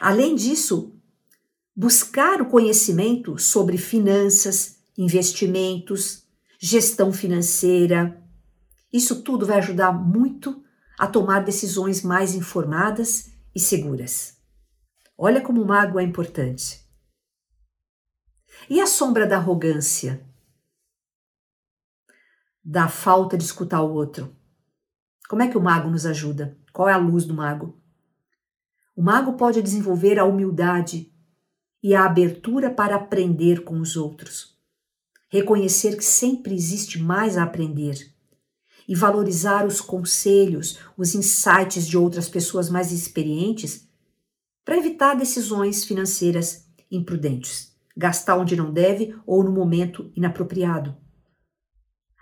Além 0.01 0.35
disso, 0.35 0.95
buscar 1.75 2.41
o 2.41 2.47
conhecimento 2.47 3.39
sobre 3.39 3.77
finanças, 3.77 4.79
investimentos, 4.97 6.25
gestão 6.61 7.13
financeira, 7.13 8.23
isso 8.93 9.23
tudo 9.23 9.45
vai 9.45 9.59
ajudar 9.59 9.93
muito 9.93 10.63
a 10.99 11.07
tomar 11.07 11.41
decisões 11.41 12.03
mais 12.03 12.35
informadas 12.35 13.33
e 13.55 13.59
seguras. 13.59 14.37
Olha 15.19 15.41
como 15.41 15.63
o 15.63 15.67
mago 15.67 15.99
é 15.99 16.03
importante. 16.03 16.85
E 18.71 18.81
a 18.81 18.87
sombra 18.87 19.27
da 19.27 19.37
arrogância? 19.37 20.25
Da 22.65 22.89
falta 22.89 23.37
de 23.37 23.45
escutar 23.45 23.83
o 23.83 23.93
outro. 23.93 24.35
Como 25.29 25.43
é 25.43 25.49
que 25.49 25.59
o 25.59 25.63
mago 25.63 25.91
nos 25.91 26.07
ajuda? 26.07 26.57
Qual 26.73 26.89
é 26.89 26.93
a 26.93 26.99
luz 26.99 27.25
do 27.25 27.35
mago? 27.35 27.79
O 28.97 29.03
mago 29.03 29.35
pode 29.35 29.61
desenvolver 29.61 30.19
a 30.19 30.25
humildade 30.25 31.13
e 31.83 31.95
a 31.95 32.05
abertura 32.05 32.71
para 32.71 32.97
aprender 32.97 33.65
com 33.65 33.79
os 33.81 33.97
outros. 33.97 34.57
Reconhecer 35.29 35.97
que 35.97 36.05
sempre 36.05 36.55
existe 36.55 36.99
mais 36.99 37.37
a 37.37 37.43
aprender 37.43 38.15
e 38.89 38.95
valorizar 38.95 39.67
os 39.67 39.81
conselhos, 39.81 40.79
os 40.97 41.15
insights 41.15 41.87
de 41.87 41.99
outras 41.99 42.29
pessoas 42.29 42.71
mais 42.71 42.93
experientes 42.93 43.89
para 44.65 44.79
evitar 44.79 45.15
decisões 45.15 45.85
financeiras 45.85 46.67
imprudentes, 46.91 47.75
gastar 47.97 48.37
onde 48.37 48.57
não 48.57 48.73
deve 48.73 49.15
ou 49.27 49.43
no 49.43 49.51
momento 49.51 50.11
inapropriado. 50.15 51.04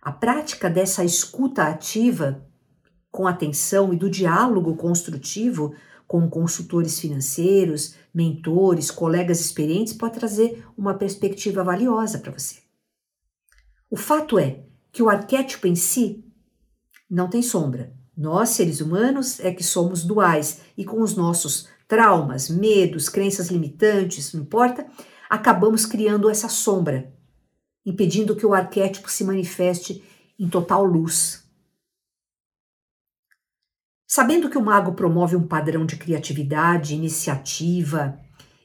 A 0.02 0.10
prática 0.10 0.68
dessa 0.68 1.04
escuta 1.04 1.62
ativa, 1.62 2.44
com 3.08 3.24
atenção 3.24 3.94
e 3.94 3.96
do 3.96 4.10
diálogo 4.10 4.74
construtivo 4.74 5.76
com 6.08 6.28
consultores 6.28 6.98
financeiros, 6.98 7.94
mentores, 8.12 8.90
colegas 8.90 9.40
experientes, 9.40 9.92
pode 9.92 10.18
trazer 10.18 10.66
uma 10.76 10.94
perspectiva 10.94 11.62
valiosa 11.62 12.18
para 12.18 12.32
você. 12.32 12.56
O 13.88 13.96
fato 13.96 14.40
é 14.40 14.64
que 14.90 15.04
o 15.04 15.08
arquétipo 15.08 15.68
em 15.68 15.76
si 15.76 16.24
não 17.08 17.30
tem 17.30 17.40
sombra. 17.40 17.94
Nós, 18.16 18.48
seres 18.48 18.80
humanos, 18.80 19.38
é 19.38 19.52
que 19.54 19.62
somos 19.62 20.02
duais 20.02 20.62
e 20.76 20.84
com 20.84 21.00
os 21.00 21.14
nossos 21.14 21.68
traumas, 21.86 22.48
medos, 22.48 23.08
crenças 23.08 23.48
limitantes, 23.48 24.32
não 24.32 24.42
importa, 24.42 24.84
acabamos 25.30 25.86
criando 25.86 26.28
essa 26.28 26.48
sombra 26.48 27.12
impedindo 27.84 28.36
que 28.36 28.46
o 28.46 28.54
arquétipo 28.54 29.10
se 29.10 29.24
manifeste 29.24 30.02
em 30.38 30.48
total 30.48 30.84
luz. 30.84 31.42
Sabendo 34.06 34.50
que 34.50 34.58
o 34.58 34.62
mago 34.62 34.92
promove 34.92 35.36
um 35.36 35.46
padrão 35.46 35.86
de 35.86 35.96
criatividade, 35.96 36.94
iniciativa 36.94 38.20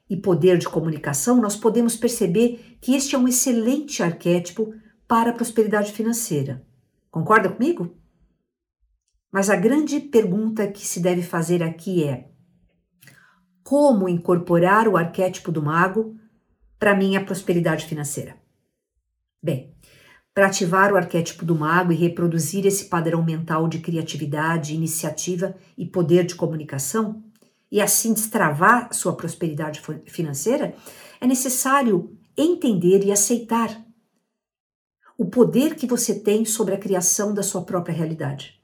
e 0.09 0.17
poder 0.17 0.57
de 0.57 0.67
comunicação, 0.67 1.41
nós 1.41 1.55
podemos 1.55 1.95
perceber 1.95 2.77
que 2.81 2.95
este 2.95 3.15
é 3.15 3.17
um 3.17 3.27
excelente 3.27 4.03
arquétipo 4.03 4.73
para 5.07 5.29
a 5.29 5.33
prosperidade 5.33 5.93
financeira. 5.93 6.65
Concorda 7.09 7.49
comigo? 7.49 7.95
Mas 9.31 9.49
a 9.49 9.55
grande 9.55 9.99
pergunta 9.99 10.67
que 10.67 10.85
se 10.85 10.99
deve 10.99 11.21
fazer 11.21 11.63
aqui 11.63 12.03
é: 12.03 12.29
como 13.63 14.09
incorporar 14.09 14.87
o 14.87 14.97
arquétipo 14.97 15.51
do 15.51 15.63
mago 15.63 16.15
para 16.79 16.95
minha 16.95 17.23
prosperidade 17.23 17.85
financeira? 17.85 18.46
Bem, 19.47 19.73
para 20.33 20.47
ativar 20.47 20.91
o 20.91 20.97
arquétipo 20.97 21.45
do 21.45 21.55
mago 21.55 21.93
e 21.93 21.95
reproduzir 21.95 22.65
esse 22.65 22.89
padrão 22.89 23.23
mental 23.23 23.65
de 23.69 23.79
criatividade, 23.79 24.75
iniciativa 24.75 25.55
e 25.77 25.85
poder 25.85 26.25
de 26.25 26.35
comunicação, 26.35 27.23
e 27.71 27.79
assim 27.79 28.13
destravar 28.13 28.93
sua 28.93 29.15
prosperidade 29.15 29.81
financeira, 30.05 30.75
é 31.21 31.25
necessário 31.25 32.19
entender 32.35 33.05
e 33.05 33.11
aceitar 33.13 33.81
o 35.17 35.25
poder 35.25 35.75
que 35.75 35.87
você 35.87 36.19
tem 36.19 36.43
sobre 36.43 36.75
a 36.75 36.77
criação 36.77 37.33
da 37.33 37.41
sua 37.41 37.63
própria 37.63 37.95
realidade. 37.95 38.61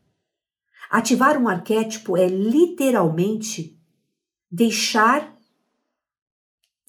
Ativar 0.90 1.42
um 1.42 1.48
arquétipo 1.48 2.18
é 2.18 2.28
literalmente 2.28 3.80
deixar 4.52 5.34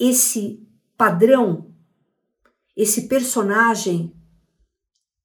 esse 0.00 0.66
padrão 0.96 1.73
esse 2.76 3.02
personagem 3.08 4.14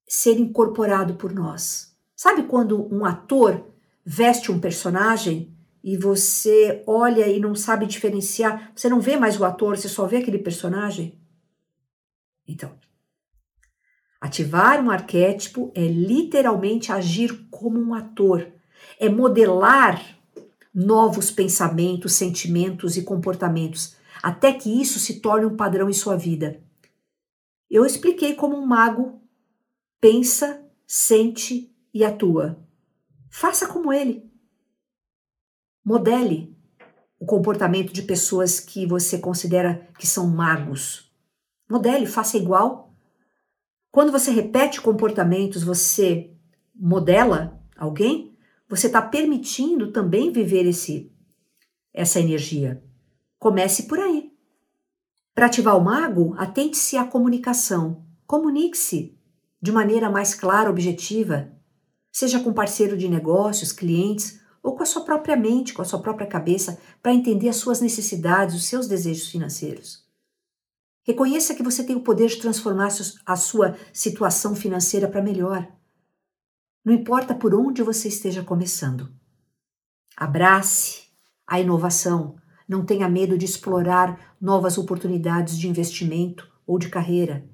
ser 0.06 0.38
incorporado 0.38 1.14
por 1.14 1.32
nós. 1.32 1.96
Sabe 2.14 2.44
quando 2.44 2.92
um 2.92 3.04
ator 3.04 3.64
veste 4.04 4.50
um 4.52 4.60
personagem 4.60 5.56
e 5.82 5.96
você 5.96 6.82
olha 6.86 7.26
e 7.28 7.40
não 7.40 7.54
sabe 7.54 7.86
diferenciar, 7.86 8.72
você 8.74 8.88
não 8.88 9.00
vê 9.00 9.16
mais 9.16 9.38
o 9.38 9.44
ator, 9.44 9.76
você 9.76 9.88
só 9.88 10.06
vê 10.06 10.18
aquele 10.18 10.38
personagem? 10.38 11.18
Então, 12.46 12.72
ativar 14.20 14.84
um 14.84 14.90
arquétipo 14.90 15.72
é 15.74 15.86
literalmente 15.86 16.92
agir 16.92 17.46
como 17.50 17.80
um 17.80 17.94
ator, 17.94 18.46
é 18.98 19.08
modelar 19.08 20.04
novos 20.74 21.30
pensamentos, 21.30 22.12
sentimentos 22.14 22.96
e 22.96 23.02
comportamentos, 23.02 23.96
até 24.22 24.52
que 24.52 24.80
isso 24.80 24.98
se 24.98 25.20
torne 25.20 25.46
um 25.46 25.56
padrão 25.56 25.88
em 25.88 25.94
sua 25.94 26.16
vida. 26.16 26.60
Eu 27.70 27.86
expliquei 27.86 28.34
como 28.34 28.56
um 28.56 28.66
mago 28.66 29.20
pensa, 30.00 30.66
sente 30.86 31.72
e 31.92 32.04
atua. 32.04 32.58
Faça 33.30 33.68
como 33.68 33.92
ele. 33.92 34.28
Modele 35.84 36.56
o 37.20 37.26
comportamento 37.26 37.92
de 37.92 38.02
pessoas 38.02 38.58
que 38.58 38.86
você 38.86 39.18
considera 39.18 39.86
que 39.98 40.06
são 40.06 40.26
magos. 40.26 41.12
Modele, 41.70 42.06
faça 42.06 42.38
igual. 42.38 42.94
Quando 43.92 44.10
você 44.10 44.30
repete 44.30 44.80
comportamentos, 44.80 45.62
você 45.62 46.32
modela 46.74 47.62
alguém, 47.76 48.34
você 48.66 48.86
está 48.86 49.02
permitindo 49.02 49.92
também 49.92 50.32
viver 50.32 50.64
esse 50.66 51.12
essa 51.92 52.20
energia. 52.20 52.82
Comece 53.38 53.82
por 53.82 53.98
aí. 53.98 54.29
Para 55.34 55.46
ativar 55.46 55.76
o 55.76 55.84
mago, 55.84 56.34
atente-se 56.36 56.96
à 56.96 57.04
comunicação. 57.04 58.04
Comunique-se 58.26 59.18
de 59.60 59.72
maneira 59.72 60.10
mais 60.10 60.34
clara, 60.34 60.70
objetiva, 60.70 61.52
seja 62.10 62.40
com 62.40 62.52
parceiro 62.52 62.96
de 62.96 63.08
negócios, 63.08 63.72
clientes 63.72 64.40
ou 64.62 64.74
com 64.76 64.82
a 64.82 64.86
sua 64.86 65.04
própria 65.04 65.36
mente, 65.36 65.72
com 65.72 65.82
a 65.82 65.84
sua 65.84 66.00
própria 66.00 66.26
cabeça, 66.26 66.78
para 67.02 67.14
entender 67.14 67.48
as 67.48 67.56
suas 67.56 67.80
necessidades, 67.80 68.54
os 68.54 68.64
seus 68.64 68.86
desejos 68.86 69.28
financeiros. 69.28 70.04
Reconheça 71.02 71.54
que 71.54 71.62
você 71.62 71.82
tem 71.82 71.96
o 71.96 72.02
poder 72.02 72.28
de 72.28 72.36
transformar 72.36 72.88
a 73.24 73.36
sua 73.36 73.76
situação 73.92 74.54
financeira 74.54 75.08
para 75.08 75.22
melhor. 75.22 75.66
Não 76.84 76.92
importa 76.92 77.34
por 77.34 77.54
onde 77.54 77.82
você 77.82 78.08
esteja 78.08 78.42
começando. 78.42 79.12
Abrace 80.16 81.04
a 81.46 81.58
inovação. 81.58 82.39
Não 82.70 82.84
tenha 82.84 83.08
medo 83.08 83.36
de 83.36 83.44
explorar 83.44 84.36
novas 84.40 84.78
oportunidades 84.78 85.58
de 85.58 85.66
investimento 85.66 86.48
ou 86.64 86.78
de 86.78 86.88
carreira. 86.88 87.44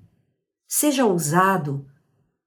Seja 0.69 1.07
ousado, 1.07 1.87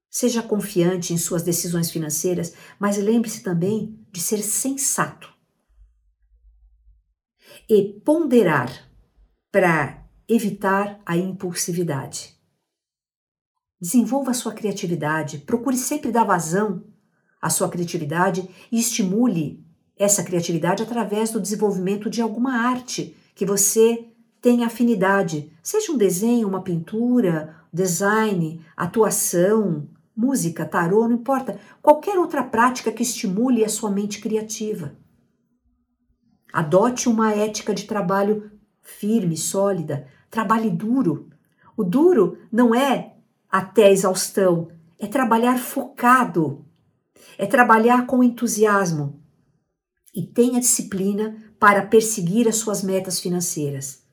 seja 0.08 0.44
confiante 0.44 1.12
em 1.12 1.18
suas 1.18 1.42
decisões 1.42 1.90
financeiras, 1.90 2.54
mas 2.80 2.96
lembre-se 3.00 3.42
também 3.42 4.00
de 4.12 4.22
ser 4.22 4.44
sensato 4.44 5.34
e 7.68 8.00
ponderar 8.06 8.88
para 9.52 10.08
evitar 10.28 11.02
a 11.04 11.18
impulsividade. 11.18 12.38
Desenvolva 13.82 14.32
sua 14.32 14.54
criatividade, 14.54 15.40
procure 15.40 15.76
sempre 15.76 16.12
dar 16.12 16.24
vazão 16.24 16.84
à 17.42 17.50
sua 17.50 17.68
criatividade 17.68 18.48
e 18.72 18.80
estimule 18.80 19.68
essa 20.00 20.24
criatividade 20.24 20.82
através 20.82 21.30
do 21.30 21.42
desenvolvimento 21.42 22.10
de 22.10 22.22
alguma 22.22 22.54
arte 22.54 23.18
que 23.36 23.46
você 23.46 24.08
tenha 24.42 24.68
afinidade, 24.68 25.52
seja 25.62 25.92
um 25.92 25.98
desenho, 25.98 26.48
uma 26.48 26.64
pintura, 26.64 27.54
design, 27.72 28.66
atuação, 28.78 29.90
música, 30.16 30.66
tarô, 30.66 31.08
não 31.08 31.16
importa, 31.16 31.60
qualquer 31.82 32.18
outra 32.18 32.42
prática 32.42 32.92
que 32.92 33.04
estimule 33.04 33.66
a 33.66 33.70
sua 33.70 33.92
mente 33.92 34.22
criativa. 34.22 34.96
Adote 36.52 37.10
uma 37.10 37.34
ética 37.34 37.74
de 37.74 37.84
trabalho 37.84 38.50
firme, 38.82 39.36
sólida, 39.36 40.08
trabalhe 40.32 40.70
duro. 40.70 41.30
O 41.76 41.84
duro 41.84 42.38
não 42.50 42.74
é 42.74 43.18
até 43.52 43.86
a 43.86 43.92
exaustão, 43.92 44.70
é 44.98 45.08
trabalhar 45.08 45.58
focado, 45.60 46.66
é 47.38 47.46
trabalhar 47.46 48.06
com 48.06 48.24
entusiasmo, 48.24 49.22
e 50.14 50.26
tenha 50.26 50.60
disciplina 50.60 51.38
para 51.60 51.86
perseguir 51.86 52.48
as 52.48 52.56
suas 52.58 52.82
metas 52.82 53.20
financeiras. 53.20 54.04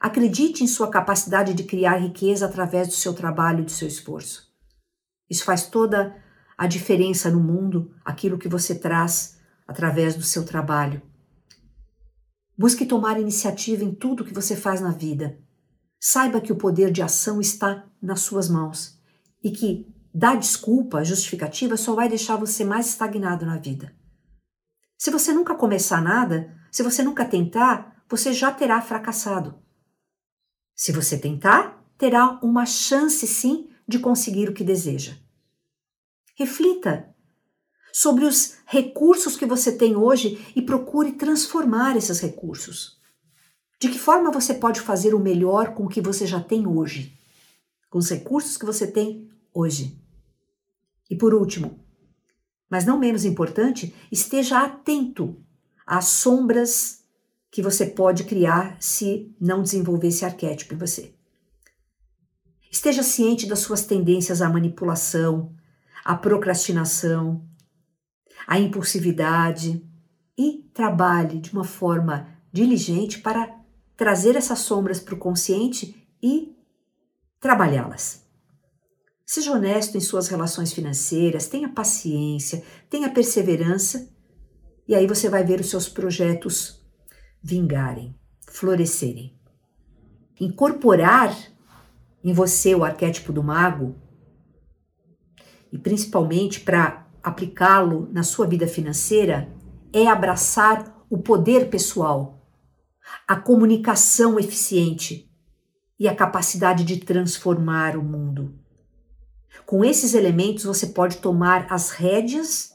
Acredite 0.00 0.62
em 0.62 0.68
sua 0.68 0.90
capacidade 0.90 1.54
de 1.54 1.64
criar 1.64 1.96
riqueza 1.96 2.46
através 2.46 2.88
do 2.88 2.94
seu 2.94 3.12
trabalho 3.12 3.60
e 3.60 3.64
do 3.64 3.70
seu 3.70 3.88
esforço. 3.88 4.48
Isso 5.28 5.44
faz 5.44 5.66
toda 5.66 6.16
a 6.56 6.66
diferença 6.66 7.30
no 7.30 7.40
mundo, 7.40 7.94
aquilo 8.04 8.38
que 8.38 8.48
você 8.48 8.74
traz 8.74 9.38
através 9.66 10.14
do 10.14 10.22
seu 10.22 10.44
trabalho. 10.44 11.02
Busque 12.56 12.86
tomar 12.86 13.20
iniciativa 13.20 13.84
em 13.84 13.94
tudo 13.94 14.24
que 14.24 14.34
você 14.34 14.56
faz 14.56 14.80
na 14.80 14.90
vida. 14.90 15.38
Saiba 16.00 16.40
que 16.40 16.52
o 16.52 16.56
poder 16.56 16.90
de 16.90 17.02
ação 17.02 17.40
está 17.40 17.84
nas 18.00 18.20
suas 18.20 18.48
mãos 18.48 18.98
e 19.42 19.50
que 19.50 19.86
dar 20.14 20.36
desculpa, 20.36 21.04
justificativa, 21.04 21.76
só 21.76 21.94
vai 21.94 22.08
deixar 22.08 22.36
você 22.36 22.64
mais 22.64 22.88
estagnado 22.88 23.44
na 23.44 23.58
vida. 23.58 23.92
Se 24.98 25.12
você 25.12 25.32
nunca 25.32 25.54
começar 25.54 26.02
nada, 26.02 26.52
se 26.72 26.82
você 26.82 27.04
nunca 27.04 27.24
tentar, 27.24 28.02
você 28.10 28.32
já 28.32 28.50
terá 28.50 28.82
fracassado. 28.82 29.62
Se 30.74 30.90
você 30.90 31.16
tentar, 31.16 31.88
terá 31.96 32.40
uma 32.42 32.66
chance 32.66 33.24
sim 33.24 33.70
de 33.86 34.00
conseguir 34.00 34.48
o 34.48 34.52
que 34.52 34.64
deseja. 34.64 35.16
Reflita 36.34 37.14
sobre 37.92 38.24
os 38.24 38.56
recursos 38.66 39.36
que 39.36 39.46
você 39.46 39.70
tem 39.70 39.96
hoje 39.96 40.44
e 40.54 40.62
procure 40.62 41.12
transformar 41.12 41.96
esses 41.96 42.18
recursos. 42.18 42.98
De 43.80 43.88
que 43.88 43.98
forma 43.98 44.32
você 44.32 44.52
pode 44.52 44.80
fazer 44.80 45.14
o 45.14 45.20
melhor 45.20 45.74
com 45.74 45.84
o 45.84 45.88
que 45.88 46.00
você 46.00 46.26
já 46.26 46.40
tem 46.40 46.66
hoje? 46.66 47.16
Com 47.88 47.98
os 47.98 48.10
recursos 48.10 48.56
que 48.56 48.66
você 48.66 48.86
tem 48.86 49.30
hoje. 49.54 49.96
E 51.08 51.16
por 51.16 51.34
último, 51.34 51.87
mas 52.70 52.84
não 52.84 52.98
menos 52.98 53.24
importante, 53.24 53.94
esteja 54.10 54.62
atento 54.62 55.36
às 55.86 56.06
sombras 56.06 57.04
que 57.50 57.62
você 57.62 57.86
pode 57.86 58.24
criar 58.24 58.76
se 58.80 59.34
não 59.40 59.62
desenvolver 59.62 60.08
esse 60.08 60.24
arquétipo 60.24 60.74
em 60.74 60.78
você. 60.78 61.14
Esteja 62.70 63.02
ciente 63.02 63.46
das 63.46 63.60
suas 63.60 63.86
tendências 63.86 64.42
à 64.42 64.48
manipulação, 64.48 65.54
à 66.04 66.14
procrastinação, 66.14 67.42
à 68.46 68.58
impulsividade 68.58 69.82
e 70.36 70.68
trabalhe 70.74 71.38
de 71.38 71.52
uma 71.52 71.64
forma 71.64 72.28
diligente 72.52 73.18
para 73.20 73.58
trazer 73.96 74.36
essas 74.36 74.60
sombras 74.60 75.00
para 75.00 75.14
o 75.14 75.18
consciente 75.18 76.06
e 76.22 76.54
trabalhá-las. 77.40 78.27
Seja 79.30 79.52
honesto 79.52 79.94
em 79.94 80.00
suas 80.00 80.28
relações 80.28 80.72
financeiras, 80.72 81.46
tenha 81.46 81.68
paciência, 81.68 82.64
tenha 82.88 83.10
perseverança, 83.10 84.08
e 84.88 84.94
aí 84.94 85.06
você 85.06 85.28
vai 85.28 85.44
ver 85.44 85.60
os 85.60 85.68
seus 85.68 85.86
projetos 85.86 86.82
vingarem, 87.42 88.18
florescerem. 88.50 89.38
Incorporar 90.40 91.36
em 92.24 92.32
você 92.32 92.74
o 92.74 92.82
arquétipo 92.82 93.30
do 93.30 93.44
mago, 93.44 93.96
e 95.70 95.76
principalmente 95.76 96.60
para 96.60 97.06
aplicá-lo 97.22 98.08
na 98.10 98.22
sua 98.22 98.46
vida 98.46 98.66
financeira, 98.66 99.54
é 99.92 100.06
abraçar 100.06 101.04
o 101.10 101.18
poder 101.18 101.68
pessoal, 101.68 102.48
a 103.26 103.36
comunicação 103.36 104.40
eficiente 104.40 105.30
e 106.00 106.08
a 106.08 106.16
capacidade 106.16 106.82
de 106.82 106.96
transformar 106.96 107.94
o 107.94 108.02
mundo. 108.02 108.66
Com 109.66 109.84
esses 109.84 110.14
elementos, 110.14 110.64
você 110.64 110.86
pode 110.86 111.18
tomar 111.18 111.66
as 111.70 111.90
rédeas 111.90 112.72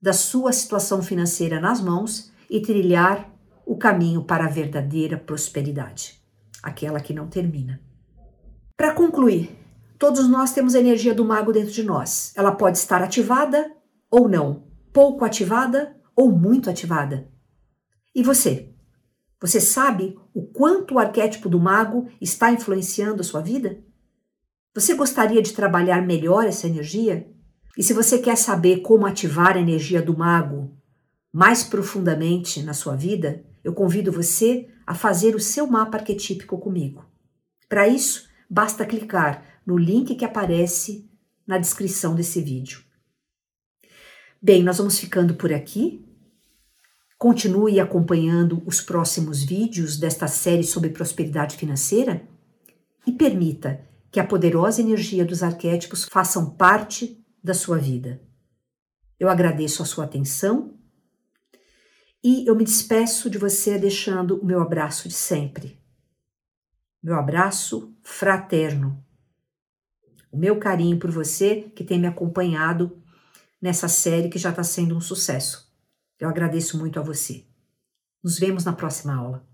da 0.00 0.12
sua 0.12 0.52
situação 0.52 1.02
financeira 1.02 1.60
nas 1.60 1.80
mãos 1.80 2.30
e 2.48 2.60
trilhar 2.60 3.32
o 3.64 3.76
caminho 3.76 4.22
para 4.22 4.44
a 4.44 4.50
verdadeira 4.50 5.16
prosperidade, 5.16 6.22
aquela 6.62 7.00
que 7.00 7.12
não 7.12 7.26
termina. 7.26 7.80
Para 8.76 8.94
concluir, 8.94 9.58
todos 9.98 10.28
nós 10.28 10.52
temos 10.52 10.74
a 10.74 10.80
energia 10.80 11.14
do 11.14 11.24
mago 11.24 11.52
dentro 11.52 11.72
de 11.72 11.82
nós. 11.82 12.32
Ela 12.36 12.52
pode 12.52 12.78
estar 12.78 13.02
ativada 13.02 13.72
ou 14.10 14.28
não, 14.28 14.64
pouco 14.92 15.24
ativada 15.24 15.96
ou 16.14 16.30
muito 16.30 16.70
ativada. 16.70 17.28
E 18.14 18.22
você? 18.22 18.72
Você 19.40 19.60
sabe 19.60 20.18
o 20.32 20.46
quanto 20.46 20.94
o 20.94 20.98
arquétipo 20.98 21.48
do 21.48 21.60
mago 21.60 22.08
está 22.20 22.50
influenciando 22.50 23.20
a 23.20 23.24
sua 23.24 23.40
vida? 23.40 23.78
Você 24.76 24.92
gostaria 24.92 25.40
de 25.40 25.54
trabalhar 25.54 26.02
melhor 26.02 26.44
essa 26.44 26.66
energia? 26.66 27.26
E 27.78 27.82
se 27.82 27.94
você 27.94 28.18
quer 28.18 28.36
saber 28.36 28.82
como 28.82 29.06
ativar 29.06 29.56
a 29.56 29.58
energia 29.58 30.02
do 30.02 30.14
mago 30.14 30.76
mais 31.32 31.64
profundamente 31.64 32.62
na 32.62 32.74
sua 32.74 32.94
vida, 32.94 33.42
eu 33.64 33.72
convido 33.72 34.12
você 34.12 34.68
a 34.86 34.94
fazer 34.94 35.34
o 35.34 35.40
seu 35.40 35.66
mapa 35.66 35.96
arquetípico 35.96 36.58
comigo. 36.58 37.06
Para 37.70 37.88
isso, 37.88 38.28
basta 38.50 38.84
clicar 38.84 39.42
no 39.64 39.78
link 39.78 40.14
que 40.14 40.26
aparece 40.26 41.10
na 41.46 41.56
descrição 41.56 42.14
desse 42.14 42.42
vídeo. 42.42 42.82
Bem, 44.42 44.62
nós 44.62 44.76
vamos 44.76 44.98
ficando 44.98 45.36
por 45.36 45.54
aqui. 45.54 46.06
Continue 47.16 47.80
acompanhando 47.80 48.62
os 48.66 48.82
próximos 48.82 49.42
vídeos 49.42 49.96
desta 49.96 50.28
série 50.28 50.64
sobre 50.64 50.90
prosperidade 50.90 51.56
financeira 51.56 52.28
e 53.06 53.12
permita 53.12 53.95
que 54.16 54.20
a 54.20 54.26
poderosa 54.26 54.80
energia 54.80 55.26
dos 55.26 55.42
arquétipos 55.42 56.04
façam 56.04 56.48
parte 56.48 57.22
da 57.44 57.52
sua 57.52 57.76
vida. 57.76 58.18
Eu 59.20 59.28
agradeço 59.28 59.82
a 59.82 59.84
sua 59.84 60.06
atenção 60.06 60.74
e 62.24 62.48
eu 62.48 62.56
me 62.56 62.64
despeço 62.64 63.28
de 63.28 63.36
você 63.36 63.78
deixando 63.78 64.40
o 64.40 64.46
meu 64.46 64.62
abraço 64.62 65.06
de 65.06 65.12
sempre. 65.12 65.78
Meu 67.02 67.14
abraço 67.14 67.94
fraterno. 68.02 69.04
O 70.32 70.38
meu 70.38 70.58
carinho 70.58 70.98
por 70.98 71.10
você 71.10 71.70
que 71.76 71.84
tem 71.84 72.00
me 72.00 72.06
acompanhado 72.06 72.98
nessa 73.60 73.86
série 73.86 74.30
que 74.30 74.38
já 74.38 74.48
está 74.48 74.64
sendo 74.64 74.96
um 74.96 75.00
sucesso. 75.02 75.70
Eu 76.18 76.26
agradeço 76.26 76.78
muito 76.78 76.98
a 76.98 77.02
você. 77.02 77.44
Nos 78.24 78.38
vemos 78.38 78.64
na 78.64 78.72
próxima 78.72 79.14
aula. 79.14 79.46